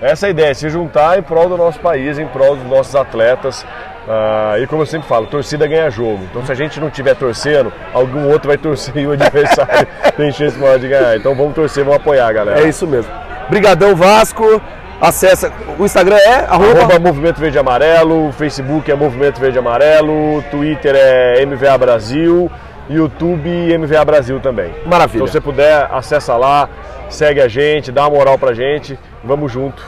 Essa 0.00 0.26
é 0.26 0.28
a 0.28 0.30
ideia, 0.30 0.54
se 0.54 0.68
juntar 0.68 1.16
em 1.16 1.22
prol 1.22 1.48
do 1.48 1.56
nosso 1.56 1.78
país, 1.78 2.18
em 2.18 2.26
prol 2.26 2.56
dos 2.56 2.66
nossos 2.66 2.96
atletas. 2.96 3.64
Uh, 4.02 4.60
e 4.60 4.66
como 4.66 4.82
eu 4.82 4.86
sempre 4.86 5.06
falo, 5.06 5.26
torcida 5.28 5.64
ganha 5.68 5.88
jogo. 5.88 6.24
Então 6.28 6.44
se 6.44 6.50
a 6.50 6.56
gente 6.56 6.80
não 6.80 6.88
estiver 6.88 7.14
torcendo, 7.14 7.72
algum 7.94 8.28
outro 8.28 8.48
vai 8.48 8.58
torcer 8.58 8.96
e 8.96 9.06
o 9.06 9.12
adversário 9.12 9.86
tem 10.16 10.32
chance 10.32 10.58
maior 10.58 10.78
de 10.80 10.88
ganhar. 10.88 11.16
Então 11.16 11.34
vamos 11.36 11.54
torcer, 11.54 11.84
vamos 11.84 12.00
apoiar, 12.00 12.32
galera. 12.32 12.60
É 12.60 12.68
isso 12.68 12.86
mesmo. 12.86 13.12
Brigadão 13.48 13.94
Vasco. 13.94 14.60
Acessa. 15.02 15.52
O 15.80 15.84
Instagram 15.84 16.16
é 16.16 16.46
arroba... 16.48 16.78
arroba 16.78 16.98
Movimento 17.00 17.40
Verde 17.40 17.58
Amarelo, 17.58 18.30
Facebook 18.30 18.88
é 18.88 18.94
Movimento 18.94 19.40
Verde 19.40 19.58
Amarelo, 19.58 20.44
Twitter 20.48 20.94
é 20.94 21.44
MVA 21.44 21.76
Brasil, 21.76 22.48
YouTube 22.88 23.76
MVA 23.78 24.04
Brasil 24.04 24.38
também. 24.38 24.72
Maravilha. 24.86 25.16
Então, 25.16 25.26
se 25.26 25.32
você 25.32 25.40
puder, 25.40 25.88
acessa 25.90 26.36
lá, 26.36 26.68
segue 27.10 27.40
a 27.40 27.48
gente, 27.48 27.90
dá 27.90 28.02
uma 28.02 28.16
moral 28.16 28.38
pra 28.38 28.54
gente, 28.54 28.96
vamos 29.24 29.50
junto 29.50 29.82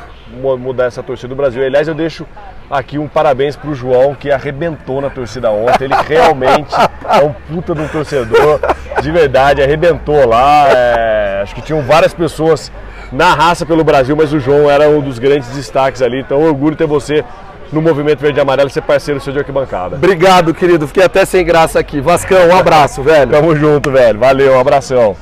mudar 0.58 0.86
essa 0.86 1.00
torcida 1.00 1.28
do 1.28 1.36
Brasil. 1.36 1.64
Aliás, 1.64 1.86
eu 1.86 1.94
deixo 1.94 2.26
aqui 2.68 2.98
um 2.98 3.06
parabéns 3.06 3.54
pro 3.54 3.72
João 3.72 4.16
que 4.16 4.32
arrebentou 4.32 5.00
na 5.00 5.10
torcida 5.10 5.48
ontem. 5.48 5.84
Ele 5.84 5.94
realmente 6.08 6.74
é 6.74 7.24
um 7.24 7.32
puta 7.32 7.72
de 7.72 7.82
um 7.82 7.86
torcedor, 7.86 8.58
de 9.00 9.12
verdade, 9.12 9.62
arrebentou 9.62 10.26
lá. 10.26 10.66
É... 10.70 11.40
acho 11.42 11.54
que 11.54 11.62
tinham 11.62 11.82
várias 11.82 12.12
pessoas 12.12 12.72
na 13.14 13.32
raça 13.32 13.64
pelo 13.64 13.84
Brasil, 13.84 14.16
mas 14.16 14.32
o 14.32 14.40
João 14.40 14.68
era 14.68 14.88
um 14.88 15.00
dos 15.00 15.18
grandes 15.18 15.48
destaques 15.50 16.02
ali. 16.02 16.20
Então, 16.20 16.42
orgulho 16.42 16.76
ter 16.76 16.86
você 16.86 17.24
no 17.72 17.80
Movimento 17.80 18.20
Verde 18.20 18.38
e 18.38 18.42
Amarelo, 18.42 18.68
ser 18.68 18.82
parceiro 18.82 19.20
seu 19.20 19.32
de 19.32 19.38
arquibancada. 19.38 19.96
Obrigado, 19.96 20.52
querido. 20.52 20.86
Fiquei 20.86 21.04
até 21.04 21.24
sem 21.24 21.44
graça 21.44 21.78
aqui. 21.78 22.00
Vascão, 22.00 22.48
um 22.48 22.56
abraço, 22.56 23.02
velho. 23.02 23.30
Tamo 23.30 23.54
junto, 23.56 23.90
velho. 23.90 24.18
Valeu, 24.18 24.54
um 24.54 24.60
abração. 24.60 25.16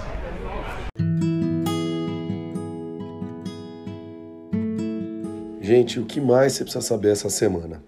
Gente, 5.61 6.01
o 6.01 6.05
que 6.05 6.21
mais 6.21 6.53
você 6.53 6.65
precisa 6.65 6.85
saber 6.85 7.13
essa 7.13 7.31
semana? 7.31 7.81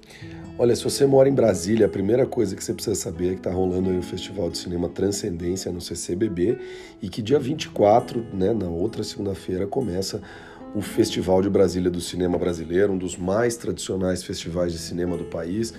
Olha, 0.56 0.76
se 0.76 0.84
você 0.84 1.04
mora 1.04 1.28
em 1.28 1.34
Brasília, 1.34 1.86
a 1.86 1.88
primeira 1.88 2.24
coisa 2.26 2.54
que 2.54 2.62
você 2.62 2.72
precisa 2.72 2.94
saber 2.94 3.26
é 3.26 3.30
que 3.30 3.38
está 3.38 3.50
rolando 3.50 3.90
aí 3.90 3.98
o 3.98 4.02
Festival 4.02 4.48
de 4.48 4.56
Cinema 4.56 4.88
Transcendência 4.88 5.72
no 5.72 5.80
CCBB 5.80 6.56
e 7.02 7.08
que 7.08 7.20
dia 7.20 7.40
24, 7.40 8.24
né, 8.32 8.52
na 8.52 8.68
outra 8.68 9.02
segunda-feira, 9.02 9.66
começa 9.66 10.22
o 10.72 10.80
Festival 10.80 11.42
de 11.42 11.50
Brasília 11.50 11.90
do 11.90 12.00
Cinema 12.00 12.38
Brasileiro, 12.38 12.92
um 12.92 12.98
dos 12.98 13.16
mais 13.16 13.56
tradicionais 13.56 14.22
festivais 14.22 14.72
de 14.72 14.78
cinema 14.78 15.16
do 15.16 15.24
país. 15.24 15.74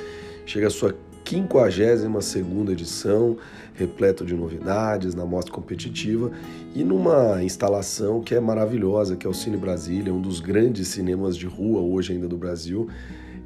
Chega 0.45 0.67
a 0.67 0.69
sua 0.69 0.93
52ª 1.23 2.69
edição, 2.71 3.37
repleto 3.75 4.25
de 4.25 4.35
novidades, 4.35 5.15
na 5.15 5.25
mostra 5.25 5.53
competitiva 5.53 6.31
e 6.75 6.83
numa 6.83 7.41
instalação 7.41 8.19
que 8.19 8.35
é 8.35 8.41
maravilhosa, 8.41 9.15
que 9.15 9.25
é 9.25 9.29
o 9.29 9.33
Cine 9.33 9.55
Brasília, 9.55 10.13
um 10.13 10.21
dos 10.21 10.41
grandes 10.41 10.89
cinemas 10.89 11.37
de 11.37 11.45
rua 11.45 11.79
hoje 11.79 12.11
ainda 12.11 12.27
do 12.27 12.37
Brasil 12.37 12.89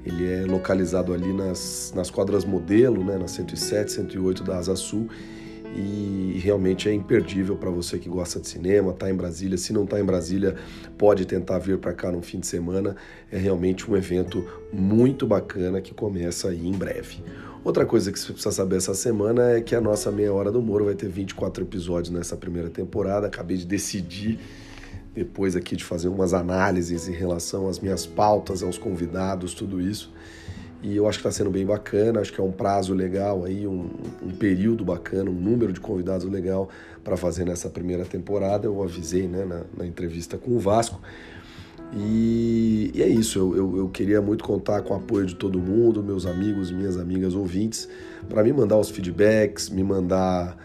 ele 0.05 0.31
é 0.31 0.45
localizado 0.45 1.13
ali 1.13 1.33
nas, 1.33 1.91
nas 1.95 2.09
quadras 2.09 2.45
modelo, 2.45 3.03
né, 3.03 3.17
na 3.17 3.27
107, 3.27 3.91
108 3.91 4.43
da 4.43 4.57
Asa 4.57 4.75
Sul, 4.75 5.09
e 5.75 6.39
realmente 6.43 6.89
é 6.89 6.93
imperdível 6.93 7.55
para 7.55 7.69
você 7.69 7.99
que 7.99 8.09
gosta 8.09 8.39
de 8.39 8.47
cinema, 8.47 8.91
tá 8.91 9.09
em 9.09 9.13
Brasília. 9.13 9.57
Se 9.57 9.71
não 9.71 9.83
está 9.83 9.99
em 9.99 10.03
Brasília, 10.03 10.55
pode 10.97 11.25
tentar 11.25 11.59
vir 11.59 11.77
para 11.77 11.93
cá 11.93 12.11
no 12.11 12.21
fim 12.21 12.39
de 12.39 12.47
semana. 12.47 12.95
É 13.31 13.37
realmente 13.37 13.89
um 13.89 13.95
evento 13.95 14.43
muito 14.73 15.27
bacana 15.27 15.79
que 15.79 15.93
começa 15.93 16.49
aí 16.49 16.67
em 16.67 16.71
breve. 16.71 17.23
Outra 17.63 17.85
coisa 17.85 18.11
que 18.11 18.17
você 18.17 18.31
precisa 18.31 18.51
saber 18.51 18.77
essa 18.77 18.95
semana 18.95 19.51
é 19.51 19.61
que 19.61 19.75
a 19.75 19.81
nossa 19.81 20.09
Meia 20.11 20.33
Hora 20.33 20.51
do 20.51 20.61
Moro 20.61 20.85
vai 20.85 20.95
ter 20.95 21.07
24 21.07 21.63
episódios 21.63 22.09
nessa 22.09 22.35
primeira 22.35 22.69
temporada. 22.69 23.27
Acabei 23.27 23.57
de 23.57 23.65
decidir 23.65 24.39
depois 25.13 25.55
aqui 25.55 25.75
de 25.75 25.83
fazer 25.83 26.07
umas 26.07 26.33
análises 26.33 27.07
em 27.07 27.13
relação 27.13 27.67
às 27.67 27.79
minhas 27.79 28.05
pautas, 28.05 28.63
aos 28.63 28.77
convidados, 28.77 29.53
tudo 29.53 29.81
isso. 29.81 30.11
E 30.81 30.95
eu 30.95 31.07
acho 31.09 31.19
que 31.19 31.27
está 31.27 31.37
sendo 31.37 31.49
bem 31.49 31.65
bacana, 31.65 32.21
acho 32.21 32.31
que 32.31 32.39
é 32.39 32.43
um 32.43 32.51
prazo 32.51 32.93
legal 32.93 33.43
aí, 33.43 33.67
um, 33.67 33.89
um 34.23 34.31
período 34.31 34.85
bacana, 34.85 35.29
um 35.29 35.33
número 35.33 35.73
de 35.73 35.79
convidados 35.79 36.25
legal 36.25 36.69
para 37.03 37.17
fazer 37.17 37.43
nessa 37.43 37.69
primeira 37.69 38.05
temporada. 38.05 38.65
Eu 38.65 38.81
avisei 38.81 39.27
né, 39.27 39.43
na, 39.43 39.63
na 39.77 39.85
entrevista 39.85 40.37
com 40.37 40.51
o 40.51 40.59
Vasco. 40.59 41.01
E, 41.93 42.91
e 42.93 43.01
é 43.01 43.07
isso, 43.07 43.39
eu, 43.39 43.57
eu, 43.57 43.77
eu, 43.77 43.89
queria 43.89 44.21
muito 44.21 44.43
contar 44.43 44.83
com 44.83 44.93
o 44.93 44.97
apoio 44.97 45.25
de 45.25 45.35
todo 45.35 45.59
mundo, 45.59 46.03
meus 46.03 46.25
amigos, 46.25 46.71
minhas 46.71 46.97
amigas 46.97 47.33
ouvintes, 47.33 47.89
para 48.29 48.43
me 48.43 48.53
mandar 48.53 48.77
os 48.77 48.91
feedbacks, 48.91 49.69
me 49.69 49.83
mandar 49.83 50.55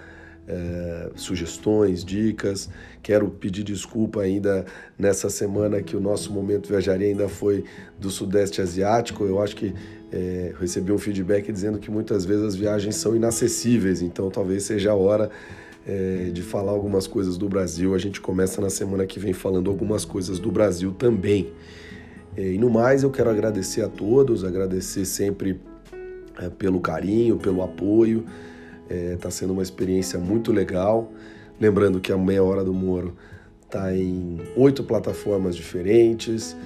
é, 0.46 1.10
sugestões, 1.16 2.04
dicas. 2.04 2.68
Quero 3.02 3.28
pedir 3.28 3.62
desculpa 3.62 4.20
ainda 4.20 4.64
nessa 4.98 5.30
semana 5.30 5.82
que 5.82 5.96
o 5.96 6.00
nosso 6.00 6.32
momento 6.32 6.68
viajaria 6.68 7.08
ainda 7.08 7.28
foi 7.28 7.64
do 7.98 8.10
Sudeste 8.10 8.60
Asiático. 8.60 9.24
Eu 9.24 9.42
acho 9.42 9.56
que 9.56 9.74
é, 10.12 10.54
recebi 10.60 10.92
um 10.92 10.98
feedback 10.98 11.50
dizendo 11.50 11.78
que 11.78 11.90
muitas 11.90 12.24
vezes 12.24 12.44
as 12.44 12.54
viagens 12.54 12.96
são 12.96 13.16
inacessíveis, 13.16 14.02
então 14.02 14.30
talvez 14.30 14.64
seja 14.64 14.92
a 14.92 14.94
hora 14.94 15.30
é, 15.86 16.30
de 16.32 16.42
falar 16.42 16.72
algumas 16.72 17.06
coisas 17.06 17.36
do 17.36 17.48
Brasil. 17.48 17.94
A 17.94 17.98
gente 17.98 18.20
começa 18.20 18.60
na 18.60 18.70
semana 18.70 19.06
que 19.06 19.18
vem 19.18 19.32
falando 19.32 19.70
algumas 19.70 20.04
coisas 20.04 20.38
do 20.38 20.50
Brasil 20.50 20.92
também. 20.92 21.52
E 22.36 22.58
no 22.58 22.68
mais, 22.68 23.04
eu 23.04 23.10
quero 23.10 23.30
agradecer 23.30 23.82
a 23.82 23.88
todos, 23.88 24.44
agradecer 24.44 25.04
sempre 25.04 25.60
pelo 26.58 26.80
carinho, 26.80 27.36
pelo 27.36 27.62
apoio. 27.62 28.24
Está 28.84 28.94
é, 28.94 29.16
tá 29.16 29.30
sendo 29.30 29.52
uma 29.52 29.62
experiência 29.62 30.18
muito 30.18 30.52
legal. 30.52 31.10
Lembrando 31.60 32.00
que 32.00 32.12
a 32.12 32.16
Meia 32.16 32.42
Hora 32.42 32.62
do 32.62 32.72
Moro 32.72 33.16
está 33.62 33.94
em 33.96 34.40
oito 34.56 34.84
plataformas 34.84 35.56
diferentes: 35.56 36.56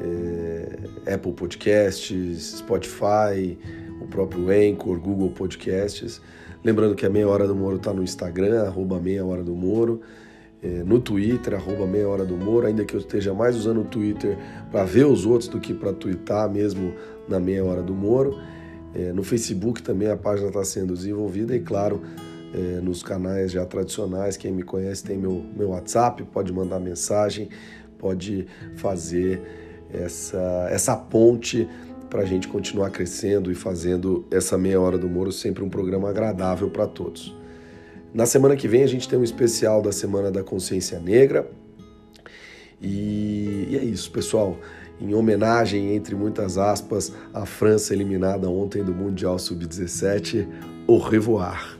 é, 0.00 1.14
Apple 1.14 1.32
Podcasts, 1.32 2.56
Spotify, 2.58 3.58
o 4.00 4.06
próprio 4.06 4.48
Anchor, 4.50 4.98
Google 4.98 5.30
Podcasts. 5.30 6.20
Lembrando 6.62 6.94
que 6.94 7.04
a 7.04 7.10
Meia 7.10 7.28
Hora 7.28 7.46
do 7.46 7.54
Moro 7.54 7.76
está 7.76 7.92
no 7.92 8.02
Instagram, 8.02 8.62
arroba 8.62 8.98
Meia 8.98 9.24
Hora 9.24 9.42
do 9.42 9.54
Moro. 9.54 10.00
É, 10.62 10.82
no 10.82 10.98
Twitter, 10.98 11.54
arroba 11.54 11.86
Meia 11.86 12.08
Hora 12.08 12.24
do 12.24 12.36
Moro, 12.36 12.66
ainda 12.66 12.86
que 12.86 12.94
eu 12.94 13.00
esteja 13.00 13.34
mais 13.34 13.54
usando 13.54 13.82
o 13.82 13.84
Twitter 13.84 14.38
para 14.72 14.84
ver 14.84 15.04
os 15.04 15.26
outros 15.26 15.46
do 15.46 15.60
que 15.60 15.74
para 15.74 15.92
twittar 15.92 16.50
mesmo 16.50 16.94
na 17.28 17.38
Meia 17.38 17.62
Hora 17.62 17.82
do 17.82 17.92
Moro. 17.92 18.38
É, 18.94 19.12
no 19.12 19.22
Facebook 19.22 19.82
também 19.82 20.08
a 20.08 20.16
página 20.16 20.48
está 20.48 20.64
sendo 20.64 20.94
desenvolvida 20.94 21.54
e, 21.54 21.60
claro, 21.60 22.02
é, 22.54 22.80
nos 22.80 23.02
canais 23.02 23.50
já 23.50 23.66
tradicionais, 23.66 24.36
quem 24.36 24.52
me 24.52 24.62
conhece 24.62 25.02
tem 25.02 25.18
meu, 25.18 25.44
meu 25.56 25.70
WhatsApp, 25.70 26.22
pode 26.24 26.52
mandar 26.52 26.78
mensagem, 26.78 27.48
pode 27.98 28.46
fazer 28.76 29.42
essa, 29.92 30.68
essa 30.70 30.96
ponte 30.96 31.68
para 32.08 32.22
a 32.22 32.24
gente 32.24 32.46
continuar 32.46 32.90
crescendo 32.90 33.50
e 33.50 33.56
fazendo 33.56 34.24
essa 34.30 34.56
meia 34.56 34.80
hora 34.80 34.96
do 34.96 35.08
Moro 35.08 35.32
sempre 35.32 35.64
um 35.64 35.68
programa 35.68 36.08
agradável 36.10 36.70
para 36.70 36.86
todos. 36.86 37.36
Na 38.12 38.26
semana 38.26 38.54
que 38.54 38.68
vem 38.68 38.84
a 38.84 38.86
gente 38.86 39.08
tem 39.08 39.18
um 39.18 39.24
especial 39.24 39.82
da 39.82 39.90
Semana 39.90 40.30
da 40.30 40.44
Consciência 40.44 41.00
Negra. 41.00 41.50
E, 42.80 43.66
e 43.70 43.76
é 43.76 43.82
isso, 43.82 44.12
pessoal 44.12 44.56
em 45.04 45.14
homenagem, 45.14 45.94
entre 45.94 46.14
muitas 46.14 46.56
aspas, 46.56 47.12
à 47.32 47.44
França 47.44 47.92
eliminada 47.92 48.48
ontem 48.48 48.82
do 48.82 48.94
Mundial 48.94 49.38
Sub-17, 49.38 50.48
au 50.86 50.96
revoir. 50.96 51.78